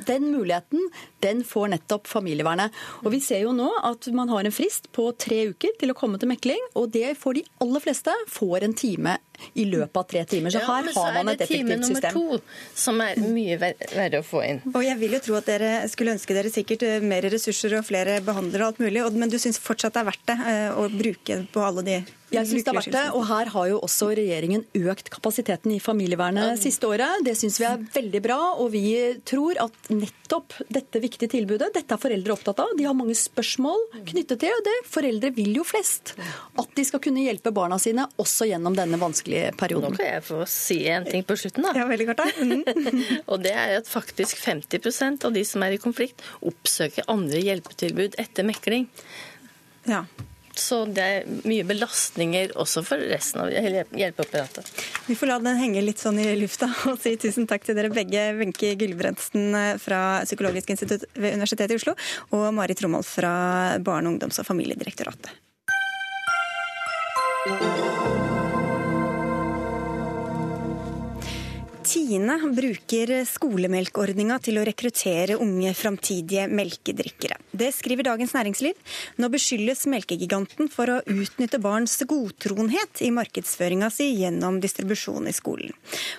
den 0.05 0.35
muligheten, 0.35 0.81
den 1.25 1.43
får 1.49 1.73
nettopp 1.75 2.07
familievernet. 2.11 2.71
Og 3.03 3.11
vi 3.17 3.21
ser 3.25 3.43
jo 3.47 3.53
nå 3.57 3.71
at 3.91 4.09
man 4.15 4.29
har 4.33 4.45
en 4.47 4.55
frist 4.55 4.91
på 4.95 5.11
tre 5.19 5.43
uker 5.53 5.75
til 5.81 5.93
å 5.95 5.99
komme 5.99 6.21
til 6.23 6.31
mekling, 6.31 6.61
og 6.79 6.91
det 6.95 7.15
får 7.21 7.41
de 7.41 7.47
aller 7.65 7.83
fleste 7.85 8.15
får 8.31 8.69
en 8.69 8.77
time 8.77 9.17
i 9.59 9.65
løpet 9.67 9.99
av 9.99 10.05
tre 10.09 10.21
timer. 10.31 10.53
Så 10.55 10.61
Ja, 10.63 10.67
her 10.71 10.85
men 10.87 10.95
så 10.95 11.03
har 11.05 11.11
er 11.11 11.25
man 11.25 11.33
et 11.35 11.41
det 11.43 11.49
time 11.51 11.75
nummer 11.81 11.99
system. 11.99 12.13
to 12.15 12.41
som 12.79 13.01
er 13.03 13.17
mye 13.19 13.57
ver 13.59 13.75
verre 13.91 14.21
å 14.23 14.25
få 14.25 14.45
inn. 14.47 14.61
Og 14.71 14.83
jeg 14.87 14.97
vil 15.01 15.17
jo 15.17 15.23
tro 15.27 15.35
at 15.41 15.49
dere 15.51 15.73
skulle 15.91 16.15
ønske 16.15 16.37
dere 16.37 16.53
sikkert 16.55 16.85
eh, 16.87 17.01
mer 17.03 17.27
ressurser 17.35 17.75
og 17.81 17.85
flere 17.89 18.21
behandlere 18.25 18.63
og 18.69 18.75
alt 18.75 18.79
mulig, 18.85 19.03
og- 19.05 19.13
men 19.19 19.29
du 19.33 19.37
syns 19.43 19.59
fortsatt 19.59 19.93
det 19.97 20.05
er 20.05 20.11
verdt 20.13 20.27
det 20.31 20.39
eh, 20.39 20.71
å 20.79 20.87
bruke 20.93 21.41
på 21.53 21.61
alle 21.67 21.83
de 21.83 21.97
Jeg 22.35 22.47
synes 22.51 22.65
det 22.65 22.69
er 22.73 22.79
verdt 22.81 22.93
det, 22.95 23.03
og 23.15 23.27
her 23.29 23.47
har 23.47 23.67
jo 23.69 23.81
også 23.81 24.09
regjeringen 24.17 24.65
økt 24.75 25.11
kapasiteten 25.11 25.71
i 25.75 25.79
familievernet 25.79 26.59
siste 26.59 26.83
året. 26.89 27.23
Det 27.25 27.37
syns 27.39 27.59
vi 27.61 27.65
er 27.69 27.79
veldig 27.95 28.23
bra, 28.23 28.39
og 28.59 28.71
vi 28.73 29.15
tror 29.25 29.55
at 29.63 29.73
nettopp 29.91 30.53
dette 30.71 30.99
viktige 31.01 31.14
tilbudet, 31.19 31.71
dette 31.75 31.95
er 31.95 32.01
foreldre 32.01 32.35
opptatt 32.35 32.61
av. 32.65 32.73
De 32.79 32.85
har 32.85 32.97
mange 32.97 33.15
spørsmål 33.19 33.87
knyttet 34.11 34.41
til 34.43 34.63
det. 34.67 34.75
Foreldre 34.91 35.31
vil 35.37 35.53
jo 35.61 35.65
flest 35.65 36.15
at 36.19 36.75
de 36.75 36.85
skal 36.85 37.03
kunne 37.05 37.23
hjelpe 37.25 37.53
barna 37.55 37.79
sine 37.83 38.07
også 38.21 38.49
gjennom 38.51 38.75
denne 38.77 38.99
vanskelige 39.01 39.53
Nå 39.53 39.59
perioden. 39.61 39.97
kan 39.97 40.07
jeg 40.07 40.27
få 40.27 40.43
si 40.51 40.81
en 40.91 41.07
ting 41.09 41.25
på 41.25 41.37
slutten, 41.39 41.63
da. 41.63 41.73
Ja, 41.79 41.87
veldig. 41.87 42.11
Mhm. 42.43 43.05
Og 43.33 43.43
det 43.45 43.55
er 43.55 43.79
at 43.79 43.89
faktisk 43.91 44.39
50% 44.43 45.25
av 45.25 45.33
de 45.33 45.45
som 45.45 45.63
er 45.63 45.77
i 45.77 45.79
konflikt, 45.83 46.21
oppsøker 46.43 47.07
andre 47.09 47.41
hjelpetilbud 47.41 48.19
etter 48.19 48.45
mekling. 48.47 48.89
Ja. 49.89 50.05
Så 50.55 50.85
det 50.87 51.05
er 51.05 51.31
mye 51.49 51.65
belastninger 51.67 52.55
også 52.61 52.85
for 52.87 53.01
resten 53.11 53.43
av 53.43 53.51
hjelpeapparatet. 53.51 54.71
Vi 55.09 55.17
får 55.19 55.31
la 55.31 55.39
den 55.43 55.59
henge 55.61 55.83
litt 55.85 56.03
sånn 56.03 56.21
i 56.23 56.29
lufta 56.39 56.69
og 56.91 57.01
si 57.03 57.17
tusen 57.21 57.49
takk 57.51 57.67
til 57.67 57.79
dere 57.79 57.93
begge, 57.95 58.27
Wenche 58.39 58.75
Gulbrandsen 58.81 59.79
fra 59.83 60.03
Psykologisk 60.25 60.75
institutt 60.75 61.09
ved 61.15 61.37
Universitetet 61.39 61.75
i 61.75 61.81
Oslo 61.81 61.97
og 62.31 62.47
Mari 62.57 62.79
Tromholt 62.79 63.09
fra 63.09 63.35
Barne-, 63.83 64.15
ungdoms- 64.15 64.41
og 64.43 64.49
familiedirektoratet. 64.49 65.35
Tine 72.05 72.35
bruker 72.53 73.11
skolemelkordninga 73.25 74.37
til 74.45 74.59
å 74.61 74.65
rekruttere 74.67 75.39
unge 75.41 75.71
framtidige 75.73 76.43
melkedrikkere. 76.53 77.39
Det 77.49 77.71
skriver 77.73 78.05
Dagens 78.05 78.35
Næringsliv. 78.37 78.77
Nå 79.23 79.31
beskyldes 79.33 79.87
melkegiganten 79.89 80.69
for 80.69 80.93
å 80.93 80.99
utnytte 81.09 81.63
barns 81.65 81.97
godtroenhet 82.05 83.01
i 83.07 83.09
markedsføringa 83.15 83.89
si 83.95 84.11
gjennom 84.19 84.61
distribusjon 84.61 85.31
i 85.31 85.33
skolen. 85.33 85.73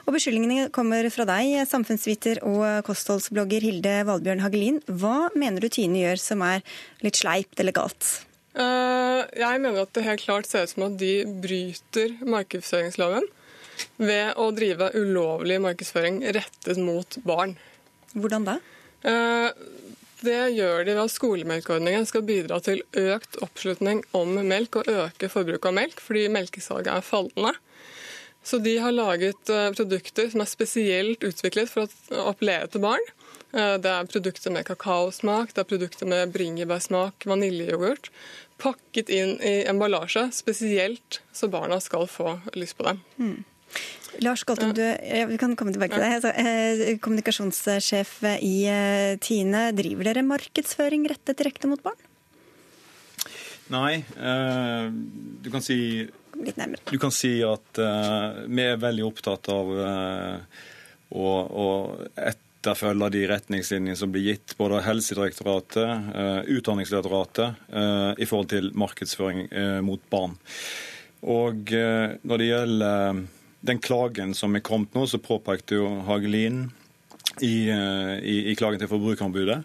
Og 0.08 0.18
Beskyldningene 0.18 0.72
kommer 0.74 1.06
fra 1.14 1.28
deg, 1.30 1.54
samfunnsviter 1.70 2.42
og 2.50 2.66
kostholdsblogger 2.90 3.70
Hilde 3.70 4.00
Valbjørn 4.10 4.42
Hagelin. 4.42 4.82
Hva 4.90 5.30
mener 5.38 5.62
du 5.62 5.70
Tine 5.70 6.02
gjør 6.02 6.26
som 6.26 6.42
er 6.50 6.66
litt 7.06 7.22
sleipt 7.22 7.62
eller 7.62 7.78
galt? 7.78 8.26
Eh, 8.58 9.22
jeg 9.38 9.62
mener 9.62 9.86
at 9.86 9.94
det 9.94 10.10
helt 10.10 10.26
klart 10.26 10.50
ser 10.50 10.66
ut 10.66 10.74
som 10.74 10.90
at 10.90 10.98
de 10.98 11.20
bryter 11.46 12.18
markedsføringsloven 12.26 13.30
ved 13.98 14.36
å 14.40 14.50
drive 14.56 14.92
ulovlig 14.96 15.60
markedsføring 15.64 16.22
rettet 16.36 16.80
mot 16.82 17.18
barn. 17.28 17.56
Hvordan 18.16 18.48
da? 18.48 18.60
Eh, 19.06 19.50
det 20.26 20.40
gjør 20.56 20.86
de 20.88 20.96
ved 20.96 21.04
at 21.04 21.14
skolemelkordningen 21.14 22.08
skal 22.10 22.26
bidra 22.26 22.62
til 22.64 22.82
økt 22.98 23.38
oppslutning 23.46 24.02
om 24.18 24.38
melk 24.48 24.80
og 24.80 24.90
øke 24.90 25.30
forbruket 25.30 25.70
av 25.70 25.78
melk, 25.78 26.02
fordi 26.02 26.28
melkesalget 26.34 26.94
er 26.94 27.06
fallende. 27.06 27.54
Så 28.46 28.60
de 28.62 28.78
har 28.78 28.94
laget 28.94 29.50
eh, 29.50 29.72
produkter 29.74 30.30
som 30.32 30.44
er 30.44 30.50
spesielt 30.50 31.24
utviklet 31.26 31.72
for 31.72 31.90
å 32.14 32.28
appellere 32.30 32.70
til 32.70 32.84
barn. 32.84 33.02
Eh, 33.56 33.76
det 33.82 33.92
er 33.92 34.10
produkter 34.12 34.54
med 34.54 34.68
kakaosmak, 34.68 35.54
det 35.56 35.64
er 35.64 35.70
produkter 35.70 36.10
med 36.10 36.34
bringebærsmak, 36.36 37.26
vaniljeyoghurt. 37.26 38.12
Pakket 38.62 39.10
inn 39.12 39.36
i 39.44 39.58
emballasje, 39.68 40.30
spesielt 40.36 41.22
så 41.36 41.50
barna 41.52 41.82
skal 41.84 42.06
få 42.08 42.38
lyst 42.54 42.78
på 42.78 42.86
dem. 42.88 43.02
Mm. 43.18 43.44
Lars 44.24 44.46
Galtung, 44.48 44.72
du, 44.76 44.84
vi 45.30 45.38
kan 45.42 45.56
komme 45.60 45.74
tilbake 45.76 45.98
til 45.98 46.06
deg. 46.06 46.18
Altså, 46.18 46.32
eh, 46.40 46.98
kommunikasjonssjef 47.04 48.18
i 48.40 48.56
eh, 48.72 49.16
Tine, 49.20 49.68
driver 49.76 50.08
dere 50.08 50.24
markedsføring 50.24 51.04
rettet 51.12 51.42
direkte 51.42 51.68
mot 51.68 51.84
barn? 51.84 52.00
Nei. 53.74 54.04
Uh, 54.20 54.94
du 55.42 55.50
kan 55.54 55.64
si 55.66 56.06
Litt 56.36 56.58
nærmere. 56.60 56.84
Du 56.92 57.00
kan 57.00 57.14
si 57.16 57.38
at 57.48 57.80
uh, 57.80 58.44
vi 58.46 58.66
er 58.66 58.82
veldig 58.82 59.06
opptatt 59.08 59.48
av 59.54 59.70
uh, 59.72 60.66
å, 61.16 61.30
å 61.48 61.68
etterfølge 62.20 63.10
de 63.16 63.24
retningslinjene 63.32 63.98
som 63.98 64.12
blir 64.12 64.34
gitt 64.34 64.56
både 64.60 64.80
av 64.80 64.88
Helsedirektoratet, 64.88 66.10
Utdanningsdirektoratet, 66.50 67.60
i 68.18 68.26
forhold 68.26 68.50
til 68.50 68.72
markedsføring 68.74 69.44
mot 69.86 70.02
barn. 70.10 70.34
Og 71.30 71.70
når 71.70 72.42
det 72.42 72.48
gjelder 72.50 73.22
den 73.66 73.82
klagen 73.84 74.34
som 74.38 74.56
er 74.56 74.64
kommet 74.66 74.96
nå, 74.96 75.06
så 75.10 75.22
påpekte 75.22 75.80
jo 75.80 75.90
Hagelin 76.08 76.68
i, 77.42 77.68
eh, 77.70 78.16
i, 78.22 78.38
i 78.52 78.56
klagen 78.56 78.80
til 78.82 78.92
Forbrukerombudet 78.92 79.62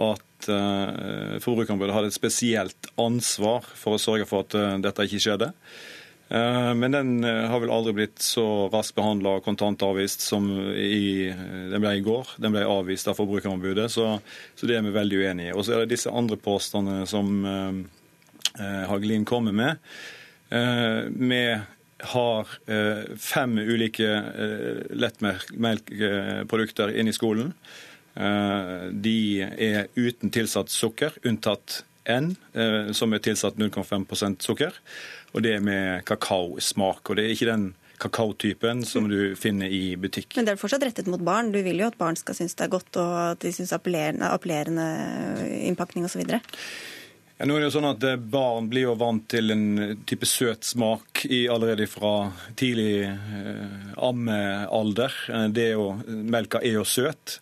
at 0.00 0.46
uh, 0.48 1.38
Forbrukerombudet 1.42 1.92
hadde 1.92 2.10
et 2.12 2.16
spesielt 2.16 2.90
ansvar 3.00 3.66
for 3.76 3.96
å 3.96 4.00
sørge 4.00 4.28
for 4.28 4.46
at 4.46 4.54
uh, 4.54 4.76
dette 4.80 5.08
ikke 5.08 5.22
skjedde. 5.26 5.50
Men 6.30 6.94
den 6.94 7.24
har 7.26 7.58
vel 7.58 7.72
aldri 7.74 7.90
blitt 7.90 8.20
så 8.22 8.68
raskt 8.70 8.94
behandla 8.94 9.32
og 9.40 9.42
kontantavvist 9.42 10.22
som 10.22 10.44
i, 10.78 11.26
den 11.26 11.82
ble 11.82 11.96
i 11.98 12.04
går. 12.06 12.36
Den 12.38 12.54
ble 12.54 12.62
avvist 12.70 13.10
av 13.10 13.18
Forbrukerombudet, 13.18 13.88
så, 13.90 14.12
så 14.54 14.68
det 14.70 14.76
er 14.78 14.84
vi 14.86 14.92
veldig 14.94 15.18
uenig 15.24 15.48
i. 15.48 15.56
Og 15.56 15.66
så 15.66 15.74
er 15.74 15.82
det 15.82 15.96
disse 15.96 16.12
andre 16.14 16.38
påstandene 16.38 17.02
som 17.10 17.42
Hagelin 18.92 19.26
kommer 19.26 19.58
med. 19.58 19.82
med 21.18 21.66
har 22.12 22.48
eh, 22.66 23.16
fem 23.16 23.58
ulike 23.58 24.08
eh, 24.08 24.82
lettmelkprodukter 24.96 26.94
inn 26.96 27.10
i 27.10 27.14
skolen. 27.16 27.52
Eh, 28.14 28.88
de 28.92 29.18
er 29.40 29.90
uten 29.94 30.32
tilsatt 30.34 30.72
sukker, 30.72 31.16
unntatt 31.24 31.84
N, 32.10 32.32
som 32.96 33.12
er 33.12 33.20
tilsatt 33.22 33.58
0,5% 33.60 34.40
sukker. 34.42 34.72
Og 35.36 35.44
det 35.44 35.52
er 35.58 35.62
med 35.62 36.00
kakaosmak. 36.08 37.04
Og 37.04 37.18
det 37.18 37.26
er 37.26 37.34
ikke 37.34 37.50
den 37.50 37.66
kakaotypen 38.00 38.80
som 38.88 39.06
du 39.10 39.36
finner 39.38 39.70
i 39.70 39.94
butikk. 40.00 40.32
Men 40.38 40.48
det 40.48 40.54
er 40.54 40.60
fortsatt 40.60 40.86
rettet 40.88 41.10
mot 41.12 41.22
barn. 41.22 41.52
Du 41.52 41.60
vil 41.62 41.82
jo 41.82 41.90
at 41.90 41.98
barn 42.00 42.18
skal 42.18 42.38
synes 42.38 42.56
det 42.58 42.66
er 42.66 42.72
godt, 42.72 42.96
og 42.98 43.12
at 43.28 43.44
de 43.44 43.52
syns 43.54 43.74
appellerende, 43.76 44.32
appellerende 44.32 44.88
innpakning 45.68 46.08
osv. 46.08 46.24
Ja, 47.40 47.46
nå 47.48 47.54
er 47.56 47.62
det 47.62 47.70
jo 47.70 47.76
sånn 47.78 47.88
at 47.88 48.02
eh, 48.04 48.18
Barn 48.20 48.66
blir 48.68 48.90
jo 48.90 48.98
vant 49.00 49.22
til 49.32 49.48
en 49.54 49.94
type 50.04 50.26
søt 50.28 50.66
smak 50.68 51.22
i, 51.24 51.46
allerede 51.48 51.86
fra 51.88 52.28
tidlig 52.60 53.06
eh, 53.08 53.86
ammealder. 53.96 55.14
Eh, 55.32 55.80
melka 56.28 56.60
er 56.60 56.76
jo 56.76 56.84
søt. 56.84 57.38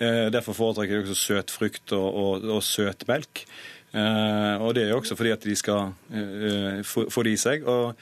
Eh, 0.00 0.30
derfor 0.32 0.56
foretrekker 0.56 1.02
de 1.02 1.04
også 1.04 1.18
søt 1.20 1.52
frukt 1.52 1.92
og, 1.92 2.08
og, 2.08 2.48
og 2.48 2.64
søt 2.64 3.04
melk. 3.10 3.44
Eh, 3.92 4.56
og 4.56 4.72
Det 4.72 4.86
er 4.86 4.94
jo 4.94 5.02
også 5.02 5.18
fordi 5.20 5.34
at 5.36 5.44
de 5.44 5.58
skal 5.60 5.92
eh, 6.08 6.80
få 6.88 7.28
det 7.28 7.36
i 7.36 7.42
seg. 7.44 7.68
Og 7.68 7.92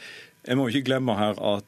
Jeg 0.47 0.55
må 0.55 0.69
jo 0.69 0.77
ikke 0.77 0.93
glemme 0.93 1.19
her 1.19 1.35
at 1.57 1.67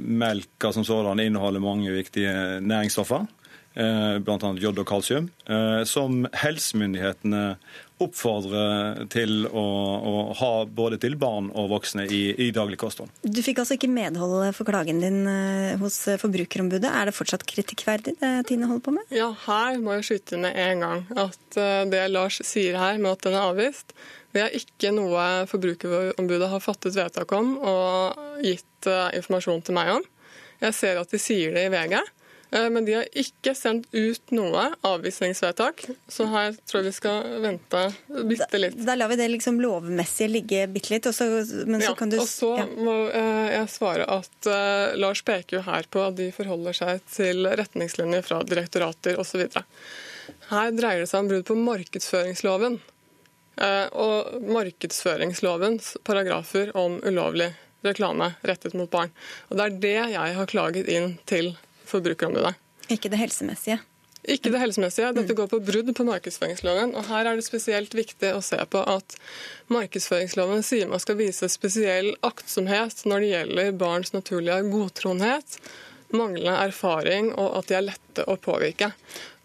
melka 0.00 0.70
som 0.72 0.86
sådan 0.88 1.20
inneholder 1.20 1.60
mange 1.60 1.92
viktige 1.92 2.32
næringsstoffer. 2.64 3.26
Bl.a. 3.74 4.50
jod 4.62 4.78
og 4.78 4.86
kalsium, 4.86 5.26
som 5.84 6.22
helsemyndighetene 6.38 7.56
oppfordre 8.02 9.06
til 9.12 9.44
å, 9.46 9.62
å, 9.62 10.14
ha 10.40 10.50
både 10.66 10.98
til 11.02 11.14
barn 11.20 11.50
og 11.54 11.68
voksne 11.70 12.08
i, 12.10 12.22
i 12.42 12.48
daglig 12.54 12.78
kosthold. 12.80 13.12
Du 13.22 13.38
fikk 13.44 13.60
altså 13.62 13.76
ikke 13.78 13.90
medhold 13.92 14.48
for 14.56 14.66
klagen 14.66 14.98
din 15.04 15.22
eh, 15.30 15.76
hos 15.80 16.00
Forbrukerombudet. 16.20 16.90
Er 16.90 17.08
det 17.08 17.14
fortsatt 17.14 17.46
kritikkverdig 17.46 18.16
det 18.18 18.32
Tine 18.50 18.66
holder 18.70 18.84
på 18.88 18.96
med? 18.96 19.14
Ja, 19.14 19.30
her 19.46 19.78
må 19.82 19.94
jeg 19.98 20.08
skyte 20.10 20.42
ned 20.42 20.58
en 20.58 20.84
gang 20.84 21.06
at 21.14 21.60
eh, 21.60 21.84
det 21.92 22.02
Lars 22.10 22.40
sier 22.42 22.80
her 22.80 22.98
med 22.98 23.12
at 23.14 23.28
den 23.28 23.38
er 23.38 23.46
avvist, 23.52 23.94
det 24.34 24.42
er 24.42 24.56
ikke 24.58 24.90
noe 24.90 25.46
Forbrukerombudet 25.46 26.50
har 26.50 26.62
fattet 26.62 26.96
vedtak 26.98 27.30
om 27.36 27.54
og 27.62 28.42
gitt 28.42 28.90
eh, 28.90 29.14
informasjon 29.20 29.62
til 29.62 29.78
meg 29.78 29.94
om. 29.94 30.04
Jeg 30.64 30.74
ser 30.74 30.98
at 30.98 31.14
de 31.14 31.20
sier 31.22 31.54
det 31.54 31.68
i 31.68 31.72
VG. 31.72 32.00
Eh, 32.54 32.70
men 32.70 32.84
de 32.84 32.94
har 32.94 33.08
ikke 33.18 33.54
sendt 33.58 33.88
ut 33.90 34.34
noe 34.34 34.68
avvisningsvedtak, 34.86 35.84
så 36.08 36.26
her 36.30 36.54
tror 36.62 36.80
jeg 36.80 36.86
vi 36.86 36.94
skal 36.94 37.32
vente 37.42 37.82
bitte 38.30 38.60
litt. 38.60 38.76
Da, 38.78 38.92
da 38.92 38.96
lar 39.00 39.10
vi 39.10 39.18
det 39.18 39.26
liksom 39.32 39.58
lovmessig 39.62 40.28
ligge 40.30 40.68
bitte 40.70 40.94
litt, 40.94 41.08
og 41.10 41.16
så, 41.16 41.26
men 41.66 41.82
så 41.82 41.90
ja, 41.90 41.96
kan 41.98 42.12
du 42.12 42.20
Og 42.22 42.28
så 42.30 42.52
ja. 42.60 42.68
må 42.70 42.96
eh, 43.10 43.50
jeg 43.56 43.72
svare 43.74 44.06
at 44.06 44.50
uh, 44.50 44.94
Lars 45.00 45.24
peker 45.26 45.58
jo 45.58 45.64
her 45.66 45.90
på 45.90 46.04
at 46.04 46.18
de 46.20 46.30
forholder 46.36 46.78
seg 46.78 47.02
til 47.10 47.48
retningslinjer 47.58 48.22
fra 48.26 48.40
direktorater 48.46 49.18
osv. 49.18 49.48
Her 50.52 50.74
dreier 50.76 51.02
det 51.02 51.10
seg 51.10 51.24
om 51.24 51.32
brudd 51.32 51.46
på 51.48 51.58
markedsføringsloven. 51.58 52.80
Og 53.54 54.46
markedsføringslovens 54.50 55.92
paragrafer 56.02 56.72
om 56.74 56.96
ulovlig 57.06 57.52
reklame 57.86 58.32
rettet 58.42 58.74
mot 58.74 58.90
barn. 58.90 59.12
Og 59.48 59.60
Det 59.60 59.64
er 59.64 59.76
det 59.84 59.94
jeg 60.16 60.34
har 60.40 60.50
klaget 60.50 60.90
inn 60.90 61.14
til 61.30 61.52
Forbrukerombudet. 61.94 62.54
Ikke 62.92 63.08
det 63.12 63.22
helsemessige? 63.22 63.80
Ikke 64.24 64.48
det 64.48 64.60
helsemessige. 64.60 65.10
Dette 65.18 65.36
går 65.36 65.50
på 65.52 65.60
brudd 65.60 65.90
på 65.96 66.06
markedsføringsloven. 66.08 66.94
og 66.96 67.08
Her 67.10 67.28
er 67.28 67.36
det 67.36 67.44
spesielt 67.44 67.92
viktig 67.96 68.30
å 68.32 68.40
se 68.44 68.56
på 68.72 68.80
at 68.88 69.16
markedsføringsloven 69.72 70.64
sier 70.64 70.88
man 70.88 71.02
skal 71.02 71.18
vise 71.20 71.50
spesiell 71.52 72.14
aktsomhet 72.24 73.04
når 73.04 73.20
det 73.20 73.32
gjelder 73.34 73.76
barns 73.84 74.14
naturlige 74.16 74.62
godtroenhet, 74.72 75.58
manglende 76.16 76.56
erfaring 76.70 77.34
og 77.34 77.58
at 77.60 77.68
de 77.68 77.76
er 77.76 77.88
lette 77.90 78.24
å 78.24 78.38
påvirke. 78.40 78.94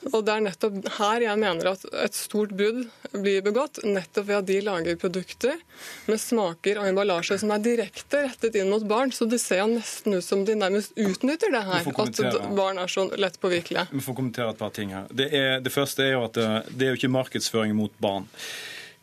Og 0.08 0.24
Det 0.26 0.32
er 0.32 0.44
nettopp 0.46 0.78
her 0.96 1.24
jeg 1.26 1.40
mener 1.42 1.72
at 1.74 1.84
et 2.06 2.16
stort 2.16 2.54
brudd 2.56 2.86
blir 3.12 3.44
begått, 3.44 3.82
nettopp 3.84 4.28
ved 4.30 4.38
at 4.38 4.48
de 4.48 4.60
lager 4.64 5.00
produkter 5.02 5.60
med 6.08 6.22
smaker 6.22 6.80
og 6.80 6.88
emballasje 6.88 7.40
som 7.42 7.52
er 7.56 7.64
direkte 7.66 8.24
rettet 8.30 8.56
inn 8.60 8.72
mot 8.72 8.86
barn. 8.88 9.12
Så 9.16 9.28
det 9.30 9.42
ser 9.44 9.66
nesten 9.68 10.16
ut 10.16 10.26
som 10.26 10.46
de 10.48 10.56
nærmest 10.60 10.96
utnytter 10.96 11.52
det 11.52 11.64
her, 11.68 11.92
at 11.92 12.50
barn 12.56 12.80
er 12.80 12.92
så 12.92 13.10
lett 13.20 13.40
påvirkelige. 13.44 13.90
Vi 13.92 14.04
får 14.06 14.20
kommentere 14.22 14.56
et 14.56 14.62
par 14.62 14.74
ting 14.76 14.96
her. 14.96 15.10
Det, 15.12 15.30
er, 15.36 15.60
det 15.64 15.74
første 15.74 16.06
er 16.06 16.16
jo 16.16 16.26
at 16.30 16.40
det, 16.40 16.50
det 16.72 16.88
er 16.88 16.94
jo 16.96 17.02
ikke 17.02 17.16
markedsføring 17.20 17.76
mot 17.78 17.96
barn. 18.00 18.30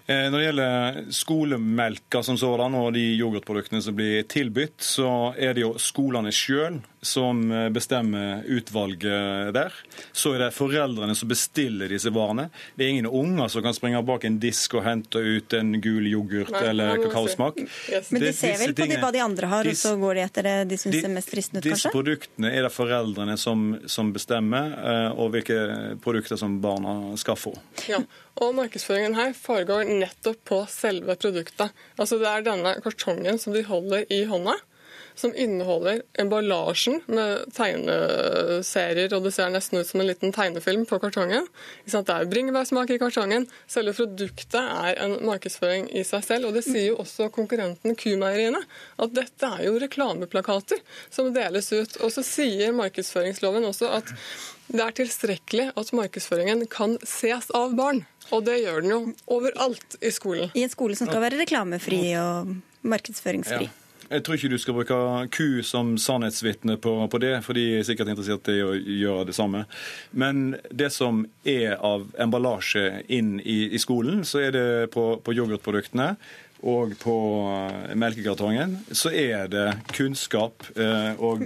Eh, 0.06 0.28
når 0.30 0.38
det 0.38 0.44
gjelder 0.44 0.98
skolemelka 1.10 2.22
som 2.22 2.36
sådan 2.38 2.76
og 2.78 2.92
de 2.94 3.02
yoghurtproduktene 3.18 3.82
som 3.82 3.96
blir 3.96 4.22
tilbudt, 4.30 4.78
så 4.78 5.08
er 5.34 5.56
det 5.56 5.64
jo 5.64 5.72
skolene 5.82 6.30
sjøl 6.30 6.78
som 7.06 7.40
eh, 7.50 7.68
bestemmer 7.74 8.44
utvalget 8.46 9.54
der. 9.54 9.74
Så 10.12 10.36
er 10.36 10.44
det 10.44 10.50
foreldrene 10.54 11.14
som 11.18 11.30
bestiller 11.30 11.90
disse 11.90 12.12
varene. 12.14 12.48
Det 12.74 12.86
er 12.86 12.92
ingen 12.94 13.08
unger 13.10 13.50
som 13.50 13.64
kan 13.66 13.74
springe 13.74 14.02
bak 14.06 14.28
en 14.28 14.38
disk 14.42 14.76
og 14.78 14.84
hente 14.86 15.18
ut 15.18 15.56
en 15.58 15.74
gul 15.82 16.06
yoghurt 16.06 16.54
Nei, 16.54 16.62
eller 16.70 17.02
kakaosmak. 17.02 17.58
Yes. 17.90 18.12
Men 18.14 18.26
de 18.28 18.32
ser 18.36 18.54
vel 18.62 18.76
på 18.78 18.86
de, 18.86 19.00
hva 19.02 19.10
de 19.14 19.24
andre 19.26 19.50
har, 19.50 19.70
og 19.70 19.80
så 19.80 19.96
går 19.98 20.20
de 20.20 20.24
etter 20.28 20.46
det 20.46 20.54
de 20.70 20.80
syns 20.84 21.00
er 21.00 21.14
mest 21.16 21.34
fristende 21.34 21.64
ut, 21.64 21.66
kanskje? 21.66 21.80
Disse 21.82 21.94
produktene 21.94 22.54
er 22.54 22.68
det 22.68 22.72
foreldrene 22.74 23.34
som, 23.40 23.66
som 23.90 24.14
bestemmer, 24.14 24.70
eh, 24.78 25.18
og 25.18 25.34
hvilke 25.34 25.58
produkter 26.04 26.38
som 26.38 26.60
barna 26.62 27.16
skal 27.18 27.38
få. 27.38 27.56
Ja, 27.90 28.04
og 28.36 28.54
markedsføringen 28.58 29.16
her 29.16 29.34
foregår 29.36 29.95
nettopp 30.00 30.42
på 30.48 30.62
selve 30.70 31.16
produktet. 31.18 31.74
Altså 31.96 32.18
Det 32.20 32.30
er 32.30 32.46
denne 32.46 32.76
kartongen 32.84 33.40
som 33.42 33.56
de 33.56 33.64
holder 33.66 34.06
i 34.12 34.24
hånda. 34.28 34.56
Som 35.16 35.32
inneholder 35.36 36.02
emballasjen 36.20 37.00
med 37.08 37.46
tegneserier, 37.56 39.12
og 39.16 39.24
det 39.24 39.32
ser 39.34 39.52
nesten 39.52 39.80
ut 39.80 39.88
som 39.88 40.02
en 40.02 40.10
liten 40.10 40.34
tegnefilm 40.36 40.84
på 40.88 40.98
kartongen. 41.00 41.48
Det 41.88 42.02
er 42.12 42.28
bringebærsmak 42.30 42.92
i 42.92 42.98
kartongen. 43.00 43.46
Selve 43.70 43.94
produktet 43.96 44.60
er 44.60 45.00
en 45.06 45.16
markedsføring 45.26 45.88
i 45.96 46.04
seg 46.04 46.24
selv. 46.26 46.50
Og 46.50 46.58
det 46.58 46.66
sier 46.66 46.90
jo 46.90 46.98
også 47.00 47.30
konkurrenten 47.34 47.96
Q-meieriene, 47.96 48.60
at 49.00 49.16
dette 49.16 49.52
er 49.56 49.64
jo 49.66 49.78
reklameplakater 49.80 50.84
som 51.08 51.32
deles 51.34 51.72
ut. 51.72 51.96
Og 52.04 52.12
så 52.12 52.24
sier 52.26 52.76
markedsføringsloven 52.76 53.64
også 53.70 53.90
at 53.96 54.12
det 54.66 54.82
er 54.82 54.94
tilstrekkelig 54.98 55.70
at 55.78 55.92
markedsføringen 55.94 56.66
kan 56.70 56.98
ses 57.06 57.48
av 57.54 57.72
barn. 57.78 58.04
Og 58.34 58.42
det 58.44 58.58
gjør 58.64 58.82
den 58.82 58.92
jo 58.92 59.00
overalt 59.30 59.96
i 60.02 60.10
skolen. 60.12 60.50
I 60.58 60.66
en 60.66 60.72
skole 60.72 60.98
som 60.98 61.08
skal 61.08 61.22
være 61.22 61.40
reklamefri 61.40 62.02
og 62.20 62.56
markedsføringsfri. 62.86 63.68
Ja. 63.70 63.85
Jeg 64.06 64.22
tror 64.22 64.38
ikke 64.38 64.50
du 64.52 64.58
skal 64.62 64.76
bruke 64.76 64.96
ku 65.34 65.62
som 65.66 65.96
sannhetsvitne 65.98 66.76
på, 66.82 66.94
på, 67.10 67.20
det, 67.22 67.32
for 67.42 67.58
de 67.58 67.64
er 67.78 67.86
sikkert 67.86 68.12
interessert 68.12 68.50
i 68.52 68.60
å 68.62 68.72
gjøre 68.76 69.26
det 69.30 69.34
samme. 69.34 69.64
Men 70.12 70.56
det 70.70 70.92
som 70.94 71.24
er 71.42 71.74
av 71.82 72.06
emballasje 72.22 73.02
inn 73.12 73.36
i, 73.42 73.64
i 73.74 73.80
skolen, 73.82 74.22
så 74.24 74.44
er 74.46 74.54
det 74.54 74.66
på, 74.94 75.08
på 75.18 75.34
yoghurtproduktene 75.34 76.12
og 76.66 76.94
på 77.02 77.16
melkekartongen, 77.98 78.78
så 78.94 79.10
er 79.10 79.50
det 79.52 79.66
kunnskap 79.92 80.64
eh, 80.78 81.12
og 81.18 81.42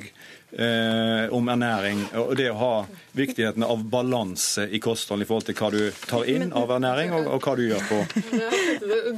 eh, 0.52 1.26
om 1.34 1.50
ernæring 1.50 2.04
og 2.20 2.36
det 2.38 2.50
å 2.52 2.60
ha 2.60 2.74
viktigheten 3.12 3.64
av 3.66 3.84
balanse 3.90 4.66
i 4.70 4.80
kosthold 4.82 5.24
i 5.24 5.28
forhold 5.28 5.48
til 5.48 5.56
hva 5.58 5.70
du 5.74 5.80
tar 6.06 6.28
inn 6.30 6.52
av 6.56 6.70
ernæring, 6.76 7.12
og, 7.16 7.28
og 7.34 7.44
hva 7.44 7.54
du 7.58 7.64
gjør 7.66 7.84
på 7.88 8.00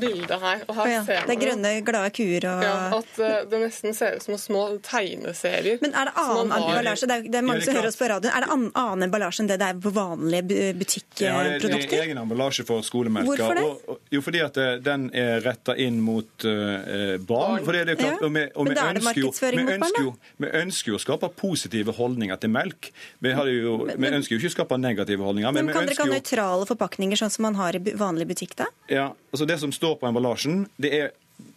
bildet 0.00 0.36
her, 0.42 0.64
og 0.66 0.76
her 0.80 0.90
ja, 0.90 1.02
ser 1.06 1.20
man 1.20 1.30
Det 1.30 1.36
er 1.36 1.40
grønne, 1.42 1.72
glade 1.86 2.12
kuer 2.16 2.46
og 2.50 2.64
ja, 2.66 2.74
At 2.98 3.20
uh, 3.20 3.28
det 3.50 3.60
nesten 3.62 3.96
ser 3.96 4.18
ut 4.18 4.26
som 4.26 4.38
små 4.40 4.64
tegneserier. 4.84 5.80
Men 5.82 5.96
er 5.98 6.10
det 6.10 6.14
annen 6.22 6.54
emballasje? 6.58 7.08
Det 7.10 7.18
er, 7.18 7.28
det 7.28 7.40
er 7.40 7.46
mange 7.46 7.66
som 7.66 7.76
hører 7.78 7.90
oss 7.90 8.00
på 8.00 8.08
radioen. 8.12 8.32
Er 8.36 8.46
det 8.46 8.50
annen, 8.54 8.70
annen 8.78 9.06
emballasje 9.08 9.44
enn 9.44 9.50
det 9.50 9.58
det 9.62 9.68
er 9.72 9.82
på 9.82 9.92
vanlige 9.94 10.72
butikkprodukter? 10.80 11.26
Ja, 11.28 11.42
det, 11.48 11.72
det 11.88 11.98
er 11.98 12.06
egen 12.06 12.22
emballasje 12.22 12.66
for 12.68 12.84
skolemelka. 12.86 13.28
Hvorfor 13.30 13.58
det? 13.58 13.66
Og, 13.68 13.94
og, 13.94 14.00
jo, 14.12 14.22
fordi 14.24 14.42
at 14.44 14.58
det, 14.58 14.68
den 14.86 15.08
er 15.16 15.42
retta 15.44 15.76
inn 15.78 16.00
mot 16.04 16.46
uh, 16.48 17.16
barn. 17.20 17.62
Fordi 17.66 17.84
det 17.86 17.96
er 17.96 18.00
klart, 18.02 18.20
Ja, 18.22 18.26
og 18.26 18.34
vi, 18.34 18.44
og 18.54 18.68
men 18.68 18.78
da 18.78 18.88
er 18.90 18.98
det 18.98 19.04
markedsføring 19.06 19.66
mot 19.66 19.84
barn, 19.86 19.96
da? 19.98 20.32
Vi 20.44 20.52
ønsker 20.62 20.92
jo 20.92 20.98
å 20.98 21.02
skape 21.02 21.30
positive 21.38 21.94
holdninger 21.96 22.40
til 22.42 22.52
melk. 22.52 22.90
Vi, 23.22 23.34
hadde 23.36 23.54
jo, 23.54 23.76
vi 23.90 24.12
ønsker 24.12 24.34
jo 24.34 24.40
ikke 24.40 24.52
å 24.52 24.56
skape 24.56 24.78
negative 24.80 25.26
holdninger. 25.26 25.54
Men 25.54 25.68
Men, 25.68 25.74
kan 25.74 25.86
dere 25.86 25.96
ikke 25.96 26.06
ha 26.06 26.14
nøytrale 26.14 26.68
forpakninger, 26.68 27.20
sånn 27.20 27.32
som 27.34 27.46
man 27.48 27.58
har 27.60 27.76
i 27.78 27.82
vanlig 27.98 28.28
butikk 28.30 28.56
da? 28.58 28.68
ja, 28.92 29.10
altså 29.32 29.48
Det 29.48 29.58
som 29.60 29.72
står 29.74 29.98
på 30.00 30.08
emballasjen, 30.10 30.66
det 30.82 30.92
er 30.96 31.10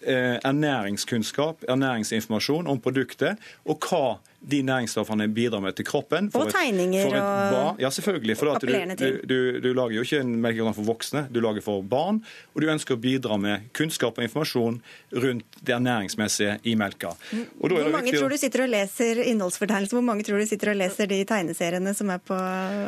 eh, 0.05 0.37
ernæringskunnskap, 0.43 1.65
ernæringsinformasjon 1.69 2.67
om 2.71 2.81
produktet, 2.81 3.41
og 3.65 3.85
hva 3.89 4.17
de 4.51 4.61
næringsstoffene 4.65 5.27
bidrar 5.33 5.61
med 5.63 5.75
til 5.77 5.85
kroppen. 5.87 6.29
Og 6.33 6.51
tegninger 6.51 7.07
et 7.07 7.15
og. 7.19 7.79
Ja, 7.81 7.89
selvfølgelig. 7.89 8.37
For 8.37 8.57
du, 8.61 9.07
du, 9.25 9.37
du, 9.63 9.69
lager 9.73 9.95
jo 9.95 10.05
ikke 10.05 10.21
en 10.21 10.35
melkekartong 10.41 10.75
for 10.77 10.89
voksne, 10.91 11.25
du 11.33 11.41
lager 11.43 11.65
for 11.65 11.81
barn. 11.81 12.21
Og 12.53 12.61
du 12.61 12.69
ønsker 12.71 12.97
å 12.97 13.01
bidra 13.01 13.37
med 13.41 13.69
kunnskap 13.77 14.19
og 14.19 14.27
informasjon 14.27 14.79
rundt 15.25 15.59
det 15.65 15.75
ernæringsmessige 15.75 16.59
i 16.63 16.75
melka. 16.79 17.15
Hvor 17.59 17.73
mange 17.73 18.11
viktig 18.11 18.21
tror 18.21 18.35
du 18.35 18.39
sitter 18.41 18.65
og 18.65 18.71
leser 18.73 19.23
innholdsfortegnelsen? 19.25 19.97
Hvor 19.97 20.05
mange 20.05 20.27
tror 20.27 20.41
du 20.41 20.47
sitter 20.49 20.73
og 20.73 20.79
leser 20.79 21.09
de 21.09 21.21
tegneseriene 21.27 21.95
som 21.97 22.11
er 22.13 22.21
på 22.23 22.37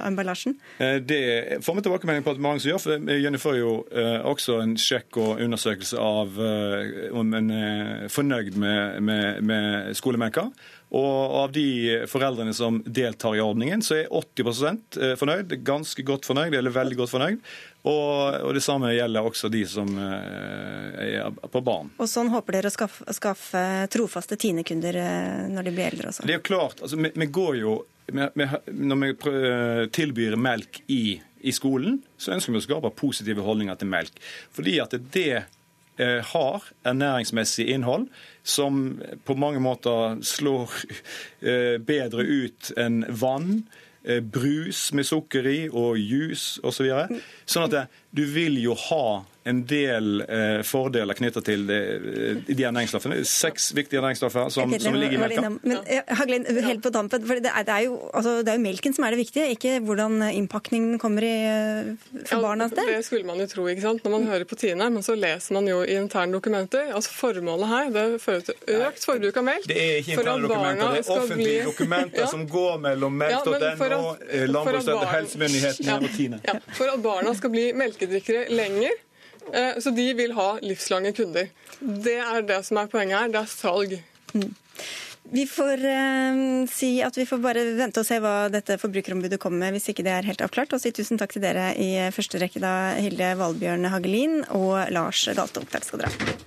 emballasjen? 0.08 0.58
Eh, 0.80 1.00
Det 1.08 1.60
får 1.66 1.76
vi 1.76 1.86
tilbakemelding 1.88 2.26
på 2.26 2.36
at 2.36 2.44
mange 2.44 2.62
som 2.62 2.72
gjør, 2.72 2.84
for 2.84 3.06
vi 3.10 3.20
gjennomfører 3.24 3.60
jo 3.60 3.74
eh, 3.92 4.20
også 4.28 4.62
en 4.64 4.78
sjekk 4.82 5.20
og 5.24 5.44
undersøkelse 5.44 5.98
av 6.02 6.38
eh, 6.38 7.12
om 7.18 7.34
en 7.38 7.52
er 7.58 8.08
fornøyd 8.14 8.58
med, 8.60 9.02
med, 9.04 9.44
med 9.46 9.96
skolemelka. 9.98 10.50
Og 10.96 11.34
av 11.44 11.52
de 11.52 12.06
foreldrene 12.08 12.54
som 12.56 12.78
deltar 12.86 13.36
i 13.36 13.42
ordningen, 13.44 13.82
så 13.84 13.98
er 13.98 14.14
80% 14.14 15.00
fornøyd. 15.20 15.58
Ganske 15.68 16.06
godt 16.08 16.28
fornøyd, 16.30 16.56
eller 16.56 16.72
veldig 16.72 17.00
godt 17.02 17.12
fornøyd. 17.12 17.42
Og, 17.88 18.38
og 18.44 18.56
det 18.56 18.64
samme 18.66 18.92
gjelder 18.96 19.28
også 19.28 19.50
de 19.52 19.62
som 19.70 19.90
eh, 20.02 21.20
er 21.22 21.52
på 21.52 21.62
barn. 21.64 21.92
Og 22.02 22.10
sånn 22.10 22.32
håper 22.34 22.58
dere 22.58 22.72
å 22.72 22.74
skaffe, 22.74 23.06
skaffe 23.16 23.62
trofaste 23.94 24.38
Tine-kunder 24.40 24.98
eh, 25.00 25.46
når 25.54 25.70
de 25.70 25.76
blir 25.76 25.92
eldre 25.92 26.12
også. 26.12 26.26
Det 26.28 26.36
er 26.36 26.42
jo 26.42 26.48
klart, 26.50 26.82
altså, 26.82 27.00
vi, 27.00 27.14
vi 27.16 27.30
går 27.40 27.62
jo 27.62 27.78
vi, 28.08 28.24
vi, 28.40 28.48
Når 28.88 29.00
vi 29.04 29.12
tilbyr 29.96 30.38
melk 30.40 30.82
i, 30.88 31.18
i 31.44 31.54
skolen, 31.56 32.00
så 32.18 32.34
ønsker 32.36 32.56
vi 32.56 32.62
å 32.62 32.66
skape 32.66 32.94
positive 32.96 33.44
holdninger 33.46 33.80
til 33.80 33.92
melk. 33.92 34.20
Fordi 34.56 34.78
at 34.84 34.96
det 35.14 35.30
eh, 35.42 35.54
har 36.32 36.66
ernæringsmessig 36.86 37.68
innhold 37.74 38.08
som 38.48 39.02
på 39.26 39.36
mange 39.36 39.60
måter 39.60 40.22
slår 40.24 40.72
eh, 41.42 41.78
bedre 41.84 42.24
ut 42.24 42.72
enn 42.80 43.04
vann. 43.10 43.64
eh, 44.04 44.22
Brus 44.22 44.94
med 44.94 45.06
sukker 45.06 45.48
i 45.48 45.60
og 45.70 45.98
juice 46.00 46.62
osv. 46.64 46.88
Så 47.46 47.58
sånn 47.58 47.68
at 47.68 47.90
du 48.12 48.24
vil 48.26 48.56
jo 48.62 48.78
ha 48.88 49.26
en 49.48 49.62
del 49.70 50.22
eh, 50.28 50.62
fordeler 50.68 51.18
knyttet 51.18 51.46
til 51.48 51.66
det, 51.70 51.80
eh, 51.96 52.42
de 52.50 52.64
ernæringsstoffene. 52.68 53.20
Seks 53.28 53.70
viktige 53.78 54.02
ernæringsstoffer 54.02 54.50
som, 54.54 54.70
okay, 54.74 54.80
som 54.84 54.98
ligger 54.98 55.18
i 55.18 55.22
melka. 55.22 55.50
Men 55.64 55.78
eh, 55.86 56.02
Hagelin, 56.20 56.46
helt 56.66 56.84
på 56.84 56.92
tampen, 56.96 57.24
for 57.28 57.40
det 57.44 57.52
er, 57.54 57.64
det, 57.68 57.74
er 57.78 57.86
jo, 57.88 57.98
altså, 58.14 58.38
det 58.44 58.54
er 58.54 58.60
jo 58.60 58.64
melken 58.66 58.96
som 58.98 59.08
er 59.08 59.16
det 59.16 59.22
viktige, 59.24 59.48
ikke 59.56 59.78
hvordan 59.88 60.20
innpakningen 60.32 61.00
kommer 61.00 61.24
i, 61.28 61.34
eh, 61.48 62.22
for 62.28 62.38
ja, 62.38 62.42
barna. 62.44 62.68
Det 62.78 63.00
skulle 63.08 63.26
man 63.28 63.40
jo 63.44 63.48
tro 63.52 63.68
ikke 63.72 63.86
sant? 63.86 64.04
når 64.04 64.16
man 64.18 64.28
hører 64.32 64.48
på 64.50 64.56
Tine, 64.60 64.90
men 64.94 65.04
så 65.06 65.16
leser 65.18 65.54
man 65.58 65.68
jo 65.72 65.82
i 65.88 65.96
interne 65.98 66.36
dokumenter. 66.38 66.92
Altså 66.94 67.14
Formålet 67.18 67.68
her 67.72 67.90
det 67.96 68.06
fører 68.22 68.44
til 68.52 68.78
økt 68.82 69.06
forbruk 69.08 69.38
av 69.42 69.48
melk. 69.48 69.68
Det 69.72 69.78
er 69.82 69.98
ikke 70.02 70.18
interne 70.18 70.48
dokumenter, 70.48 70.94
det 70.98 71.02
er 71.06 71.12
offentlige 71.16 71.62
bli- 71.64 71.72
dokumenter 71.72 72.24
Ja. 72.26 72.28
som 72.32 72.46
går 72.50 72.78
mellom 72.84 73.22
Ja, 73.22 73.40
men 73.46 73.60
melk.no, 73.62 74.16
Landbruksstøtte, 74.54 75.08
helsemyndighetene 75.14 75.88
Ja. 75.92 75.98
og 75.98 76.16
Tine. 76.18 76.40
Ja, 76.46 76.58
for 76.78 76.92
at 76.94 77.02
barna 77.04 77.34
skal 77.38 77.50
bli 77.54 77.72
melkedrikkere 77.78 78.48
lenger. 78.50 78.96
Eh, 79.54 79.80
Så 79.84 79.94
de 79.96 80.08
vil 80.18 80.34
ha 80.38 80.48
livslange 80.64 81.14
kunder. 81.18 81.52
Det 81.80 82.18
er 82.22 82.42
det 82.48 82.64
som 82.68 82.82
er 82.82 82.90
poenget 82.92 83.20
her. 83.20 83.34
Det 83.34 83.44
er 83.44 83.52
salg. 83.52 84.00
Vi 85.28 85.44
får 85.50 85.84
eh, 85.84 86.42
si 86.72 86.92
at 87.04 87.18
vi 87.20 87.26
får 87.28 87.42
bare 87.44 87.64
vente 87.76 88.00
og 88.00 88.08
se 88.08 88.20
hva 88.24 88.48
dette 88.52 88.80
forbrukerombudet 88.80 89.40
kommer 89.44 89.66
med, 89.66 89.76
hvis 89.76 89.90
ikke 89.92 90.06
det 90.08 90.14
er 90.16 90.30
helt 90.30 90.44
avklart. 90.46 90.74
Og 90.74 90.84
si 90.84 90.94
tusen 90.96 91.20
takk 91.20 91.36
til 91.36 91.44
dere 91.44 91.74
i 91.76 91.92
første 92.16 92.40
rekke, 92.42 92.64
da 92.64 92.96
Hilde 93.00 93.34
Valbjørn 93.40 93.90
Hagelin 93.92 94.44
og 94.56 94.88
Lars 94.96 95.26
Galtung. 95.36 95.68
Takk 95.72 95.88
skal 95.88 96.06
dere 96.06 96.16
ha. 96.16 96.38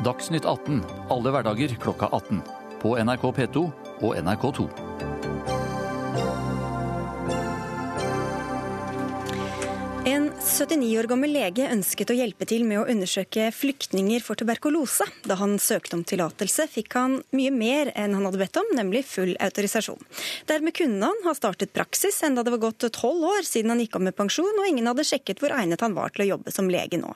Dagsnytt 0.00 0.46
18 0.48 0.80
alle 1.12 1.34
hverdager 1.34 1.74
klokka 1.82 2.08
18. 2.08 2.40
På 2.80 2.94
NRK 2.96 3.26
P2 3.36 3.66
og 4.00 4.14
NRK2. 4.16 5.09
79 10.60 10.98
år 11.00 11.06
gammel 11.08 11.30
lege 11.32 11.64
ønsket 11.72 12.10
å 12.12 12.14
hjelpe 12.18 12.44
til 12.44 12.66
med 12.68 12.82
å 12.82 12.88
undersøke 12.92 13.46
flyktninger 13.56 14.20
for 14.20 14.36
tuberkulose. 14.36 15.06
Da 15.24 15.38
han 15.40 15.54
søkte 15.56 15.96
om 15.96 16.02
tillatelse, 16.04 16.66
fikk 16.68 16.98
han 16.98 17.14
mye 17.32 17.52
mer 17.54 17.88
enn 17.94 18.12
han 18.12 18.26
hadde 18.28 18.42
bedt 18.42 18.60
om, 18.60 18.68
nemlig 18.76 19.06
full 19.08 19.32
autorisasjon. 19.40 20.04
Dermed 20.50 20.76
kunne 20.76 21.08
han 21.08 21.24
ha 21.24 21.32
startet 21.38 21.72
praksis, 21.72 22.20
enda 22.28 22.44
det 22.44 22.52
var 22.52 22.60
gått 22.66 22.84
tolv 22.92 23.24
år 23.30 23.48
siden 23.48 23.72
han 23.72 23.80
gikk 23.80 23.96
av 23.96 24.04
med 24.10 24.18
pensjon, 24.18 24.52
og 24.52 24.68
ingen 24.68 24.92
hadde 24.92 25.06
sjekket 25.08 25.40
hvor 25.40 25.56
egnet 25.56 25.80
han 25.80 25.96
var 25.96 26.12
til 26.12 26.26
å 26.26 26.32
jobbe 26.34 26.52
som 26.52 26.68
lege 26.68 27.00
nå. 27.00 27.14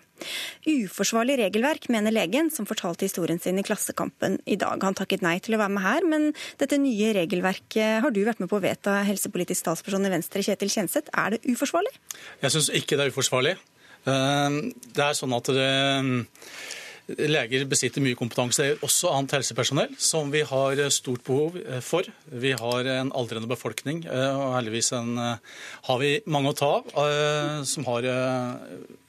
Uforsvarlig 0.64 1.36
regelverk, 1.42 1.88
mener 1.92 2.14
legen, 2.14 2.50
som 2.54 2.66
fortalte 2.68 3.04
historien 3.04 3.40
sin 3.42 3.58
i 3.60 3.64
Klassekampen 3.66 4.38
i 4.46 4.56
dag. 4.60 4.80
Han 4.86 4.96
takket 4.96 5.24
nei 5.24 5.36
til 5.44 5.56
å 5.56 5.60
være 5.60 5.74
med 5.74 5.84
her, 5.84 6.06
men 6.08 6.30
dette 6.60 6.78
nye 6.80 7.12
regelverket 7.16 8.00
har 8.04 8.14
du 8.14 8.22
vært 8.24 8.40
med 8.40 8.48
på 8.52 8.60
å 8.60 8.64
vedta, 8.64 9.00
helsepolitisk 9.08 9.60
statsperson 9.64 10.06
i 10.08 10.12
Venstre, 10.14 10.44
Kjetil 10.46 10.72
Kjenseth. 10.72 11.12
Er 11.12 11.34
det 11.36 11.42
uforsvarlig? 11.50 11.92
Jeg 12.44 12.54
syns 12.54 12.70
ikke 12.72 12.96
det 12.98 13.08
er 13.08 13.14
uforsvarlig. 13.14 13.56
Eh, 14.06 14.60
Det 14.94 15.04
er 15.04 15.18
sånn 15.18 15.36
at 15.36 15.52
det, 15.52 15.68
leger 17.06 17.64
besitter 17.68 18.02
mye 18.04 18.16
kompetanse. 18.16 18.62
Det 18.62 18.74
er 18.76 18.84
også 18.86 19.10
annet 19.12 19.36
helsepersonell, 19.36 19.92
som 20.00 20.30
vi 20.32 20.40
har 20.48 20.80
stort 20.94 21.24
behov 21.26 21.58
eh, 21.60 21.80
for. 21.84 22.08
Vi 22.32 22.54
har 22.56 22.90
en 22.94 23.12
aldrende 23.16 23.50
befolkning, 23.50 24.04
eh, 24.08 24.38
og 24.38 24.56
heldigvis 24.56 24.92
en, 24.96 25.12
eh, 25.20 25.60
har 25.88 26.00
vi 26.00 26.14
mange 26.26 26.52
å 26.52 26.56
ta 26.56 26.72
av 26.74 27.64
som 27.68 27.84
har 27.86 28.06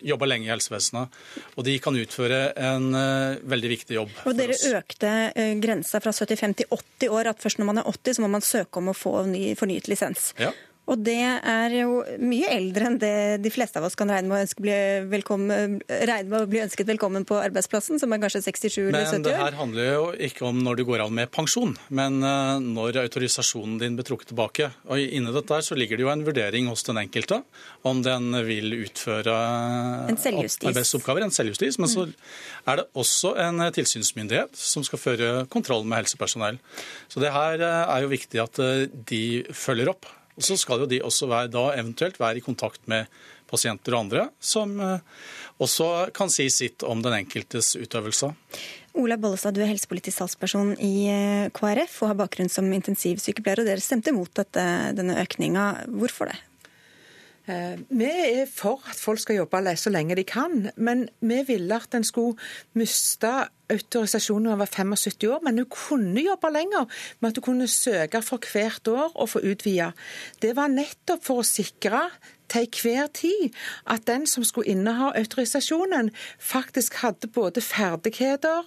jobba 0.06 0.28
lenge 0.28 0.48
i 0.48 0.52
helsevesenet. 0.52 1.16
Og 1.56 1.66
de 1.68 1.78
kan 1.80 1.96
utføre 1.98 2.40
en 2.60 2.88
veldig 3.48 3.72
viktig 3.72 3.98
jobb. 3.98 4.14
Og 4.30 4.38
dere 4.38 4.58
økte 4.80 5.12
grensa 5.64 6.02
fra 6.04 6.14
75 6.16 6.56
til 6.62 6.70
80 6.72 7.16
år, 7.16 7.32
at 7.32 7.42
først 7.44 7.62
når 7.62 7.70
man 7.72 7.82
er 7.82 7.90
80 7.90 8.18
så 8.18 8.26
må 8.26 8.32
man 8.36 8.46
søke 8.46 8.82
om 8.82 8.92
å 8.92 8.98
få 8.98 9.18
ny, 9.30 9.44
fornyet 9.60 9.90
lisens. 9.92 10.32
Ja. 10.42 10.52
Og 10.86 11.02
det 11.02 11.18
er 11.18 11.74
jo 11.80 12.02
mye 12.22 12.50
eldre 12.54 12.90
enn 12.92 12.98
det 13.02 13.16
de 13.42 13.52
fleste 13.54 13.80
av 13.80 13.88
oss 13.88 13.98
kan 13.98 14.12
regne 14.12 14.30
med 14.30 15.82
regne 16.06 16.30
med 16.30 16.38
å 16.38 16.50
bli 16.50 16.62
ønsket 16.62 16.90
velkommen 16.92 17.26
på 17.26 17.40
arbeidsplassen, 17.42 17.98
som 18.02 18.14
er 18.14 18.22
kanskje 18.22 18.44
67 18.46 18.78
eller 18.84 19.06
70 19.06 19.10
år. 19.10 19.14
Men 19.16 19.26
det 19.26 19.36
her 19.40 19.58
handler 19.58 19.88
jo 19.90 20.04
ikke 20.28 20.46
om 20.46 20.62
når 20.66 20.80
du 20.80 20.84
går 20.88 21.06
av 21.06 21.14
med 21.16 21.32
pensjon, 21.34 21.74
men 21.90 22.20
eh, 22.26 22.58
når 22.62 23.02
autorisasjonen 23.06 23.80
din 23.82 23.98
blir 23.98 24.08
trukket 24.08 24.32
tilbake. 24.34 24.70
Og 24.90 25.02
inni 25.02 25.34
dette 25.34 25.58
her 25.58 25.66
så 25.66 25.78
ligger 25.78 25.98
det 25.98 26.06
jo 26.06 26.12
en 26.14 26.26
vurdering 26.28 26.70
hos 26.70 26.86
den 26.88 27.02
enkelte 27.02 27.42
om 27.86 28.04
den 28.06 28.30
vil 28.46 28.78
utføre 28.86 29.36
en 30.06 30.20
arbeidsoppgaver, 30.20 31.26
en 31.26 31.34
selvjustis. 31.34 31.80
Men 31.82 31.92
så 31.92 32.06
er 32.70 32.82
det 32.82 32.88
også 32.94 33.34
en 33.42 33.66
tilsynsmyndighet 33.76 34.54
som 34.60 34.86
skal 34.86 35.02
føre 35.02 35.32
kontroll 35.52 35.86
med 35.88 36.04
helsepersonell. 36.04 36.62
Så 37.10 37.24
det 37.24 37.34
her 37.34 37.58
eh, 37.58 37.82
er 37.96 38.06
jo 38.06 38.14
viktig 38.14 38.44
at 38.46 38.62
eh, 38.62 38.86
de 39.10 39.26
følger 39.50 39.92
opp. 39.96 40.10
Og 40.36 40.44
Så 40.44 40.58
skal 40.60 40.84
jo 40.84 40.90
de 40.90 41.02
også 41.04 41.30
være, 41.32 41.52
da 41.54 41.70
eventuelt 41.80 42.20
være 42.20 42.42
i 42.42 42.44
kontakt 42.44 42.82
med 42.92 43.08
pasienter 43.50 43.96
og 43.96 44.06
andre, 44.06 44.26
som 44.40 44.74
eh, 44.82 45.00
også 45.64 46.10
kan 46.16 46.32
si 46.34 46.50
sitt 46.52 46.84
om 46.84 47.04
den 47.06 47.16
enkeltes 47.22 47.76
utøvelse. 47.80 48.34
Ola 48.96 49.18
Bollestad, 49.20 49.56
du 49.56 49.62
er 49.64 49.72
helsepolitisk 49.72 50.22
talsperson 50.22 50.74
i 50.84 51.08
eh, 51.12 51.48
KrF 51.56 52.02
og 52.02 52.12
har 52.12 52.20
bakgrunn 52.24 52.52
som 52.52 52.68
intensivsykepleier. 52.72 53.64
og 53.64 53.70
Dere 53.70 53.84
stemte 53.84 54.16
mot 54.16 54.32
dette, 54.36 54.66
denne 54.98 55.18
økninga. 55.24 55.66
Hvorfor 55.92 56.32
det? 56.32 56.40
Eh, 57.48 57.78
vi 57.90 58.08
er 58.10 58.48
for 58.50 58.82
at 58.90 58.98
folk 58.98 59.20
skal 59.22 59.36
jobbe 59.36 59.76
så 59.78 59.90
lenge 59.94 60.16
de 60.16 60.24
kan, 60.24 60.72
men 60.76 61.10
vi 61.22 61.44
ville 61.48 61.76
at 61.76 61.94
en 61.94 62.04
skulle 62.04 62.38
miste 62.74 63.30
autorisasjonen 63.70 64.58
var 64.58 64.66
75 64.66 65.24
år, 65.24 65.40
men 65.44 65.58
hun 65.58 65.70
kunne 65.70 66.22
jobbe 66.26 66.50
lenger 66.54 66.86
med 67.20 67.30
at 67.30 67.38
hun 67.38 67.44
kunne 67.44 67.68
søke 67.68 68.22
for 68.22 68.42
hvert 68.52 68.88
år 68.88 69.12
og 69.16 69.30
få 69.30 69.40
utvida. 69.40 69.92
Det 70.42 70.56
var 70.56 70.74
nettopp 70.74 71.24
for 71.24 71.42
å 71.42 71.46
sikre 71.46 72.10
til 72.50 72.68
hver 72.82 73.08
tid 73.14 73.54
at 73.86 74.08
den 74.08 74.26
som 74.28 74.44
skulle 74.44 74.70
inneha 74.70 75.14
autorisasjonen, 75.16 76.12
faktisk 76.40 77.02
hadde 77.06 77.28
både 77.28 77.62
ferdigheter, 77.62 78.66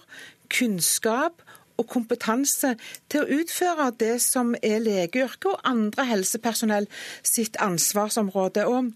kunnskap 0.49 1.43
og 1.79 1.87
kompetanse 1.89 2.75
til 3.09 3.23
å 3.23 3.41
utføre 3.41 3.89
det 3.99 4.17
som 4.23 4.55
er 4.61 4.81
legeyrket 4.83 5.51
og 5.53 5.67
andre 5.67 6.05
helsepersonell 6.11 6.89
sitt 7.23 7.59
ansvarsområde. 7.63 8.67
Og 8.67 8.91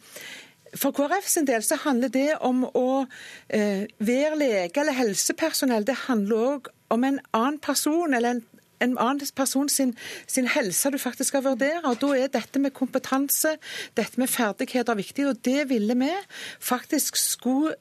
for 0.76 0.96
KrF 0.96 1.28
sin 1.30 1.48
del 1.50 1.64
så 1.66 1.78
handler 1.84 2.14
det 2.14 2.30
om 2.42 2.64
å 2.66 3.06
eh, 3.50 3.86
være 4.00 4.40
lege 4.40 4.82
eller 4.82 4.98
helsepersonell. 4.98 5.86
Det 5.88 6.06
handler 6.08 6.48
òg 6.54 6.74
om 6.94 7.06
en 7.08 7.22
annen 7.34 7.62
person 7.62 8.14
eller 8.14 8.38
en 8.38 8.44
en 8.84 8.98
annen 9.00 9.28
person 9.36 9.70
sin, 9.70 9.94
sin, 10.28 10.48
helse 10.48 10.92
du 10.92 10.98
faktisk 11.00 11.32
skal 11.32 11.44
vurdere. 11.46 11.82
og 11.86 12.02
Da 12.02 12.10
er 12.18 12.32
dette 12.34 12.60
med 12.60 12.74
kompetanse, 12.76 13.56
dette 13.98 14.20
med 14.20 14.28
ferdigheter 14.28 14.98
viktig. 15.00 15.28
og 15.28 15.40
Det 15.46 15.70
ville 15.70 15.96
vi 15.96 16.12
faktisk 16.60 17.16
skulle 17.16 17.76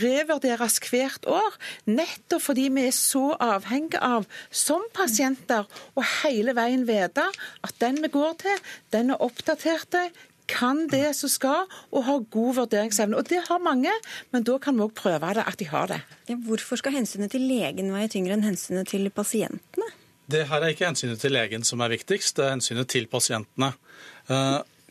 revurderes 0.00 0.78
hvert 0.86 1.26
år, 1.28 1.56
nettopp 1.90 2.46
fordi 2.48 2.68
vi 2.72 2.86
er 2.88 2.96
så 2.96 3.32
avhengige 3.36 4.02
av, 4.02 4.26
som 4.50 4.84
pasienter, 4.96 5.68
å 5.94 6.04
hele 6.22 6.56
veien 6.56 6.86
vite 6.88 7.28
at 7.62 7.80
den 7.82 8.00
vi 8.02 8.12
går 8.12 8.36
til, 8.42 8.60
den 8.94 9.12
er 9.14 9.24
oppdatert, 9.24 9.98
kan 10.50 10.86
det 10.90 11.14
som 11.16 11.30
skal, 11.30 11.68
og 11.94 12.04
har 12.06 12.24
god 12.34 12.56
vurderingsevne. 12.60 13.16
Og 13.16 13.28
det 13.30 13.44
har 13.46 13.62
mange, 13.62 13.92
men 14.34 14.44
da 14.44 14.58
kan 14.60 14.76
vi 14.76 14.84
òg 14.84 14.94
prøve 14.98 15.32
det, 15.38 15.46
at 15.46 15.58
de 15.60 15.68
har 15.70 15.88
det. 15.92 16.00
Ja, 16.28 16.36
hvorfor 16.48 16.80
skal 16.80 16.96
hensynet 16.98 17.32
til 17.32 17.46
legen 17.48 17.92
veie 17.94 18.10
tyngre 18.12 18.36
enn 18.36 18.44
hensynet 18.46 18.90
til 18.92 19.08
pasientene? 19.14 19.88
Det 20.32 20.46
her 20.48 20.64
er 20.64 20.74
ikke 20.74 20.88
hensynet 20.88 21.20
til 21.22 21.34
legen 21.34 21.64
som 21.66 21.82
er 21.84 21.92
viktigst, 21.92 22.36
det 22.36 22.46
er 22.46 22.54
hensynet 22.56 22.90
til 22.92 23.08
pasientene. 23.10 23.72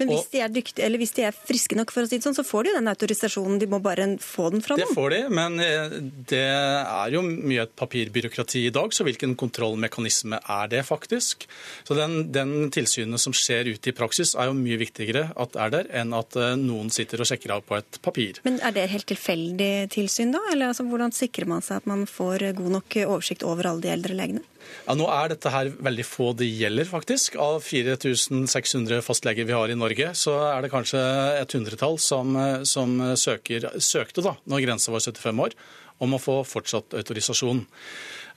Men 0.02 0.16
hvis 0.16 0.30
de, 0.34 0.41
er 0.43 0.52
dyktige, 0.54 0.86
eller 0.86 1.02
hvis 1.02 1.14
de 1.18 1.26
er 1.28 1.36
friske 1.36 1.78
nok, 1.78 1.93
for 1.93 2.06
å 2.06 2.10
si 2.10 2.20
det 2.20 2.26
sånn, 2.26 2.38
så 2.38 2.45
får 2.45 2.66
de 2.66 2.72
jo 2.72 2.78
den 2.80 2.91
autorisasjonen. 2.91 3.60
De 3.62 3.70
må 3.72 3.82
bare 3.84 4.08
få 4.24 4.49
den 4.54 4.64
fra 4.66 4.78
noen. 4.78 4.84
Det 4.84 4.97
får 4.97 5.16
de, 5.16 5.22
men 5.38 5.58
eh, 5.64 5.95
det 6.32 6.41
er 6.41 7.16
jo 7.16 7.24
mye 7.26 7.66
et 7.66 7.76
papirbyråkrati 7.80 8.66
i 8.68 8.74
dag, 8.74 8.93
så 8.95 9.06
hvilken 9.08 9.36
kontrollmekanisme 9.39 10.41
er 10.41 10.72
det 10.72 10.84
faktisk? 10.88 11.47
Så 11.88 11.97
den, 11.97 12.32
den 12.34 12.72
tilsynet 12.74 13.22
som 13.22 13.36
skjer 13.36 13.72
ute 13.72 13.91
i 13.91 13.95
praksis, 13.95 14.34
er 14.36 14.49
jo 14.49 14.58
mye 14.58 14.80
viktigere 14.82 15.30
at 15.39 15.58
er 15.60 15.76
der, 15.76 15.91
enn 16.02 16.16
at 16.18 16.38
eh, 16.39 16.56
noen 16.60 16.91
sitter 16.93 17.24
og 17.24 17.30
sjekker 17.30 17.56
av 17.58 17.66
på 17.68 17.78
et 17.80 18.02
papir. 18.04 18.41
Men 18.47 18.62
er 18.66 18.76
det 18.76 18.89
helt 18.93 19.10
tilfeldig 19.12 19.74
tilsyn, 19.93 20.34
da? 20.36 20.43
Eller 20.54 20.72
altså, 20.72 20.88
hvordan 20.88 21.14
sikrer 21.16 21.49
man 21.49 21.66
seg 21.66 21.82
at 21.82 21.89
man 21.89 22.08
får 22.10 22.52
god 22.58 22.80
nok 22.80 23.02
oversikt 23.08 23.45
over 23.47 23.70
alle 23.70 23.86
de 23.86 23.93
eldre 23.93 24.18
legene? 24.18 24.45
Ja, 24.86 24.95
Nå 24.97 25.08
er 25.12 25.32
dette 25.34 25.52
her 25.54 25.70
veldig 25.84 26.06
få 26.08 26.32
det 26.38 26.47
gjelder, 26.49 26.88
faktisk. 26.89 27.38
Av 27.41 27.60
4600 27.64 29.02
fastleger 29.06 29.47
vi 29.47 29.56
har 29.56 29.72
i 29.72 29.78
Norge, 29.78 29.91
så 30.16 30.34
er 30.52 30.64
det 30.64 30.72
kanskje 30.72 31.00
et 31.42 31.54
hundretall 31.58 31.98
som, 32.00 32.36
som 32.68 32.94
søker, 33.20 33.68
søkte 33.82 34.24
da 34.26 34.36
når 34.50 34.64
grensa 34.66 34.94
var 34.94 35.04
75 35.04 35.44
år, 35.46 35.56
om 36.02 36.16
å 36.16 36.22
få 36.22 36.42
fortsatt 36.48 36.96
autorisasjon. 36.98 37.66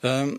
Ehm, 0.05 0.37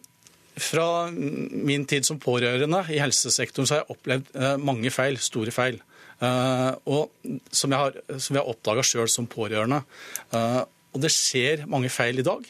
fra 0.56 1.12
min 1.12 1.84
tid 1.86 2.06
som 2.08 2.20
pårørende 2.22 2.86
i 2.94 3.02
helsesektoren 3.02 3.68
så 3.68 3.76
har 3.76 3.84
jeg 3.84 3.96
opplevd 3.98 4.32
eh, 4.40 4.56
mange 4.62 4.92
feil, 4.94 5.18
store 5.20 5.52
feil. 5.52 5.82
Eh, 6.24 6.72
og 6.88 7.12
som 7.52 7.74
jeg 7.74 7.82
har, 7.82 7.98
som 8.24 8.40
har 8.40 8.52
oppdaga 8.52 8.86
sjøl 8.88 9.12
som 9.12 9.28
pårørende. 9.28 9.82
Eh, 10.32 10.62
og 10.96 11.04
det 11.04 11.12
skjer 11.12 11.66
mange 11.68 11.92
feil 11.92 12.22
i 12.22 12.28
dag. 12.28 12.46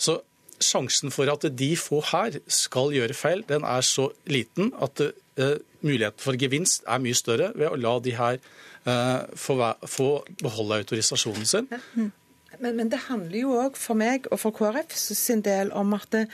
Så 0.00 0.22
sjansen 0.62 1.12
for 1.12 1.28
at 1.28 1.44
de 1.58 1.72
få 1.76 2.00
her 2.12 2.38
skal 2.46 2.94
gjøre 2.94 3.16
feil, 3.18 3.44
den 3.48 3.66
er 3.68 3.84
så 3.84 4.08
liten 4.30 4.72
at 4.80 5.02
muligheten 5.36 6.20
for 6.20 6.36
gevinst 6.38 6.84
er 6.86 7.00
mye 7.02 7.16
større 7.16 7.52
ved 7.56 7.70
å 7.70 7.78
la 7.80 7.94
de 8.04 8.16
her 8.16 8.40
uh, 8.86 9.22
få, 9.38 10.10
beholde 10.42 10.82
autorisasjonen 10.82 11.48
sin. 11.48 11.70
Men, 12.60 12.76
men, 12.76 12.90
det 12.92 12.98
handler 13.06 13.38
jo 13.38 13.54
òg 13.56 13.78
for 13.80 13.98
meg 13.98 14.26
og 14.30 14.40
for 14.42 14.54
KrF 14.54 14.92
sin 14.94 15.40
del 15.44 15.72
om 15.76 15.94
at 15.96 16.08
det, 16.12 16.26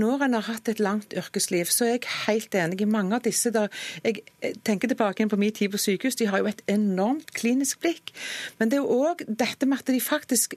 når 0.00 0.26
en 0.26 0.36
har 0.38 0.46
hatt 0.46 0.70
et 0.70 0.82
langt 0.82 1.16
yrkesliv, 1.18 1.66
så 1.72 1.88
er 1.88 1.96
jeg 1.96 2.12
helt 2.28 2.54
enig 2.58 2.84
i 2.84 2.88
mange 2.88 3.18
av 3.18 3.24
disse 3.26 3.50
der 3.54 3.72
Jeg 4.04 4.22
tenker 4.64 4.88
tilbake 4.88 5.20
igjen 5.20 5.32
på 5.32 5.40
min 5.40 5.54
tid 5.54 5.72
på 5.72 5.80
sykehus, 5.80 6.18
de 6.20 6.28
har 6.30 6.42
jo 6.42 6.50
et 6.50 6.62
enormt 6.70 7.34
klinisk 7.34 7.82
blikk. 7.82 8.14
Men 8.60 8.70
det 8.70 8.80
er 8.80 8.86
òg 8.86 9.26
dette 9.26 9.66
med 9.66 9.82
at 9.82 9.90
de 9.90 10.00
faktisk 10.00 10.54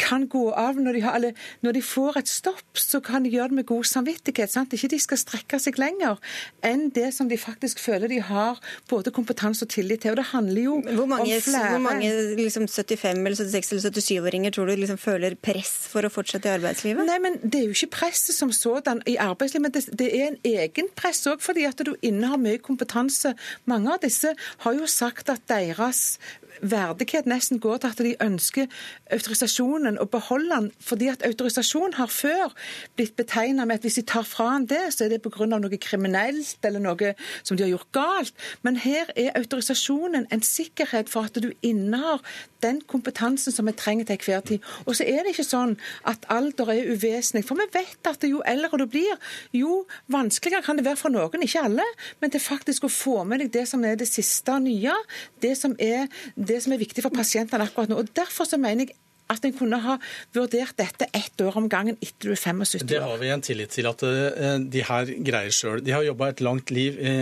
kan 0.00 0.26
gå 0.30 0.44
av 0.58 0.78
når 0.80 0.96
de, 0.96 1.02
har, 1.04 1.16
eller, 1.18 1.44
når 1.64 1.76
de, 1.76 1.82
får 1.84 2.18
et 2.20 2.30
stopp, 2.30 2.78
så 2.78 3.00
kan 3.04 3.24
de 3.24 3.32
gjøre 3.34 3.52
det 3.52 3.58
med 3.60 3.66
god 3.68 3.86
samvittighet. 3.88 4.52
Sant? 4.52 4.74
Ikke 4.76 4.90
de 4.92 5.00
skal 5.02 5.20
strekke 5.20 5.60
seg 5.62 5.78
lenger 5.80 6.20
enn 6.64 6.88
det 6.94 7.10
som 7.16 7.28
de 7.30 7.38
faktisk 7.40 7.80
føler 7.82 8.10
de 8.10 8.20
har 8.24 8.60
både 8.90 9.12
kompetanse 9.14 9.66
og 9.66 9.72
tillit 9.74 10.04
til. 10.04 10.14
Og 10.14 10.20
det 10.20 10.26
handler 10.32 10.62
jo 10.62 10.78
hvor 10.84 11.08
mange, 11.10 11.36
om 11.36 11.44
flere 11.44 11.72
Hvor 11.76 11.84
mange 11.84 12.10
liksom 12.38 12.68
75 12.68 13.24
eller 13.24 13.38
76 13.38 13.72
eller 13.72 13.84
77-åringer 13.90 14.54
tror 14.54 14.70
du 14.70 14.76
liksom 14.80 15.00
føler 15.00 15.36
press 15.36 15.72
for 15.92 16.06
å 16.06 16.12
fortsette 16.12 16.50
i 16.50 16.56
arbeidslivet? 16.58 17.06
Nei, 17.08 17.18
men 17.22 17.38
Det 17.42 17.60
er 17.60 17.68
jo 17.68 17.76
ikke 17.76 17.92
presset 18.00 18.36
som 18.36 18.52
sådan 18.54 19.02
i 19.10 19.16
arbeidslivet, 19.20 19.66
men 19.66 19.74
det, 19.74 19.84
det 19.98 20.10
er 20.10 20.30
en 20.32 20.40
egen 20.48 20.90
press 20.96 21.24
òg 21.30 21.42
fordi 21.44 21.66
at 21.68 21.80
du 21.84 21.94
innehar 22.02 22.40
mye 22.40 22.60
kompetanse. 22.62 23.34
Mange 23.70 23.92
av 23.92 24.02
disse 24.04 24.34
har 24.64 24.76
jo 24.76 24.88
sagt 24.90 25.30
at 25.32 25.44
deres 25.50 26.16
verdighet 26.62 27.26
nesten 27.26 27.60
går 27.62 27.82
til 27.82 27.92
at 27.92 28.02
de 28.06 28.14
ønsker 28.22 28.66
autorisasjonen 29.12 29.98
og 29.98 30.10
beholde 30.10 30.50
den, 30.50 30.70
fordi 30.80 31.08
at 31.12 31.24
autorisasjon 31.26 31.96
har 31.98 32.10
før 32.12 32.52
blitt 32.96 33.16
betegnet 33.16 33.66
med 33.66 33.78
at 33.80 33.86
hvis 33.86 33.98
de 34.00 34.06
tar 34.08 34.26
fra 34.28 34.48
han 34.54 34.66
det, 34.70 34.82
så 34.94 35.04
er 35.04 35.14
det 35.14 35.22
pga. 35.22 35.46
noe 35.46 35.78
kriminelt 35.80 36.64
eller 36.64 36.80
noe 36.80 37.14
som 37.42 37.56
de 37.56 37.64
har 37.64 37.70
gjort 37.70 37.92
galt. 37.92 38.34
Men 38.62 38.76
her 38.76 39.10
er 39.16 39.36
autorisasjonen 39.38 40.26
en 40.30 40.42
sikkerhet 40.42 41.08
for 41.08 41.28
at 41.28 41.42
du 41.42 41.52
innehar 41.62 42.22
den 42.62 42.80
kompetansen 42.80 43.52
som 43.52 43.66
vi 43.66 43.72
trenger 43.76 44.08
til 44.08 44.18
hver 44.24 44.40
tid. 44.40 44.58
Og 44.86 44.96
så 44.96 45.04
er 45.04 45.22
det 45.22 45.34
ikke 45.34 45.46
sånn 45.46 45.76
at 46.08 46.24
alder 46.32 46.72
er 46.72 46.92
uvesentlig. 46.94 47.44
For 47.48 47.58
vi 47.60 47.68
vet 47.74 48.08
at 48.08 48.24
jo 48.24 48.42
eldre 48.46 48.80
du 48.80 48.86
blir, 48.90 49.18
jo 49.52 49.84
vanskeligere 50.12 50.64
kan 50.64 50.78
det 50.78 50.86
være 50.86 51.00
for 51.00 51.12
noen, 51.12 51.44
ikke 51.44 51.66
alle, 51.68 51.84
men 52.20 52.32
til 52.32 52.42
faktisk 52.42 52.86
å 52.86 52.92
få 52.92 53.16
med 53.28 53.44
deg 53.44 53.52
det 53.54 53.66
som 53.70 53.84
er 53.84 53.98
det 54.00 54.08
siste 54.08 54.56
nye, 54.62 54.94
det 55.42 55.54
som 55.60 55.76
er 55.78 56.08
det 56.48 56.60
som 56.64 56.74
er 56.74 56.82
viktig 56.82 57.04
for 57.04 57.14
pasientene 57.14 57.66
akkurat 57.66 57.92
nå. 57.92 58.00
Og 58.02 58.14
Derfor 58.16 58.48
så 58.48 58.60
mener 58.60 58.86
jeg 58.86 58.96
at 59.32 59.44
en 59.48 59.54
kunne 59.56 59.78
ha 59.80 59.94
vurdert 60.36 60.76
dette 60.76 61.08
ett 61.16 61.40
år 61.40 61.56
om 61.56 61.68
gangen 61.72 61.96
etter 61.96 62.28
du 62.28 62.34
er 62.34 62.40
75 62.40 62.82
år. 62.82 62.88
Det 62.90 63.00
har 63.02 63.22
vi 63.22 63.30
en 63.32 63.44
tillit 63.44 63.72
til 63.72 63.88
at 63.88 64.04
eh, 64.04 64.58
de 64.60 64.82
her 64.84 65.12
greier 65.24 65.54
sjøl. 65.54 65.80
De 65.84 65.94
har 65.96 66.04
jobba 66.04 66.28
et 66.34 66.42
langt 66.44 66.72
liv 66.74 66.98
i 67.00 67.14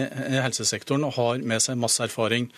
helsesektoren 0.42 1.06
og 1.06 1.14
har 1.20 1.44
med 1.46 1.62
seg 1.62 1.78
masse 1.78 2.02
erfaring. 2.02 2.50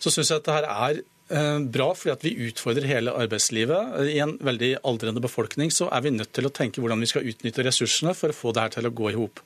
Så 0.00 0.14
syns 0.14 0.32
jeg 0.32 0.40
at 0.40 0.48
det 0.48 0.56
her 0.56 0.70
er 0.70 1.02
eh, 1.02 1.04
bra, 1.26 1.88
fordi 1.98 2.12
at 2.12 2.22
vi 2.22 2.30
utfordrer 2.46 2.86
hele 2.86 3.14
arbeidslivet. 3.18 3.96
I 4.12 4.20
en 4.22 4.36
veldig 4.46 4.68
aldrende 4.86 5.22
befolkning 5.24 5.72
så 5.74 5.88
er 5.90 6.04
vi 6.04 6.12
nødt 6.14 6.30
til 6.36 6.46
å 6.46 6.52
tenke 6.54 6.82
hvordan 6.82 7.02
vi 7.02 7.08
skal 7.10 7.26
utnytte 7.26 7.64
ressursene 7.66 8.14
for 8.14 8.30
å 8.30 8.36
få 8.36 8.52
det 8.54 8.62
her 8.62 8.74
til 8.76 8.86
å 8.86 8.94
gå 8.94 9.10
i 9.10 9.16
hop. 9.18 9.42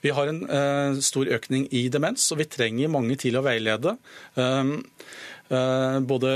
Vi 0.00 0.14
har 0.16 0.30
en 0.30 0.40
uh, 0.48 1.00
stor 1.04 1.28
økning 1.36 1.66
i 1.68 1.84
demens, 1.92 2.24
og 2.32 2.40
vi 2.40 2.48
trenger 2.48 2.92
mange 2.92 3.18
til 3.20 3.36
å 3.36 3.44
veilede. 3.44 3.94
Um, 4.40 4.78
uh, 5.52 6.00
både 6.00 6.32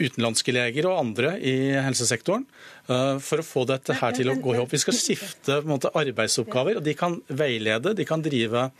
utenlandske 0.00 0.54
leger 0.54 0.88
og 0.90 1.00
andre 1.00 1.34
i 1.38 1.54
helsesektoren 1.84 2.46
eh, 2.88 3.18
for 3.22 3.42
å 3.42 3.46
få 3.46 3.66
dette 3.68 3.96
her 4.00 4.16
til 4.16 4.32
å 4.32 4.38
gå 4.40 4.56
i 4.56 4.62
opp. 4.62 4.72
Vi 4.72 4.80
skal 4.82 4.96
skifte 4.96 5.60
måte, 5.68 5.92
arbeidsoppgaver, 5.98 6.80
og 6.80 6.86
de 6.86 6.96
kan 6.98 7.18
veilede, 7.28 7.94
de 7.98 8.08
kan 8.08 8.24
drive 8.24 8.70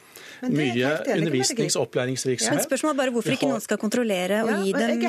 mye 0.51 0.89
undervisnings- 1.07 1.77
og 1.79 1.87
opplæringsvirksomhet. 1.87 2.59
Men 2.59 2.67
spørsmålet 2.67 2.95
er 2.95 2.99
bare 3.03 3.15
hvorfor 3.15 3.35
ikke 3.37 3.51
noen 3.51 3.63
skal 3.63 3.79
kontrollere 3.79 4.41
og 4.43 4.65
gi 4.65 4.73
dem 4.75 5.03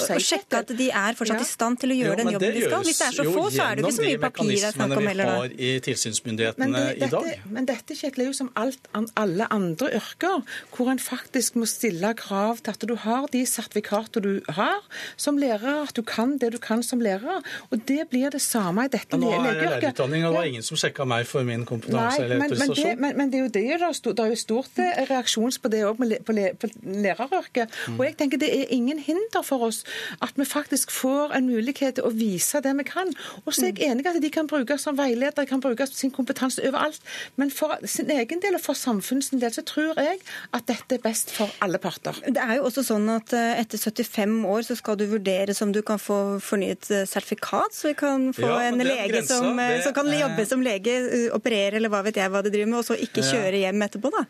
og 0.00 0.24
sjekke 0.24 0.62
at 0.64 0.72
de 0.78 0.88
er 0.90 1.18
fortsatt 1.18 1.44
i 1.44 1.48
stand 1.48 1.80
til 1.82 1.94
å 1.94 1.98
gjøre 2.00 2.16
den 2.22 2.32
jobben 2.34 2.56
de 2.56 2.64
skal. 2.64 2.84
Hvis 2.88 3.00
det 3.00 3.06
er 3.06 3.16
så 3.18 3.26
få, 3.28 3.44
så 3.54 3.66
er 3.66 3.78
det 3.78 3.84
jo 3.84 3.90
ikke 3.90 3.98
så 3.98 4.08
mye 4.08 4.22
papir 4.24 4.50
det 4.50 4.66
er 4.70 4.76
snakk 4.76 4.96
om 4.96 5.08
heller. 5.10 5.30
vi 5.30 5.36
har 5.36 5.54
i 5.68 5.70
tilsynsmyndighetene 5.86 6.82
det, 6.82 6.96
i 6.96 7.10
dag. 7.14 7.30
Men 7.58 7.70
dette 7.70 7.98
Kjetil, 8.00 8.24
er 8.24 8.30
jo 8.30 8.36
som 8.40 8.50
alt, 8.58 8.90
alle 9.20 9.46
andre 9.54 9.92
yrker, 10.00 10.42
hvor 10.74 10.90
en 10.90 11.02
faktisk 11.02 11.58
må 11.60 11.68
stille 11.70 12.12
krav 12.18 12.64
til 12.64 12.74
at 12.74 12.88
du 12.90 12.96
har 13.04 13.28
de 13.30 13.44
sertifikater 13.46 14.24
du 14.24 14.32
har 14.48 14.82
som 15.16 15.38
lærer, 15.40 15.86
at 15.88 15.96
du 15.96 16.02
kan 16.06 16.36
det 16.40 16.52
du 16.54 16.58
kan 16.62 16.82
som 16.86 17.02
lærer. 17.02 17.42
Og 17.70 17.82
det 17.88 18.06
blir 18.10 18.30
det 18.30 18.42
samme 18.42 18.86
i 18.86 18.92
dette 18.92 19.16
legeyrket. 19.16 19.20
Nå 19.20 19.32
er 19.32 19.50
jeg 19.50 19.70
lærerutdanning, 19.70 20.26
og 20.26 20.34
det 20.34 20.40
var 20.40 20.50
ingen 20.52 20.66
som 20.66 20.80
sjekka 20.80 21.06
meg 21.08 21.26
for 21.28 21.46
min 21.46 21.66
kompetanse 21.68 22.20
Nei, 22.20 22.26
eller 22.26 22.42
men, 22.42 22.50
men, 22.50 22.58
det, 22.58 22.68
autorisasjon. 22.68 23.00
men, 23.04 23.16
men 23.16 23.32
det 23.32 23.40
er 23.40 23.44
jo 23.44 23.52
det 23.56 23.66
det 23.70 24.24
er 24.24 24.32
jo 24.32 24.38
stort 24.38 24.80
eh, 24.82 25.02
reaksjons 25.10 25.58
på 25.62 25.70
det 25.72 25.82
òg 25.86 26.00
på, 26.00 26.34
på 26.60 26.70
læreryrket. 27.04 27.76
Mm. 27.88 27.98
Og 27.98 28.04
jeg 28.06 28.16
tenker 28.20 28.40
det 28.40 28.50
er 28.54 28.72
ingen 28.74 29.00
hinder 29.02 29.44
for 29.46 29.66
oss 29.68 29.82
at 30.24 30.36
vi 30.38 30.46
faktisk 30.48 30.92
får 30.94 31.34
en 31.36 31.48
mulighet 31.50 31.98
til 31.98 32.08
å 32.08 32.12
vise 32.14 32.60
det 32.64 32.74
vi 32.80 32.86
kan. 32.88 33.12
Og 33.44 33.54
så 33.54 33.68
er 33.68 33.74
jeg 33.74 33.90
enig 33.90 34.06
at 34.10 34.20
de 34.22 34.32
kan 34.32 34.48
brukes 34.50 34.86
som 34.86 34.98
veiledere, 34.98 35.46
kan 35.48 35.62
brukes 35.62 35.94
sin 35.96 36.12
kompetanse 36.14 36.62
overalt. 36.66 37.00
Men 37.40 37.52
for 37.54 37.76
sin 37.88 38.10
egen 38.12 38.42
del 38.42 38.58
og 38.58 38.64
for 38.64 38.78
samfunnets 38.78 39.32
del 39.34 39.54
så 39.54 39.64
tror 39.66 39.98
jeg 40.00 40.20
at 40.56 40.66
dette 40.68 40.98
er 40.98 41.04
best 41.04 41.32
for 41.34 41.50
alle 41.64 41.80
parter. 41.82 42.16
Det 42.26 42.40
er 42.40 42.58
jo 42.58 42.68
også 42.68 42.84
sånn 42.86 43.08
at 43.12 43.34
eh, 43.36 43.60
etter 43.62 43.80
75 43.80 44.40
år 44.50 44.66
så 44.66 44.76
skal 44.78 44.98
du 44.99 44.99
vurdere 45.08 45.54
om 45.64 45.72
du 45.72 45.80
kan 45.86 45.98
få 45.98 46.38
fornyet 46.44 46.90
eh, 46.90 47.06
sertifikat, 47.08 47.74
så 47.74 47.90
vi 47.90 47.94
kan 47.98 48.30
få 48.36 48.46
Ja, 48.46 48.62
en 48.68 48.78
lege 48.78 49.08
grensa, 49.08 49.38
som, 49.38 49.58
eh, 49.58 49.76
det 49.76 49.84
som 49.84 49.94
kan 49.94 50.10
jobbe 50.12 50.46
som 50.46 50.62
lege, 50.62 50.96
eh, 51.08 51.28
operere 51.36 51.76
eller 51.80 51.92
hva 51.92 52.02
vet 52.04 52.20
jeg 52.20 52.30
hva 52.30 52.42
de 52.42 52.52
driver 52.52 52.72
med, 52.72 52.78
og 52.82 52.88
så 52.88 52.98
ikke 52.98 53.24
kjøre 53.24 53.62
hjem 53.62 53.86
etterpå, 53.86 54.12
da. 54.14 54.24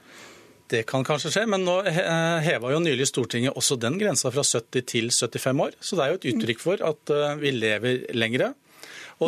Det 0.70 0.84
kan 0.86 1.02
kanskje 1.02 1.32
skje, 1.34 1.46
men 1.50 1.64
nå 1.66 1.80
heva 2.46 2.70
jo 2.70 2.78
nylig 2.78 3.08
Stortinget 3.10 3.56
også 3.58 3.74
den 3.80 3.98
grensa 3.98 4.30
fra 4.30 4.44
70 4.46 4.84
til 4.86 5.10
75 5.10 5.64
år. 5.66 5.72
Så 5.82 5.98
det 5.98 6.04
er 6.04 6.12
jo 6.12 6.18
et 6.20 6.28
uttrykk 6.30 6.60
for 6.62 6.84
at 6.86 7.10
vi 7.40 7.50
lever 7.50 8.04
lengre. 8.14 8.52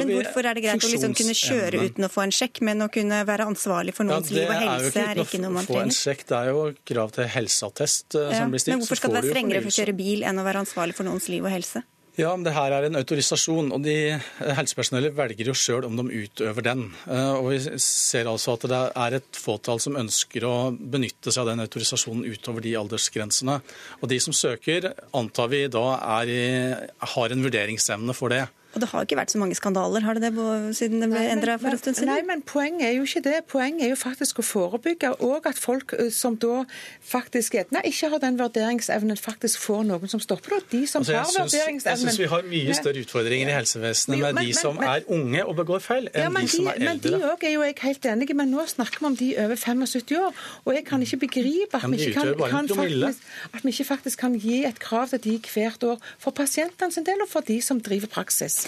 Men 0.00 0.08
vi- 0.08 0.14
hvorfor 0.22 0.44
er 0.48 0.54
det 0.54 0.62
greit 0.64 0.82
å 0.84 0.90
liksom 0.92 1.14
kunne 1.14 1.34
kjøre 1.36 1.82
uten 1.90 2.04
å 2.04 2.10
få 2.10 2.22
en 2.22 2.30
sjekk, 2.30 2.60
men 2.62 2.78
å 2.80 2.88
kunne 2.92 3.24
være 3.28 3.44
ansvarlig 3.46 3.92
for 3.94 4.04
noens 4.08 4.30
liv 4.30 4.48
og 4.48 4.56
helse 4.56 4.96
er 4.96 5.16
ikke 5.20 5.40
noe 5.40 5.50
man 5.52 5.64
få 5.66 5.80
en 5.82 5.88
trenger? 5.90 6.00
sjekk. 6.00 6.26
Det 6.26 6.36
er 6.38 6.46
jo 6.52 6.74
krav 6.86 7.12
til 7.12 7.24
helseattest 7.28 8.14
eh, 8.16 8.30
Ja, 8.32 8.38
som 8.40 8.50
blir 8.50 8.58
stilt. 8.60 8.76
men 8.76 8.80
hvorfor 8.86 8.96
skal 8.96 9.10
det 9.12 9.22
være 9.24 9.32
strengere 9.34 9.62
for 9.62 9.68
å 9.68 9.78
kjøre 9.84 9.96
bil 9.96 10.22
enn 10.24 10.38
å 10.40 10.44
være 10.44 10.62
ansvarlig 10.64 10.94
for 10.94 11.04
noens 11.04 11.28
liv 11.28 11.44
og 11.44 11.50
helse? 11.52 11.82
Ja, 12.18 12.28
men 12.36 12.44
det 12.44 12.52
her 12.52 12.70
er 12.76 12.84
en 12.84 12.96
autorisasjon, 13.00 13.72
og 13.72 13.82
de 13.84 14.20
helsepersonellet 14.40 15.14
velger 15.16 15.46
jo 15.48 15.54
sjøl 15.56 15.86
om 15.86 15.96
de 15.96 16.02
utøver 16.26 16.62
den. 16.62 16.82
Eh, 17.08 17.32
Og 17.40 17.50
vi 17.50 17.58
ser 17.80 18.24
altså 18.28 18.52
at 18.52 18.66
det 18.68 18.80
er 18.94 19.14
et 19.16 19.32
fåtall 19.32 19.80
som 19.80 19.94
ønsker 19.96 20.44
å 20.44 20.76
benytte 20.76 21.32
seg 21.32 21.38
av 21.46 21.46
den 21.56 21.64
autorisasjonen 21.66 22.26
utover 22.28 22.60
de 22.60 22.74
aldersgrensene. 22.76 23.62
Og 24.02 24.08
de 24.12 24.18
som 24.20 24.32
søker, 24.36 24.92
antar 25.14 25.48
vi 25.48 25.66
da 25.68 25.86
er 26.20 26.26
i, 26.28 26.74
har 27.00 27.32
en 27.32 27.42
vurderingsevne 27.48 28.14
for 28.14 28.28
det. 28.28 28.46
Og 28.74 28.80
det 28.80 28.88
har 28.88 29.04
ikke 29.04 29.16
vært 29.18 29.32
så 29.34 29.38
mange 29.38 29.54
skandaler, 29.58 30.00
har 30.06 30.14
det 30.16 30.22
det, 30.32 30.32
siden 30.78 31.02
det 31.02 31.10
ble 31.12 31.22
endra 31.28 31.58
for 31.60 31.68
en 31.74 31.78
stund 31.80 31.96
siden? 31.98 32.08
Nei, 32.08 32.22
men 32.24 32.40
poenget 32.48 32.86
er 32.88 32.94
jo 32.96 33.02
ikke 33.04 33.20
det. 33.26 33.34
Poenget 33.52 33.84
er 33.84 33.90
jo 33.92 33.98
faktisk 34.00 34.38
å 34.40 34.44
forebygge, 34.48 35.10
og 35.20 35.46
at 35.50 35.58
folk 35.60 35.92
eh, 35.98 36.08
som 36.10 36.36
da 36.40 36.62
faktisk 37.04 37.54
er, 37.60 37.66
nei, 37.74 37.82
ikke 37.90 38.08
har 38.14 38.22
den 38.22 38.38
vurderingsevnen, 38.40 39.18
faktisk 39.20 39.60
får 39.60 39.84
noen 39.90 40.08
som 40.08 40.22
stopper 40.24 40.56
det. 40.56 40.62
De 40.72 40.80
som 40.88 41.02
Altså, 41.02 41.12
har 41.18 41.26
har 41.26 41.44
vurderingsevnen 41.44 42.06
jeg 42.06 42.14
syns 42.14 42.20
vi 42.22 42.28
har 42.32 42.42
mye 42.48 42.74
større 42.78 43.02
utfordringer 43.04 43.50
i 43.52 43.56
helsevesenet 43.58 44.18
Jo, 44.18 44.24
med 44.32 44.40
de 44.46 44.52
som 44.56 44.76
men- 44.80 44.88
er 44.88 45.04
unge 45.18 45.44
og 45.44 45.56
begår 45.60 45.80
feil, 45.84 46.08
enn 46.14 46.22
Ja, 46.22 46.28
de, 46.30 46.40
de 46.46 46.48
som 46.48 46.66
er 46.72 46.78
men 46.78 46.98
de 47.02 47.12
eldre. 47.12 47.32
òg 47.34 47.44
er 47.44 47.52
jo 47.56 47.62
jeg 47.66 47.76
helt 47.82 48.08
enig 48.14 48.30
i, 48.30 48.38
men 48.40 48.50
nå 48.54 48.66
snakker 48.72 49.00
vi 49.00 49.06
om 49.06 49.16
de 49.16 49.28
over 49.44 49.56
75 49.56 50.16
år. 50.22 50.32
Og 50.64 50.74
jeg 50.74 50.84
kan 50.86 51.02
ikke 51.02 51.20
begripe 51.26 51.74
at 51.76 51.82
Ja, 51.82 51.88
vi 51.88 51.96
ikke 52.06 52.14
kan, 52.14 52.34
kan 52.48 52.68
faktisk, 52.68 53.20
at 53.52 53.62
vi 53.64 53.68
ikke 53.76 53.84
faktisk 53.92 54.18
kan 54.18 54.38
gi 54.38 54.64
et 54.64 54.78
krav 54.80 55.08
til 55.12 55.18
de 55.28 55.38
hvert 55.52 55.82
år 55.84 55.98
for 56.18 56.30
pasientene 56.30 56.92
sin 56.92 57.04
del 57.04 57.20
og 57.22 57.28
for 57.28 57.40
de 57.40 57.60
som 57.60 57.80
driver 57.80 58.06
praksis. 58.06 58.61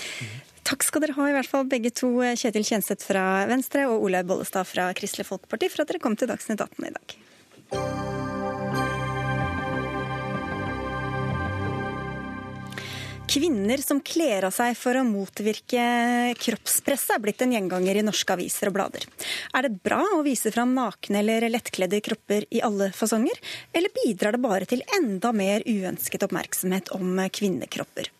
Takk 0.64 0.86
skal 0.86 1.04
dere 1.04 1.16
ha, 1.18 1.28
i 1.28 1.34
hvert 1.36 1.50
fall 1.50 1.66
begge 1.68 1.92
to, 1.92 2.08
Kjetil 2.40 2.64
Kjenseth 2.64 3.04
fra 3.04 3.44
Venstre 3.50 3.84
og 3.90 4.06
Olaug 4.06 4.30
Bollestad 4.30 4.64
fra 4.68 4.88
Kristelig 4.96 5.28
Folkeparti, 5.28 5.68
for 5.72 5.84
at 5.84 5.92
dere 5.92 6.00
kom 6.02 6.16
til 6.16 6.30
Dagsnytt 6.30 6.64
18 6.64 6.88
i 6.88 6.94
dag. 6.94 7.18
Kvinner 13.34 13.80
som 13.82 13.98
kler 14.04 14.44
av 14.46 14.52
seg 14.54 14.76
for 14.78 14.94
å 14.94 15.02
motvirke 15.02 15.84
kroppspresset, 16.38 17.16
er 17.16 17.22
blitt 17.24 17.40
en 17.42 17.54
gjenganger 17.56 17.98
i 17.98 18.04
norske 18.06 18.30
aviser 18.30 18.70
og 18.70 18.76
blader. 18.76 19.06
Er 19.56 19.66
det 19.66 19.80
bra 19.82 19.98
å 20.14 20.20
vise 20.22 20.52
fram 20.54 20.70
nakne 20.76 21.18
eller 21.18 21.48
lettkledde 21.50 21.98
kropper 22.04 22.46
i 22.54 22.62
alle 22.62 22.92
fasonger, 22.94 23.40
eller 23.74 23.90
bidrar 23.96 24.36
det 24.36 24.44
bare 24.44 24.68
til 24.70 24.84
enda 25.00 25.32
mer 25.34 25.66
uønsket 25.66 26.28
oppmerksomhet 26.28 26.92
om 26.94 27.18
kvinnekropper? 27.34 28.12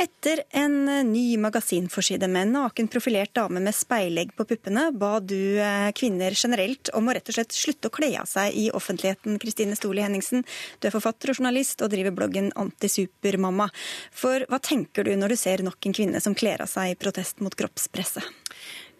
Etter 0.00 0.42
en 0.56 0.88
ny 1.12 1.36
magasinforside 1.40 2.28
med 2.30 2.48
en 2.48 2.54
naken 2.58 2.88
profilert 2.92 3.34
dame 3.36 3.62
med 3.62 3.76
speilegg 3.76 4.32
på 4.36 4.46
puppene, 4.48 4.88
ba 4.96 5.18
du 5.20 5.60
eh, 5.60 5.90
kvinner 5.96 6.36
generelt 6.36 6.92
om 6.96 7.10
å 7.10 7.16
rett 7.16 7.28
og 7.28 7.36
slett 7.36 7.56
slutte 7.56 7.90
å 7.90 7.94
kle 7.94 8.12
av 8.22 8.28
seg 8.30 8.56
i 8.56 8.68
offentligheten. 8.74 9.38
Kristine 9.42 9.78
Stoli 9.78 10.04
Henningsen, 10.04 10.46
du 10.80 10.88
er 10.88 10.94
forfatter 10.94 11.32
og 11.32 11.40
journalist 11.40 11.84
og 11.84 11.92
driver 11.92 12.16
bloggen 12.16 12.52
Antisupermamma. 12.60 13.70
For 14.12 14.46
hva 14.48 14.60
tenker 14.64 15.06
du 15.06 15.12
når 15.16 15.34
du 15.34 15.40
ser 15.40 15.66
nok 15.66 15.84
en 15.84 15.96
kvinne 15.96 16.22
som 16.24 16.36
kler 16.38 16.64
av 16.64 16.70
seg 16.72 16.94
i 16.94 17.00
protest 17.00 17.44
mot 17.44 17.56
kroppspresset? 17.56 18.39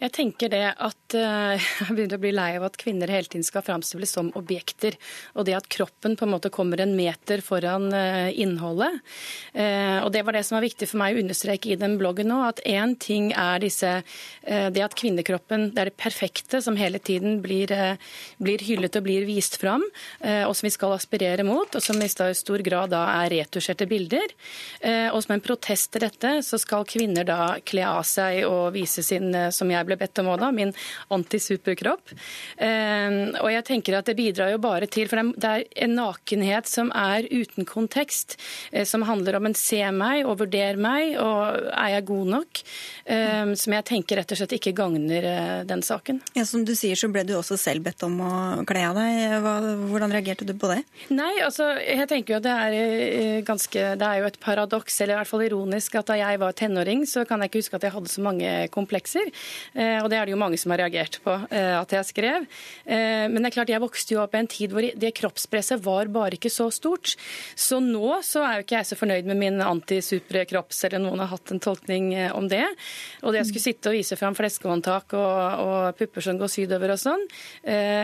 Jeg 0.01 0.15
tenker 0.17 0.49
det 0.49 0.65
at 0.81 1.15
eh, 1.17 1.61
jeg 1.85 1.93
begynner 1.93 2.17
å 2.17 2.23
bli 2.23 2.33
lei 2.33 2.49
av 2.57 2.65
at 2.71 2.79
kvinner 2.81 3.11
hele 3.13 3.29
tiden 3.29 3.45
skal 3.45 3.65
framstilles 3.67 4.15
som 4.17 4.31
objekter. 4.39 4.97
Og 5.37 5.45
det 5.45 5.59
at 5.59 5.69
kroppen 5.73 6.17
på 6.17 6.25
en 6.25 6.33
måte 6.33 6.53
kommer 6.53 6.81
en 6.81 6.95
meter 6.97 7.43
foran 7.45 7.91
eh, 7.93 8.31
innholdet. 8.41 9.03
Eh, 9.53 10.01
Og 10.01 10.09
det 10.15 10.25
var 10.25 10.37
det 10.37 10.45
som 10.49 10.57
var 10.57 10.65
viktig 10.65 10.89
for 10.89 11.03
meg 11.03 11.17
å 11.17 11.21
understreke 11.21 11.73
i 11.73 11.79
den 11.81 11.99
bloggen 12.01 12.31
nå. 12.33 12.41
At 12.49 12.63
én 12.65 12.97
ting 13.01 13.31
er 13.37 13.61
disse 13.61 13.91
Det 14.41 14.83
at 14.83 14.95
kvinnekroppen 14.97 15.71
det 15.75 15.81
er 15.83 15.89
det 15.91 16.01
perfekte 16.01 16.61
som 16.65 16.77
hele 16.79 16.99
tiden 16.99 17.41
blir, 17.45 17.71
blir 18.41 18.63
hyllet 18.65 18.97
og 18.97 19.05
blir 19.05 19.27
vist 19.29 19.59
fram, 19.61 19.83
og 20.23 20.53
som 20.57 20.67
vi 20.67 20.73
skal 20.73 20.95
aspirere 20.95 21.45
mot, 21.47 21.75
og 21.77 21.83
som 21.85 22.01
i 22.03 22.09
stor 22.09 22.65
grad 22.65 22.93
da 22.95 23.03
er 23.21 23.33
retusjerte 23.35 23.87
bilder. 23.91 24.33
Og 25.13 25.21
som 25.25 25.35
en 25.37 25.45
protest 25.45 25.93
til 25.93 26.05
dette, 26.07 26.33
så 26.47 26.59
skal 26.61 26.89
kvinner 26.89 27.27
da 27.29 27.59
kle 27.67 27.85
av 27.89 28.03
seg 28.09 28.43
og 28.49 28.73
vise 28.77 29.05
sin, 29.07 29.33
som 29.55 29.71
jeg 29.71 29.90
ble 29.91 29.99
bedt 30.01 30.23
om 30.23 30.31
òg, 30.33 30.41
da, 30.45 30.51
min 30.55 30.73
antisuperkropp. 31.15 32.15
Eh, 32.59 33.19
Og 33.41 33.51
jeg 33.53 33.65
tenker 33.67 33.97
at 33.99 34.07
det 34.11 34.17
bidrar 34.19 34.51
jo 34.55 34.59
bare 34.63 34.87
til 34.91 35.09
For 35.11 35.17
det 35.23 35.45
er- 35.45 35.65
en 35.85 35.95
nakenhet 35.97 36.67
som 36.67 36.91
er 36.95 37.23
uten 37.31 37.65
kontekst, 37.67 38.37
eh, 38.73 38.85
som 38.85 39.03
handler 39.03 39.37
om 39.37 39.47
en 39.47 39.55
se 39.55 39.81
meg 39.91 40.25
og 40.27 40.39
vurder 40.39 40.77
meg, 40.77 41.17
og 41.19 41.57
er 41.73 41.89
jeg 42.01 42.05
god 42.07 42.27
nok? 42.27 42.63
Eh, 43.07 43.55
Som 43.55 43.73
jeg 43.73 43.85
tenker 43.85 44.17
rett 44.17 44.31
og 44.33 44.39
slett 44.39 44.53
ikke 44.61 44.75
gagner 44.75 45.25
eh, 45.25 45.65
den 45.65 45.81
saken. 45.83 46.21
Ja, 46.35 46.45
Som 46.45 46.65
du 46.65 46.73
sier, 46.75 46.95
så 46.95 47.11
ble 47.13 47.25
du 47.25 47.35
også 47.35 47.59
selv 47.59 47.83
bedt 47.85 48.03
om 48.05 48.19
å 48.21 48.65
kle 48.67 48.85
av 48.89 48.95
deg. 48.95 49.43
Hvordan 49.91 50.13
reagerte 50.13 50.47
du 50.47 50.55
på 50.55 50.69
det? 50.75 50.85
Nei, 51.11 51.41
altså, 51.43 51.75
jeg 51.81 52.09
tenker 52.09 52.35
jo 52.35 52.37
at 52.37 52.43
det 52.43 52.53
er 52.53 52.73
eh, 52.73 53.43
ganske 53.43 53.97
Det 53.99 54.03
er 54.07 54.21
jo 54.21 54.27
et 54.27 54.39
paradoks, 54.41 55.01
eller 55.01 55.15
i 55.15 55.19
hvert 55.19 55.27
fall 55.31 55.43
ironisk, 55.47 55.95
at 55.97 56.07
da 56.07 56.15
jeg 56.15 56.39
var 56.39 56.53
tenåring, 56.53 57.03
så 57.07 57.27
kan 57.27 57.41
jeg 57.41 57.51
ikke 57.51 57.61
huske 57.63 57.75
at 57.75 57.83
jeg 57.83 57.93
hadde 57.93 58.09
så 58.09 58.23
mange 58.23 58.69
komplekser. 58.71 59.27
Eh, 59.81 59.99
Og 60.05 60.11
det 60.13 60.19
er 60.21 60.29
det 60.29 60.35
jo 60.35 60.41
mange 60.41 60.59
som 60.61 60.73
har 60.75 60.83
reagert 60.85 61.17
på 61.25 61.33
eh, 61.49 61.73
at 61.81 61.95
jeg 61.97 62.09
skrev. 62.11 62.45
Eh, 62.85 63.27
Men 63.33 63.41
det 63.41 63.51
er 63.51 63.57
klart, 63.57 63.73
jeg 63.73 63.81
vokste 63.83 64.15
jo 64.15 64.21
opp 64.23 64.35
i 64.37 64.41
en 64.43 64.51
tid 64.51 64.75
hvor 64.75 64.85
det 64.85 65.13
kroppspresset 65.17 65.81
var 65.85 66.11
bare 66.13 66.37
ikke 66.37 66.53
så 66.53 66.69
stort. 66.75 67.15
Så 67.57 67.81
nå 67.81 68.19
så 68.27 68.45
er 68.45 68.59
jo 68.61 68.65
ikke 68.67 68.77
jeg 68.79 68.89
så 68.91 68.99
fornøyd 69.01 69.25
med 69.31 69.41
min 69.41 69.61
antisupre 69.65 70.45
kropps, 70.51 70.85
eller 70.85 71.01
noen 71.03 71.23
har 71.25 71.31
hatt 71.33 71.51
en 71.55 71.63
tolkning 71.63 72.13
om 72.37 72.49
det. 72.51 72.67
Og 73.25 73.33
det 73.33 73.41
jeg 73.43 73.51
skulle 73.51 73.67
sitte 73.71 73.91
og 73.93 73.97
vise 73.97 74.19
fram 74.21 74.37
fleskehåndtak 74.37 75.15
og, 75.17 75.65
og 75.65 75.97
pupper 75.99 76.25
som 76.29 76.39
går 76.41 76.51
sydover 76.53 76.93
og 76.95 77.01
sånn, 77.01 77.23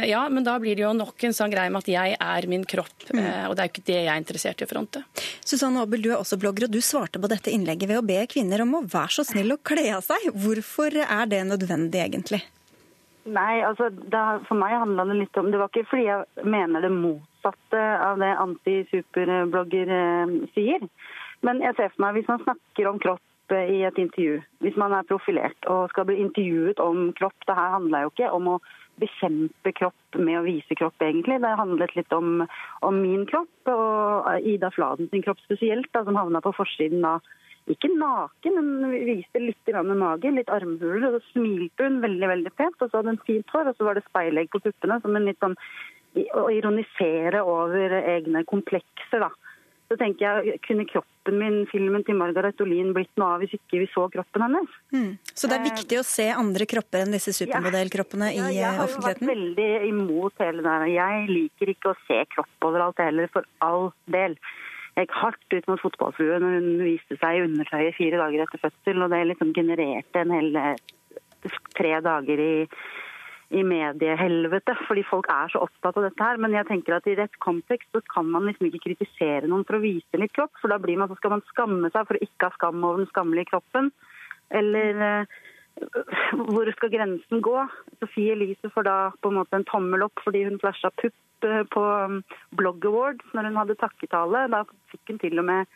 ja, 0.07 0.23
men 0.33 0.45
da 0.47 0.57
blir 0.63 0.77
det 0.79 0.85
jo 0.85 0.93
nok 0.97 1.25
en 1.27 1.35
sånn 1.37 1.53
greie 1.53 1.71
med 1.73 1.83
at 1.85 1.91
jeg 1.91 2.17
er 2.21 2.47
min 2.51 2.65
kropp. 2.69 3.09
eh, 3.13 3.45
Og 3.49 3.57
det 3.57 3.63
er 3.65 3.69
jo 3.69 3.75
ikke 3.75 3.87
det 3.91 3.99
jeg 3.99 4.11
er 4.13 4.21
interessert 4.23 4.63
i 4.63 4.67
å 4.67 4.71
fronte. 4.71 5.03
Susanne 5.45 5.83
Aabel, 5.83 6.03
du 6.05 6.11
er 6.13 6.21
også 6.21 6.39
blogger, 6.41 6.69
og 6.69 6.75
du 6.77 6.81
svarte 6.85 7.21
på 7.23 7.29
dette 7.31 7.53
innlegget 7.53 7.89
ved 7.91 8.01
å 8.01 8.07
be 8.07 8.21
kvinner 8.31 8.63
om 8.65 8.75
å 8.81 8.85
være 8.87 9.13
så 9.19 9.27
snill 9.27 9.53
å 9.57 9.61
kle 9.63 9.87
av 9.99 10.05
seg. 10.07 10.31
Hvorfor 10.33 10.95
er 11.03 11.27
det 11.31 11.43
nødvendig, 11.47 11.66
egentlig? 11.71 12.43
Nei, 13.27 13.61
altså 13.67 13.91
det, 13.91 14.23
For 14.47 14.59
meg 14.59 14.77
handla 14.79 15.07
det 15.09 15.19
litt 15.19 15.39
om 15.41 15.51
Det 15.51 15.59
var 15.59 15.71
ikke 15.73 15.89
fordi 15.91 16.07
jeg 16.07 16.47
mener 16.47 16.85
det 16.85 16.93
motsatte 16.95 17.85
av 18.07 18.21
det 18.23 18.33
antisuperblogger 18.43 19.95
eh, 19.97 20.35
sier. 20.55 20.87
Men 21.47 21.63
jeg 21.65 21.75
ser 21.77 21.91
for 21.95 22.07
meg 22.07 22.21
hvis 22.21 22.31
man 22.31 22.45
snakker 22.45 22.91
om 22.91 23.01
kropp 23.03 23.55
eh, 23.55 23.73
i 23.79 23.81
et 23.89 23.99
intervju, 23.99 24.39
hvis 24.63 24.79
man 24.79 24.95
er 24.95 25.09
profilert 25.11 25.71
og 25.71 25.91
skal 25.91 26.07
bli 26.09 26.21
intervjuet 26.23 26.83
om 26.83 27.11
kropp 27.19 27.49
Det 27.49 27.59
her 27.59 27.75
handla 27.75 28.05
jo 28.05 28.13
ikke 28.15 28.31
om 28.39 28.53
å 28.55 28.61
bekjempe 28.97 29.75
kropp 29.77 30.17
med 30.17 30.39
å 30.39 30.45
vise 30.47 30.77
kropp, 30.79 30.97
egentlig. 31.05 31.41
Det 31.43 31.57
handlet 31.59 31.97
litt 31.99 32.13
om, 32.17 32.47
om 32.87 33.01
min 33.03 33.27
kropp 33.29 33.69
og 33.69 34.47
Ida 34.49 34.71
Fladen 34.73 35.11
sin 35.11 35.25
kropp 35.27 35.43
spesielt, 35.45 35.91
da, 35.93 36.05
som 36.07 36.17
havna 36.17 36.41
på 36.45 36.55
forsiden 36.57 37.05
da. 37.05 37.19
Ikke 37.67 37.91
naken, 37.91 38.61
men 38.63 38.93
viste 39.09 39.41
litt 39.43 39.67
grann 39.67 39.91
mage, 39.99 40.31
litt 40.31 40.51
armhuler. 40.55 41.09
Og 41.09 41.17
så 41.17 41.33
smilte 41.33 41.89
hun 41.89 41.99
veldig 42.05 42.31
veldig 42.31 42.53
pent, 42.55 42.79
og 42.79 42.91
så 42.91 43.01
hadde 43.01 43.17
hun 43.17 43.25
fint 43.27 43.51
hår, 43.55 43.73
og 43.73 43.79
så 43.79 43.89
var 43.89 43.99
det 43.99 44.07
speilegg 44.07 44.53
på 44.53 44.63
puppene. 44.63 45.01
som 45.03 45.17
en 45.17 45.27
litt 45.27 45.43
sånn 45.43 45.59
Å 46.17 46.47
ironisere 46.49 47.43
over 47.45 47.93
egne 47.99 48.41
komplekser, 48.49 49.21
da. 49.21 49.29
Så 49.89 49.99
tenker 50.01 50.25
jeg, 50.25 50.61
Kunne 50.67 50.87
kroppen 50.89 51.39
min, 51.39 51.59
filmen 51.71 52.05
til 52.07 52.17
Margaret 52.19 52.61
Olin, 52.63 52.93
blitt 52.95 53.11
noe 53.19 53.35
av 53.35 53.43
hvis 53.43 53.57
ikke 53.59 53.83
vi 53.83 53.89
så 53.93 54.07
kroppen 54.13 54.45
hennes? 54.47 54.79
Mm. 54.95 55.11
Så 55.35 55.51
det 55.51 55.59
er 55.59 55.67
viktig 55.67 55.99
å 56.01 56.07
se 56.07 56.27
andre 56.33 56.69
kropper 56.71 57.03
enn 57.03 57.15
disse 57.15 57.35
supermodellkroppene 57.35 58.31
ja, 58.31 58.47
i 58.47 58.61
jeg 58.61 58.79
har 58.79 58.91
jo 58.95 59.03
vært 59.05 59.27
veldig 59.27 59.69
imot 59.91 60.43
hele 60.43 60.63
det 60.63 60.71
der. 60.71 60.87
Jeg 60.95 61.27
liker 61.33 61.75
ikke 61.75 61.93
å 61.93 61.99
se 62.07 62.23
kropp 62.35 62.71
overalt 62.71 63.03
heller, 63.03 63.31
for 63.35 63.47
all 63.67 63.91
del. 64.07 64.39
Gikk 64.97 65.13
hardt 65.13 65.53
ut 65.53 65.67
mot 65.69 65.81
fotballfrue 65.83 66.39
når 66.41 66.55
hun 66.57 66.69
viste 66.81 67.19
seg 67.21 67.37
i 67.37 67.43
undertøyet 67.45 67.99
fire 67.99 68.21
dager 68.23 68.47
etter 68.47 68.63
fødsel, 68.63 69.03
og 69.05 69.13
det 69.13 69.25
liksom 69.29 69.53
genererte 69.57 70.23
en 70.23 70.33
hel 70.33 70.57
tre 71.77 71.99
dager 72.05 72.41
i 72.41 72.55
i 73.55 73.63
mediehelvete, 73.63 74.75
fordi 74.89 75.05
folk 75.07 75.29
er 75.31 75.51
så 75.53 75.61
opptatt 75.63 75.99
av 75.99 76.07
dette 76.09 76.25
her. 76.25 76.39
Men 76.43 76.55
jeg 76.57 76.67
tenker 76.67 76.97
at 76.97 77.07
i 77.07 77.15
rett 77.19 77.37
kontekst 77.43 77.93
så 77.95 78.03
kan 78.11 78.27
man 78.33 78.49
liksom 78.49 78.67
ikke 78.69 78.83
kritisere 78.89 79.47
noen 79.47 79.63
for 79.69 79.79
å 79.79 79.85
vise 79.85 80.19
litt 80.19 80.35
kropp. 80.35 80.57
For 80.59 80.73
da 80.73 80.81
blir 80.83 80.99
man, 80.99 81.11
så 81.11 81.19
skal 81.21 81.37
man 81.37 81.45
skamme 81.53 81.91
seg 81.95 82.09
for 82.09 82.19
å 82.19 82.27
ikke 82.27 82.49
ha 82.49 82.57
skam 82.57 82.83
over 82.83 83.05
den 83.05 83.11
skammelige 83.13 83.53
kroppen. 83.53 83.93
Eller 84.51 85.05
eh, 85.07 85.37
hvor 86.33 86.71
skal 86.77 86.93
grensen 86.93 87.43
gå? 87.45 87.57
Sofie 88.01 88.35
Elise 88.37 88.71
får 88.73 88.87
da 88.89 88.97
på 89.21 89.31
en 89.31 89.39
måte 89.41 89.59
en 89.59 89.67
tommel 89.69 90.07
opp 90.07 90.23
fordi 90.25 90.45
hun 90.47 90.61
flasha 90.63 90.91
pupp 91.01 91.49
eh, 91.49 91.63
på 91.73 91.83
um, 91.83 92.23
Blog 92.57 92.85
Awards 92.89 93.35
når 93.37 93.51
hun 93.51 93.61
hadde 93.61 93.79
takketale. 93.81 94.47
Da 94.53 94.65
fikk 94.93 95.13
hun 95.13 95.21
til 95.23 95.43
og 95.43 95.49
med 95.51 95.67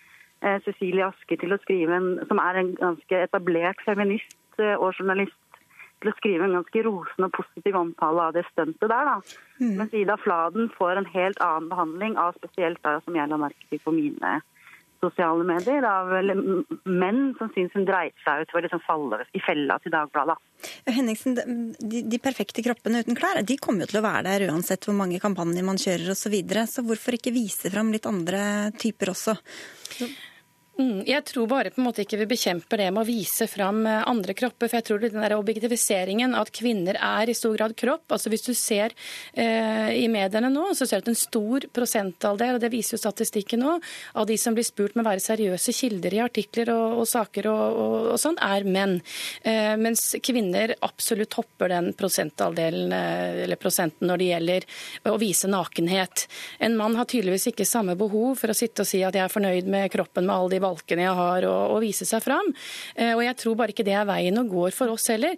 eh, 0.41 0.59
Cecilie 0.65 1.07
Asker 1.09 1.41
til 1.41 1.55
å 1.55 1.61
skrive 1.65 1.99
en, 1.99 2.11
som 2.31 2.43
er 2.43 2.63
en 2.63 2.75
ganske 2.81 3.23
etablert 3.29 3.85
feminist 3.87 4.61
eh, 4.63 4.77
og 4.77 4.95
journalist 4.97 5.37
til 6.01 6.09
å 6.09 6.17
skrive 6.17 6.47
en 6.47 6.57
ganske 6.57 6.85
rosende 6.87 7.29
og 7.29 7.37
positiv 7.37 7.77
omtale 7.77 8.29
av 8.31 8.37
det 8.37 8.47
stuntet 8.49 8.89
der. 8.89 9.11
da. 9.11 9.19
Mm. 9.61 9.75
Mens 9.83 9.97
Ida 9.97 10.17
Fladen 10.21 10.71
får 10.79 10.97
en 10.97 11.11
helt 11.13 11.43
annen 11.45 11.69
behandling 11.73 12.17
av 12.21 12.39
spesielt 12.41 12.81
da, 12.87 12.97
som 13.05 13.19
jeg 13.19 13.29
la 13.29 13.41
merke 13.41 13.69
til 13.69 13.83
på 13.85 13.93
mine 13.93 14.39
sosiale 15.01 15.45
medier, 15.49 15.85
av 15.87 16.13
menn 16.85 17.21
som 17.39 17.51
syns 17.55 17.75
hun 17.77 17.87
dreit 17.89 18.17
seg 18.25 18.45
ut 18.45 18.55
å 18.55 18.63
liksom 18.65 18.83
faller 18.85 19.25
i 19.37 19.43
fella 19.45 19.79
til 19.83 19.95
Dagbladet. 19.95 20.37
Henningsen, 20.87 21.39
de, 21.81 22.03
de 22.05 22.21
perfekte 22.21 22.65
kroppene 22.65 23.01
uten 23.01 23.17
klær 23.17 23.41
de 23.47 23.57
kommer 23.61 23.87
jo 23.87 23.95
til 23.95 24.03
å 24.03 24.07
være 24.07 24.27
der 24.29 24.49
uansett 24.51 24.85
hvor 24.85 24.99
mange 24.99 25.21
kampanjer 25.23 25.65
man 25.67 25.81
kjører 25.81 26.13
osv. 26.13 26.21
Så, 26.21 26.33
videre. 26.33 26.67
så 26.69 26.85
hvorfor 26.87 27.17
ikke 27.17 27.33
vise 27.35 27.73
fram 27.73 27.91
litt 27.95 28.07
andre 28.07 28.43
typer 28.79 29.15
også? 29.15 29.35
Mm, 30.81 31.03
Jeg 31.05 31.25
tror 31.29 31.49
bare 31.51 31.71
på 31.75 31.81
en 31.83 31.87
måte 31.91 32.01
ikke 32.07 32.17
vi 32.23 32.27
bekjemper 32.31 32.81
det 32.81 32.87
med 32.95 33.03
å 33.03 33.09
vise 33.09 33.45
fram 33.51 33.83
eh, 33.85 34.01
andre 34.09 34.33
kropper. 34.33 34.69
for 34.69 34.79
jeg 34.79 34.87
tror 34.87 35.01
den 35.03 35.19
der 35.21 35.35
objektiviseringen 35.37 36.33
at 36.39 36.49
kvinner 36.57 36.97
er 36.97 37.29
i 37.29 37.35
stor 37.37 37.53
grad 37.59 37.75
kropp 37.77 38.15
altså 38.15 38.31
Hvis 38.33 38.47
du 38.47 38.55
ser 38.57 38.95
eh, 39.35 39.91
i 39.99 40.07
mediene 40.09 40.49
nå, 40.49 40.71
så 40.75 40.87
ser 40.87 41.03
du 41.03 41.11
at 41.11 41.11
en 41.13 41.19
stor 41.19 41.67
prosentandel, 41.77 42.57
og 42.57 42.63
det 42.63 42.71
viser 42.73 42.97
jo 42.97 43.01
statistikken 43.03 43.61
nå, 43.61 43.75
av 44.15 44.29
de 44.31 44.39
som 44.41 44.57
blir 44.57 44.65
spurt 44.65 44.97
med 44.97 45.05
å 45.05 45.11
være 45.11 45.25
seriøse 45.25 45.75
kilder 45.77 46.17
i 46.17 46.23
artikler 46.25 46.73
og, 46.73 47.03
og 47.03 47.11
saker 47.11 47.51
og, 47.51 47.81
og, 47.85 48.09
og 48.15 48.23
sånn, 48.23 48.41
er 48.41 48.65
menn. 48.65 48.97
Eh, 49.43 49.75
mens 49.77 50.15
kvinner 50.25 50.75
absolutt 50.87 51.37
hopper 51.37 51.75
den 51.75 51.93
prosentandelen 51.99 52.95
eh, 52.97 53.43
eller 53.45 53.61
prosenten 53.61 54.09
når 54.09 54.23
det 54.23 54.31
gjelder 54.31 54.69
å 55.13 55.19
vise 55.21 55.51
nakenhet. 55.51 56.25
En 56.59 56.79
mann 56.81 56.97
har 56.97 57.11
tydeligvis 57.11 57.51
ikke 57.53 57.69
samme 57.69 57.99
behov 58.01 58.39
for 58.41 58.55
å 58.55 58.57
sitte 58.57 58.87
og 58.87 58.89
si 58.89 59.05
at 59.05 59.19
jeg 59.19 59.27
er 59.27 59.37
fornøyd 59.37 59.69
med 59.69 59.91
kroppen 59.93 60.25
med 60.25 60.37
alle 60.39 60.55
de 60.57 60.65
valkene 60.71 61.07
jeg 61.07 61.17
har, 61.21 61.47
og, 61.49 61.75
og 61.77 61.83
vise 61.85 62.07
seg 62.09 62.23
fram. 62.25 62.53
Eh, 62.97 63.13
og 63.15 63.25
jeg 63.25 63.39
tror 63.41 63.59
bare 63.61 63.75
ikke 63.75 63.87
det 63.87 63.97
er 63.97 64.09
veien 64.09 64.41
å 64.41 64.47
gå 64.49 64.69
for 64.75 64.93
oss 64.95 65.11
heller. 65.13 65.37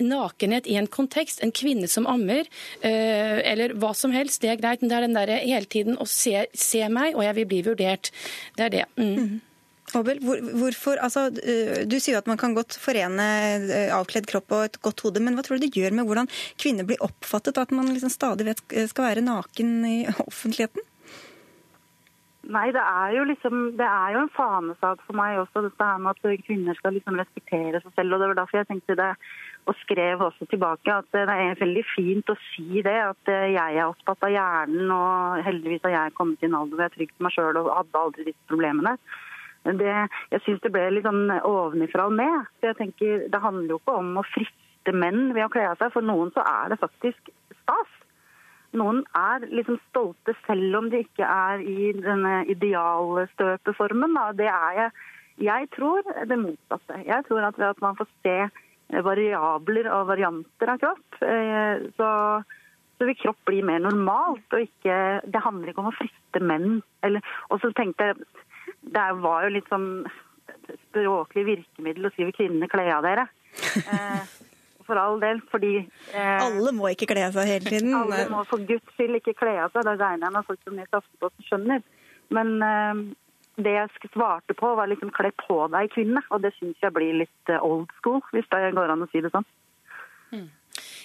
Nakenhet 0.00 0.68
i 0.70 0.78
en 0.80 0.90
kontekst, 0.90 1.42
en 1.44 1.54
kvinne 1.54 1.90
som 1.90 2.08
ammer, 2.10 2.48
eh, 2.82 3.40
eller 3.44 3.76
hva 3.80 3.94
som 3.96 4.14
helst, 4.14 4.42
det 4.44 4.54
er 4.54 4.60
greit. 4.60 4.82
Men 4.82 4.92
det 4.92 4.98
er 4.98 5.08
den 5.08 5.18
derre 5.18 5.40
hele 5.44 5.70
tiden 5.70 5.98
å 6.00 6.08
se, 6.08 6.46
se 6.52 6.84
meg, 6.92 7.18
og 7.18 7.26
jeg 7.26 7.40
vil 7.40 7.50
bli 7.50 7.64
vurdert. 7.66 8.12
Det 8.58 8.68
er 8.68 8.78
det. 8.78 8.86
Mm. 9.00 9.42
Abel, 9.94 10.18
hvor, 10.24 10.40
hvorfor, 10.58 10.98
altså, 11.04 11.28
øh, 11.30 11.84
du 11.86 11.98
sier 12.00 12.16
jo 12.16 12.22
at 12.22 12.30
man 12.30 12.40
kan 12.40 12.56
godt 12.56 12.74
forene 12.82 13.26
avkledd 13.94 14.26
kropp 14.26 14.56
og 14.56 14.64
et 14.66 14.80
godt 14.82 15.04
hode, 15.06 15.22
men 15.22 15.36
hva 15.36 15.44
tror 15.46 15.60
du 15.60 15.66
det 15.66 15.76
gjør 15.76 15.94
med 15.94 16.08
hvordan 16.08 16.30
kvinner 16.58 16.88
blir 16.88 17.04
oppfattet, 17.04 17.60
at 17.60 17.74
man 17.76 17.92
liksom 17.92 18.10
stadig 18.10 18.48
vet 18.48 18.64
skal 18.90 19.10
være 19.12 19.22
naken 19.22 19.76
i 19.86 19.96
offentligheten? 20.24 20.82
Nei, 22.44 22.66
det 22.76 22.82
er 22.82 23.14
jo 23.16 23.24
liksom, 23.24 23.60
det 23.78 23.86
er 23.88 24.14
jo 24.14 24.20
en 24.24 24.32
fanesak 24.34 25.00
for 25.06 25.16
meg 25.16 25.38
også, 25.40 25.62
dette 25.64 25.86
her 25.88 26.00
med 26.02 26.12
at 26.12 26.44
kvinner 26.44 26.76
skal 26.76 26.92
liksom 26.92 27.16
respektere 27.16 27.80
seg 27.80 27.94
selv. 27.96 28.14
og 28.14 28.20
Det 28.20 28.28
var 28.28 28.38
derfor 28.40 28.58
jeg 28.60 28.68
tenkte 28.68 28.96
det, 29.00 29.10
og 29.64 29.78
skrev 29.80 30.24
også 30.26 30.48
tilbake 30.50 30.92
at 30.92 31.08
det 31.16 31.22
er 31.24 31.60
veldig 31.60 31.84
fint 31.94 32.28
å 32.28 32.36
si 32.50 32.82
det. 32.84 32.96
At 33.14 33.32
jeg 33.32 33.78
er 33.78 33.86
opptatt 33.86 34.26
av 34.28 34.34
hjernen, 34.34 34.92
og 34.92 35.40
heldigvis 35.46 35.86
har 35.86 35.96
jeg 35.96 36.16
kommet 36.18 36.44
i 36.44 36.50
en 36.50 36.58
alder 36.58 36.76
hvor 36.76 36.84
jeg 36.84 36.92
er 36.92 36.96
trygg 36.98 37.14
på 37.14 37.26
meg 37.26 37.36
sjøl 37.36 37.60
og 37.62 37.72
hadde 37.72 38.02
aldri 38.02 38.28
disse 38.28 38.50
problemene. 38.52 38.96
Det, 39.64 39.92
jeg 40.34 40.44
syns 40.44 40.60
det 40.60 40.72
ble 40.74 40.84
litt 40.92 41.08
sånn 41.08 41.32
ovenifra 41.40 42.10
og 42.10 42.18
ned. 42.18 42.50
Så 42.60 42.72
jeg 42.72 42.80
tenker, 42.82 43.28
Det 43.32 43.40
handler 43.40 43.72
jo 43.72 43.80
ikke 43.80 43.98
om 44.02 44.18
å 44.20 44.28
friste 44.34 44.92
menn 44.92 45.32
ved 45.32 45.46
å 45.46 45.52
kle 45.52 45.70
av 45.70 45.80
seg. 45.80 45.94
For 45.96 46.04
noen 46.04 46.34
så 46.36 46.44
er 46.44 46.74
det 46.74 46.82
faktisk 46.82 47.32
stas. 47.62 48.00
Noen 48.74 49.04
er 49.14 49.46
liksom 49.54 49.78
stolte 49.90 50.34
selv 50.46 50.80
om 50.80 50.90
de 50.90 51.04
ikke 51.04 51.26
er 51.26 51.62
i 51.62 51.92
denne 51.96 52.40
idealstøpeformen. 52.50 54.18
Det 54.38 54.48
er 54.50 54.78
jeg. 54.78 54.90
Jeg 55.44 55.70
tror 55.74 56.02
det 56.30 56.38
motsatte. 56.38 57.00
Jeg 57.06 57.26
tror 57.28 57.46
at 57.46 57.58
ved 57.58 57.70
at 57.70 57.82
man 57.82 57.96
får 57.98 58.10
se 58.22 58.36
variabler 59.04 59.88
og 59.90 60.10
varianter 60.10 60.70
av 60.74 60.78
kropp, 60.82 61.22
eh, 61.26 61.86
så, 61.96 62.08
så 62.98 63.08
vil 63.08 63.18
kropp 63.18 63.40
bli 63.48 63.62
mer 63.66 63.82
normalt. 63.82 64.46
og 64.52 64.66
ikke, 64.66 64.98
Det 65.26 65.42
handler 65.46 65.72
ikke 65.72 65.82
om 65.82 65.90
å 65.90 65.96
friste 65.96 66.42
menn. 66.42 66.82
Eller, 67.02 67.24
og 67.50 67.62
så 67.62 67.72
tenkte 67.74 68.10
jeg, 68.10 68.26
Det 68.84 69.08
var 69.20 69.44
jo 69.44 69.54
litt 69.54 69.68
sånn 69.72 70.04
språklig 70.88 71.44
virkemiddel 71.48 72.08
å 72.08 72.12
vil 72.16 72.34
kvinnene 72.36 72.68
kle 72.70 72.88
av 72.94 73.04
dere. 73.06 73.28
For 74.84 75.00
all 75.00 75.20
del, 75.22 75.40
fordi 75.48 75.74
eh, 76.12 76.38
Alle 76.44 76.72
må 76.76 76.90
ikke 76.92 77.08
kle 77.08 77.26
av 77.28 77.36
seg 77.36 77.48
hele 77.48 77.70
tiden. 77.72 77.94
Alle 77.96 78.24
må 78.32 78.42
for 78.48 78.62
guds 78.68 78.96
skyld 78.96 79.20
ikke 79.20 79.36
kle 79.38 79.54
av 79.64 79.72
seg. 79.72 79.86
Det 79.86 79.94
regner 80.00 80.28
jeg 80.28 80.36
med 80.36 80.48
folk 80.48 80.60
som 80.64 80.80
leser 80.80 81.00
Aftenposten 81.00 81.48
skjønner. 81.48 81.84
Men 82.34 82.52
eh, 82.68 83.04
det 83.64 83.74
jeg 83.76 84.10
svarte 84.12 84.56
på, 84.58 84.74
var 84.74 84.90
liksom 84.90 85.12
'kle 85.14 85.30
på 85.46 85.58
deg, 85.72 85.92
kvinne'. 85.94 86.24
Og 86.30 86.42
det 86.42 86.52
syns 86.58 86.76
jeg 86.82 86.92
blir 86.92 87.20
litt 87.22 87.52
eh, 87.52 87.62
old 87.62 87.88
school, 88.00 88.20
hvis 88.32 88.48
det 88.52 88.74
går 88.76 88.92
an 88.92 89.06
å 89.06 89.10
si 89.12 89.22
det 89.24 89.32
sånn. 89.34 89.46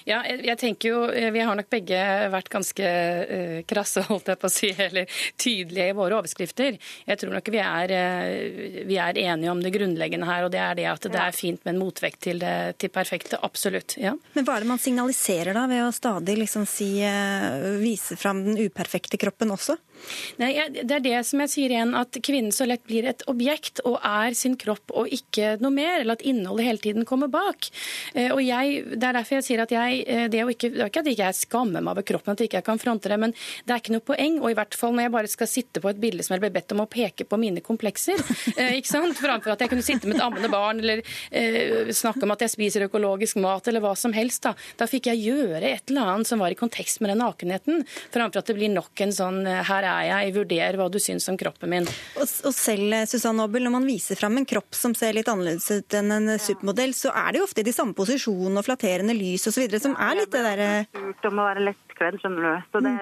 Ja, 0.10 0.20
jeg, 0.26 0.42
jeg 0.48 0.58
tenker 0.58 0.90
jo, 0.90 1.00
eh, 1.14 1.30
Vi 1.34 1.42
har 1.46 1.58
nok 1.58 1.70
begge 1.70 2.00
vært 2.34 2.50
ganske 2.52 2.90
uh, 3.30 3.58
krasse 3.70 4.02
holdt 4.10 4.32
jeg 4.32 4.40
på 4.42 4.50
å 4.50 4.54
si, 4.54 4.72
eller 4.74 5.20
tydelige 5.40 5.92
i 5.92 5.96
våre 5.98 6.18
overskrifter. 6.18 6.80
Jeg 7.06 7.22
tror 7.22 7.36
nok 7.36 7.52
vi 7.54 7.62
er, 7.62 7.94
uh, 7.94 8.80
vi 8.90 8.98
er 9.02 9.20
enige 9.22 9.54
om 9.54 9.62
det 9.62 9.74
grunnleggende 9.76 10.30
her, 10.30 10.48
og 10.48 10.54
det 10.54 10.62
er 10.64 10.80
det 10.80 10.88
at 10.90 11.10
det 11.10 11.22
er 11.22 11.36
fint 11.36 11.62
med 11.66 11.76
en 11.76 11.82
motvekt 11.84 12.24
til 12.26 12.42
det 12.42 12.56
til 12.82 12.94
perfekte. 12.94 13.38
Absolutt. 13.46 13.98
ja. 14.02 14.16
Men 14.34 14.48
hva 14.48 14.58
er 14.58 14.66
det 14.66 14.72
man 14.72 14.82
signaliserer 14.82 15.54
da, 15.58 15.68
ved 15.70 15.86
å 15.86 15.94
stadig 15.94 16.40
liksom 16.42 16.66
si, 16.70 16.90
uh, 17.06 17.78
vise 17.82 18.18
fram 18.20 18.42
den 18.48 18.58
uperfekte 18.66 19.20
kroppen 19.22 19.54
også? 19.54 19.78
Nei, 20.40 20.54
Det 20.72 20.96
er 20.96 21.04
det 21.04 21.18
som 21.28 21.42
jeg 21.44 21.52
sier 21.52 21.74
igjen, 21.74 21.92
at 21.98 22.16
kvinnen 22.24 22.54
så 22.56 22.66
lett 22.70 22.86
blir 22.88 23.06
et 23.10 23.26
objekt 23.28 23.82
og 23.84 24.00
er 24.00 24.34
sin 24.38 24.56
kropp 24.58 24.94
og 24.96 25.12
ikke 25.12 25.58
noe 25.60 25.74
mer, 25.76 26.00
eller 26.00 26.16
at 26.16 26.24
innholdet 26.24 26.70
hele 26.70 26.84
tiden 26.86 27.08
kommer 27.10 27.28
bak. 27.28 27.68
Og 28.16 28.40
jeg, 28.40 28.86
Det 28.96 29.10
er 29.10 29.18
derfor 29.18 29.40
jeg 29.40 29.48
sier 29.50 29.64
at 29.66 29.74
jeg, 29.76 29.99
eh, 30.06 30.26
det, 30.32 30.40
er 30.40 30.48
jo 30.48 30.54
ikke, 30.56 30.72
det 30.74 30.84
er 30.84 30.92
ikke 30.92 31.04
at 31.04 31.10
jeg 31.10 31.18
ikke 31.18 31.32
skammer 31.40 31.84
meg 31.84 31.94
over 31.96 32.08
kroppen, 32.08 32.36
at 32.36 32.44
jeg 32.44 32.52
ikke 32.52 32.64
kan 32.70 32.82
fronte 32.82 33.12
det, 33.12 33.20
men 33.22 33.34
det 33.66 33.76
er 33.76 33.82
ikke 33.82 33.96
noe 33.96 34.06
poeng. 34.06 34.40
Og 34.44 34.52
i 34.52 34.58
hvert 34.58 34.78
fall 34.78 34.96
når 34.96 35.08
jeg 35.08 35.14
bare 35.16 35.32
skal 35.32 35.52
sitte 35.52 35.84
på 35.84 35.92
et 35.92 36.02
bilde 36.02 36.26
som 36.26 36.36
jeg 36.36 36.44
ble 36.44 36.52
bedt 36.56 36.76
om 36.76 36.84
å 36.84 36.90
peke 36.90 37.28
på 37.30 37.40
mine 37.42 37.64
komplekser, 37.66 38.20
eh, 38.58 38.78
ikke 38.80 38.92
sant? 38.92 39.18
framfor 39.20 39.56
at 39.56 39.64
jeg 39.64 39.72
kunne 39.72 39.86
sitte 39.86 40.08
med 40.08 40.20
et 40.20 40.24
ammende 40.24 40.52
barn 40.52 40.80
eller 40.80 41.02
eh, 41.32 41.90
snakke 41.96 42.24
om 42.26 42.36
at 42.36 42.46
jeg 42.46 42.54
spiser 42.54 42.86
økologisk 42.88 43.40
mat 43.44 43.68
eller 43.68 43.84
hva 43.84 43.96
som 44.00 44.14
helst. 44.16 44.44
Da, 44.46 44.54
da 44.80 44.88
fikk 44.90 45.10
jeg 45.12 45.24
gjøre 45.26 45.64
et 45.66 45.92
eller 45.92 46.14
annet 46.14 46.30
som 46.30 46.42
var 46.42 46.54
i 46.54 46.60
kontekst 46.60 47.02
med 47.04 47.14
den 47.14 47.22
nakenheten, 47.24 47.84
framfor 48.14 48.44
at 48.44 48.52
det 48.52 48.58
blir 48.58 48.72
nok 48.74 49.04
en 49.06 49.16
sånn 49.16 49.42
eh, 49.50 49.64
her 49.70 49.88
er 49.90 50.08
jeg, 50.10 50.36
vurder 50.40 50.80
hva 50.80 50.90
du 50.92 51.00
syns 51.02 51.28
om 51.32 51.38
kroppen 51.40 51.74
min. 51.74 51.90
Og, 52.20 52.26
og 52.26 52.56
selv, 52.56 52.96
Susanne 53.10 53.46
Obel, 53.46 53.66
når 53.68 53.76
man 53.80 53.88
viser 53.88 54.20
fram 54.20 54.38
en 54.40 54.48
kropp 54.50 54.78
som 54.78 54.96
ser 54.98 55.18
litt 55.18 55.30
annerledes 55.32 55.68
ut 55.70 55.98
enn 56.00 56.14
en 56.16 56.34
supermodell, 56.40 56.96
så 56.98 57.14
er 57.16 57.34
det 57.34 57.42
jo 57.42 57.48
ofte 57.48 57.66
de 57.66 57.74
samme 57.76 57.96
posisjonene 57.98 58.62
og 58.62 58.68
flatterende 58.68 59.16
lys 59.18 59.48
osv. 59.50 59.66
som 59.82 59.89
er 59.96 60.18
litt 60.20 60.32
det 60.34 60.42
derre 60.46 60.70
Spurt 60.90 61.26
om 61.30 61.40
å 61.42 61.46
være 61.48 61.64
lettkledd, 61.68 62.20
skjønner 62.22 62.46
du. 62.46 62.68
Så 62.74 62.82
det, 62.86 62.94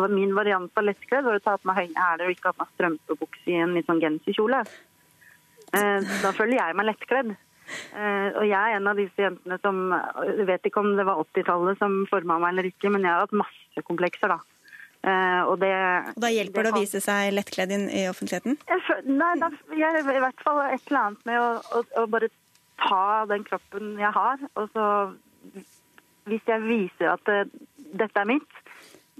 var 0.00 0.12
Min 0.12 0.34
variant 0.36 0.78
av 0.78 0.84
lettkledd 0.86 1.24
var 1.26 1.38
å 1.38 1.42
ta 1.44 1.56
på 1.58 1.70
meg 1.70 1.80
høye 1.82 1.96
hæler 1.96 2.26
og 2.28 2.34
ikke 2.36 2.50
ha 2.52 2.56
på 2.56 2.64
meg 2.64 2.74
strømpebukse 2.76 3.50
i 3.52 3.58
en 3.64 3.74
litt 3.76 3.88
sånn 3.90 4.02
genserkjole. 4.02 4.62
Eh, 5.74 6.00
Da 6.22 6.32
føler 6.36 6.58
jeg 6.60 6.76
meg 6.78 6.88
lettkledd. 6.92 7.34
Eh, 7.98 8.28
Og 8.38 8.44
jeg 8.46 8.54
er 8.54 8.76
en 8.78 8.86
av 8.86 8.96
disse 8.98 9.18
jentene 9.18 9.58
som 9.62 9.80
Jeg 10.22 10.46
vet 10.46 10.68
ikke 10.68 10.82
om 10.84 10.92
det 10.96 11.06
var 11.08 11.18
80-tallet 11.24 11.78
som 11.82 12.04
forma 12.10 12.38
meg 12.38 12.52
eller 12.54 12.68
ikke, 12.70 12.92
men 12.94 13.02
jeg 13.02 13.10
har 13.10 13.24
hatt 13.26 13.34
masse 13.34 13.82
komplekser, 13.88 14.30
da. 14.30 14.38
Eh, 15.02 15.42
Og 15.50 15.58
det 15.60 15.72
Og 16.14 16.22
da 16.22 16.30
hjelper 16.30 16.62
det 16.62 16.72
å 16.72 16.78
vise 16.80 17.00
seg 17.02 17.34
lettkledd 17.34 17.74
inn 17.74 17.88
i 17.90 18.06
offentligheten? 18.10 18.58
Jeg 18.70 19.04
Nei, 19.10 19.34
da, 19.42 19.50
jeg, 19.74 20.02
i 20.06 20.22
hvert 20.22 20.42
fall 20.42 20.62
et 20.70 20.82
eller 20.88 21.00
annet 21.02 21.26
med 21.26 21.40
å, 21.42 21.48
å, 21.80 21.84
å 22.02 22.06
bare 22.06 22.30
ta 22.76 23.24
den 23.26 23.44
kroppen 23.46 23.96
jeg 23.98 24.12
har, 24.12 24.38
og 24.54 24.70
så 24.74 24.86
Hvis 26.26 26.46
jeg 26.50 26.64
viser 26.66 27.12
at 27.16 27.28
eh, 27.32 27.44
dette 27.96 28.22
er 28.22 28.26
mitt, 28.32 28.62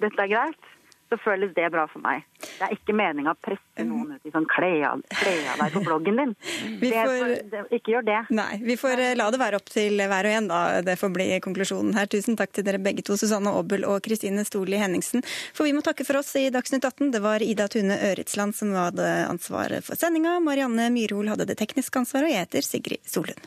dette 0.03 0.19
er 0.27 0.33
greit, 0.33 0.73
så 1.07 1.15
føles 1.23 1.53
det 1.55 1.69
bra 1.71 1.85
for 1.87 2.03
meg. 2.03 2.25
Det 2.43 2.65
er 2.67 2.73
ikke 2.75 2.91
meninga 2.99 3.31
å 3.31 3.39
presse 3.39 3.85
noen 3.87 4.17
ut 4.17 4.25
i 4.27 4.33
sånn 4.35 4.47
kle 4.51 4.71
av 4.89 5.05
deg 5.07 5.69
på 5.77 5.83
bloggen 5.87 6.19
din. 6.19 6.33
Vi 6.83 6.91
får- 6.91 7.35
det, 7.53 7.61
ikke 7.79 7.93
gjør 7.95 8.07
det. 8.09 8.17
Nei, 8.35 8.57
vi 8.67 8.75
får 8.81 9.03
eh, 9.05 9.13
la 9.15 9.29
det 9.31 9.39
være 9.39 9.61
opp 9.61 9.71
til 9.71 10.03
hver 10.03 10.27
og 10.27 10.35
en, 10.41 10.49
da. 10.51 10.61
Det 10.83 10.97
får 10.99 11.13
bli 11.15 11.29
konklusjonen 11.47 11.95
her. 11.95 12.11
Tusen 12.11 12.35
takk 12.41 12.51
til 12.59 12.67
dere 12.67 12.83
begge 12.83 13.07
to, 13.07 13.15
Susanne 13.21 13.55
Aabel 13.55 13.87
og 13.87 14.03
Kristine 14.03 14.43
Storli 14.49 14.83
Henningsen. 14.83 15.23
For 15.55 15.69
vi 15.71 15.77
må 15.79 15.85
takke 15.87 16.03
for 16.09 16.19
oss 16.19 16.35
i 16.43 16.49
Dagsnytt 16.51 16.83
18. 16.91 17.13
Det 17.15 17.23
var 17.23 17.39
Ida 17.47 17.69
Tune 17.71 18.01
Øritsland 18.11 18.59
som 18.59 18.75
hadde 18.75 19.07
ansvaret 19.31 19.87
for 19.87 19.95
sendinga. 19.95 20.41
Marianne 20.43 20.91
Myrhol 20.91 21.31
hadde 21.31 21.47
det 21.53 21.61
tekniske 21.63 22.03
ansvaret, 22.03 22.33
og 22.33 22.35
jeg 22.35 22.49
heter 22.49 22.67
Sigrid 22.67 23.07
Solund. 23.07 23.47